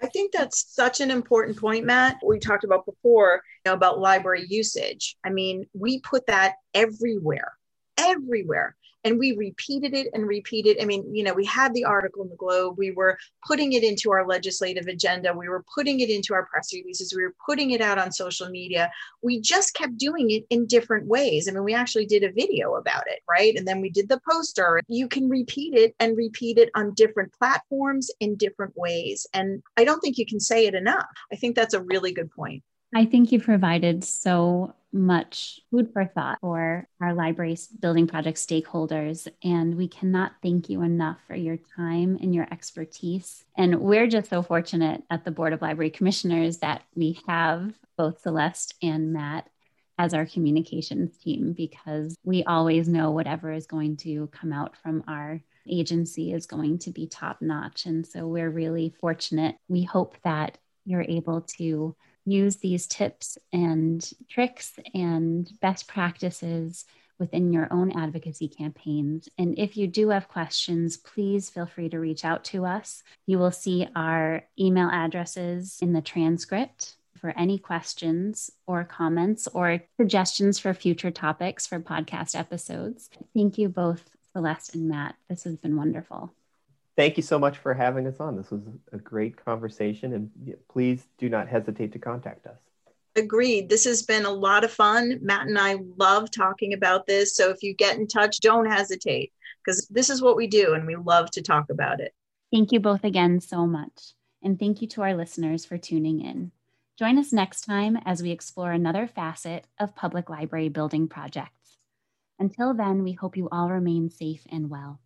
I 0.03 0.07
think 0.07 0.33
that's 0.33 0.75
such 0.75 1.01
an 1.01 1.11
important 1.11 1.59
point, 1.59 1.85
Matt. 1.85 2.17
We 2.27 2.39
talked 2.39 2.65
about 2.65 2.87
before 2.87 3.43
you 3.65 3.71
know, 3.71 3.75
about 3.75 4.01
library 4.01 4.47
usage. 4.49 5.17
I 5.25 5.31
mean, 5.31 5.67
we 5.75 6.01
put 6.01 6.27
that 6.27 6.55
everywhere, 6.73 7.53
everywhere 7.99 8.75
and 9.05 9.19
we 9.19 9.33
repeated 9.33 9.95
it 9.95 10.09
and 10.15 10.27
repeated. 10.27 10.79
I 10.81 10.87
mean, 10.87 11.15
you 11.15 11.23
know, 11.23 11.35
we 11.35 11.45
had 11.45 11.75
the 11.75 11.85
article 11.85 12.23
in 12.23 12.31
the 12.31 12.37
Globe, 12.37 12.77
we 12.79 12.91
were 12.91 13.19
putting 13.47 13.75
it 13.75 13.85
into 13.85 14.11
our 14.13 14.27
legislative 14.27 14.87
agenda, 14.87 15.33
we 15.33 15.49
were 15.49 15.65
putting 15.75 16.01
it 16.01 16.11
into 16.11 16.35
our 16.35 16.47
press 16.47 16.73
releases, 16.73 17.15
we 17.15 17.23
were 17.23 17.35
putting 17.45 17.73
it 17.73 17.81
out 17.81 17.99
on 17.99 18.11
social 18.11 18.49
media. 18.49 18.91
We 19.23 19.41
just 19.41 19.75
kept 19.75 19.99
doing 19.99 20.31
it 20.31 20.45
in 20.51 20.67
different 20.67 21.07
ways. 21.07 21.49
I 21.49 21.53
mean, 21.53 21.65
we 21.65 21.75
actually 21.75 22.07
did 22.07 22.25
a 22.25 22.33
video 22.33 22.75
about 22.75 23.05
it, 23.07 23.21
right? 23.29 23.55
And 23.57 23.67
then 23.67 23.81
we 23.81 23.91
did 23.91 24.09
the 24.09 24.21
poster. 24.29 24.81
You 24.89 25.09
can 25.09 25.29
repeat 25.29 25.75
it 25.75 25.95
and 26.01 26.17
repeat 26.17 26.59
it 26.59 26.71
on 26.75 26.95
different 26.95 27.33
platforms 27.33 28.11
in 28.21 28.37
different 28.37 28.77
ways. 28.77 29.27
And 29.35 29.63
I 29.77 29.85
don't 29.85 30.01
think 30.01 30.19
you 30.19 30.27
can 30.27 30.41
say 30.41 30.67
it 30.67 30.75
enough. 30.75 31.07
I 31.33 31.37
think 31.37 31.57
that's 31.57 31.75
a 31.75 31.83
really 31.83 32.13
good 32.13 32.31
point. 32.31 32.63
I 32.97 33.07
think 33.07 33.33
you 33.33 33.41
provided 33.41 34.05
so 34.05 34.73
much 34.93 35.61
food 35.73 35.93
for 35.93 36.07
thought 36.07 36.39
for 36.41 36.87
our 37.01 37.13
library 37.13 37.57
building 37.81 38.07
project 38.07 38.39
stakeholders. 38.39 39.27
And 39.43 39.75
we 39.77 39.89
cannot 39.89 40.35
thank 40.41 40.69
you 40.69 40.83
enough 40.83 41.19
for 41.27 41.35
your 41.35 41.59
time 41.77 42.17
and 42.23 42.33
your 42.33 42.47
expertise. 42.53 43.45
And 43.57 43.81
we're 43.81 44.07
just 44.07 44.31
so 44.31 44.45
fortunate 44.45 45.03
at 45.11 45.25
the 45.25 45.33
Board 45.33 45.53
of 45.53 45.61
Library 45.61 45.91
Commissioners 45.91 46.59
that 46.59 46.83
we 46.95 47.19
have 47.27 47.75
both 47.99 48.21
Celeste 48.21 48.75
and 48.81 49.13
Matt 49.13 49.51
as 49.99 50.15
our 50.15 50.27
communications 50.27 51.17
team 51.17 51.53
because 51.53 52.17
we 52.23 52.45
always 52.45 52.89
know 52.89 53.11
whatever 53.11 53.53
is 53.53 53.67
going 53.67 53.97
to 53.99 54.29
come 54.29 54.53
out 54.53 54.77
from 54.77 55.03
our 55.09 55.41
agency 55.69 56.33
is 56.33 56.47
going 56.47 56.79
to 56.79 56.93
be 56.93 57.09
top 57.09 57.43
notch. 57.43 57.87
And 57.87 58.07
so 58.07 58.29
we're 58.29 58.51
really 58.51 58.95
fortunate. 59.01 59.57
We 59.67 59.83
hope 59.83 60.17
that 60.23 60.59
you're 60.85 61.07
able 61.09 61.41
to 61.59 61.97
use 62.25 62.57
these 62.57 62.87
tips 62.87 63.39
and 63.53 64.09
tricks 64.29 64.73
and 64.95 65.51
best 65.61 65.89
practices 65.89 66.85
within 67.19 67.53
your 67.53 67.69
own 67.73 67.97
advocacy 67.97 68.49
campaigns. 68.49 69.29
And 69.39 69.59
if 69.59 69.77
you 69.77 69.87
do 69.87 70.09
have 70.11 70.29
questions, 70.29 70.97
please 70.97 71.49
feel 71.49 71.67
free 71.67 71.89
to 71.91 71.99
reach 71.99 72.25
out 72.25 72.45
to 72.47 72.65
us. 72.67 73.03
You 73.27 73.39
will 73.39 73.53
see 73.53 73.87
our 73.95 74.43
email 74.59 74.89
addresses 74.91 75.79
in 75.81 75.93
the 75.93 76.03
transcript 76.03 76.97
for 77.17 77.31
any 77.39 77.59
questions 77.59 78.51
or 78.67 78.85
comments 78.85 79.47
or 79.55 79.81
suggestions 79.97 80.59
for 80.59 80.75
future 80.75 81.11
topics 81.11 81.67
for 81.67 81.81
podcast 81.81 82.39
episodes. 82.39 83.09
Thank 83.35 83.59
you 83.59 83.69
both, 83.69 84.11
Celeste 84.33 84.75
and 84.75 84.89
Matt. 84.89 85.15
This 85.29 85.45
has 85.45 85.57
been 85.57 85.77
wonderful 85.77 86.35
thank 86.97 87.17
you 87.17 87.23
so 87.23 87.39
much 87.39 87.59
for 87.59 87.75
having 87.75 88.07
us 88.07 88.21
on. 88.21 88.37
This 88.37 88.51
was 88.51 88.63
a 88.93 88.99
great 88.99 89.43
conversation, 89.43 90.13
and 90.13 90.57
please 90.71 91.07
do 91.19 91.29
not 91.29 91.49
hesitate 91.49 91.93
to 91.93 91.99
contact 91.99 92.47
us. 92.47 92.59
Agreed. 93.17 93.69
This 93.69 93.85
has 93.85 94.03
been 94.03 94.25
a 94.25 94.31
lot 94.31 94.65
of 94.65 94.73
fun. 94.73 95.21
Matt 95.23 95.47
and 95.47 95.59
I 95.59 95.77
love 95.97 96.31
talking 96.31 96.73
about 96.73 97.07
this. 97.07 97.37
So 97.37 97.51
if 97.51 97.63
you 97.63 97.73
get 97.73 97.97
in 97.97 98.09
touch, 98.09 98.41
don't 98.41 98.67
hesitate 98.67 99.33
because 99.65 99.87
this 99.87 100.11
is 100.11 100.21
what 100.21 100.37
we 100.37 100.49
do 100.49 100.75
and 100.75 100.85
we 100.85 100.97
love 100.97 101.31
to 101.33 101.43
talk 101.43 101.71
about 101.71 102.01
it. 102.01 102.13
Thank 102.53 102.73
you 102.73 102.81
both 102.81 103.05
again 103.05 103.41
so 103.41 103.67
much. 103.67 104.15
And 104.43 104.59
thank 104.59 104.83
you 104.83 104.89
to 104.89 105.03
our 105.03 105.15
listeners 105.15 105.65
for 105.65 105.79
tuning 105.79 106.21
in. 106.21 106.51
Join 106.99 107.19
us 107.19 107.33
next 107.33 107.63
time 107.63 107.97
as 108.05 108.23
we 108.23 108.31
explore 108.31 108.73
another 108.73 109.07
facet 109.07 109.65
of 109.79 109.97
public 109.97 110.29
library 110.29 110.69
building 110.69 111.09
projects. 111.09 111.79
Until 112.39 112.75
then, 112.75 113.05
we 113.05 113.13
hope 113.13 113.37
you 113.37 113.49
all 113.51 113.71
remain 113.71 114.11
safe 114.11 114.45
and 114.51 114.69
well. 114.69 115.01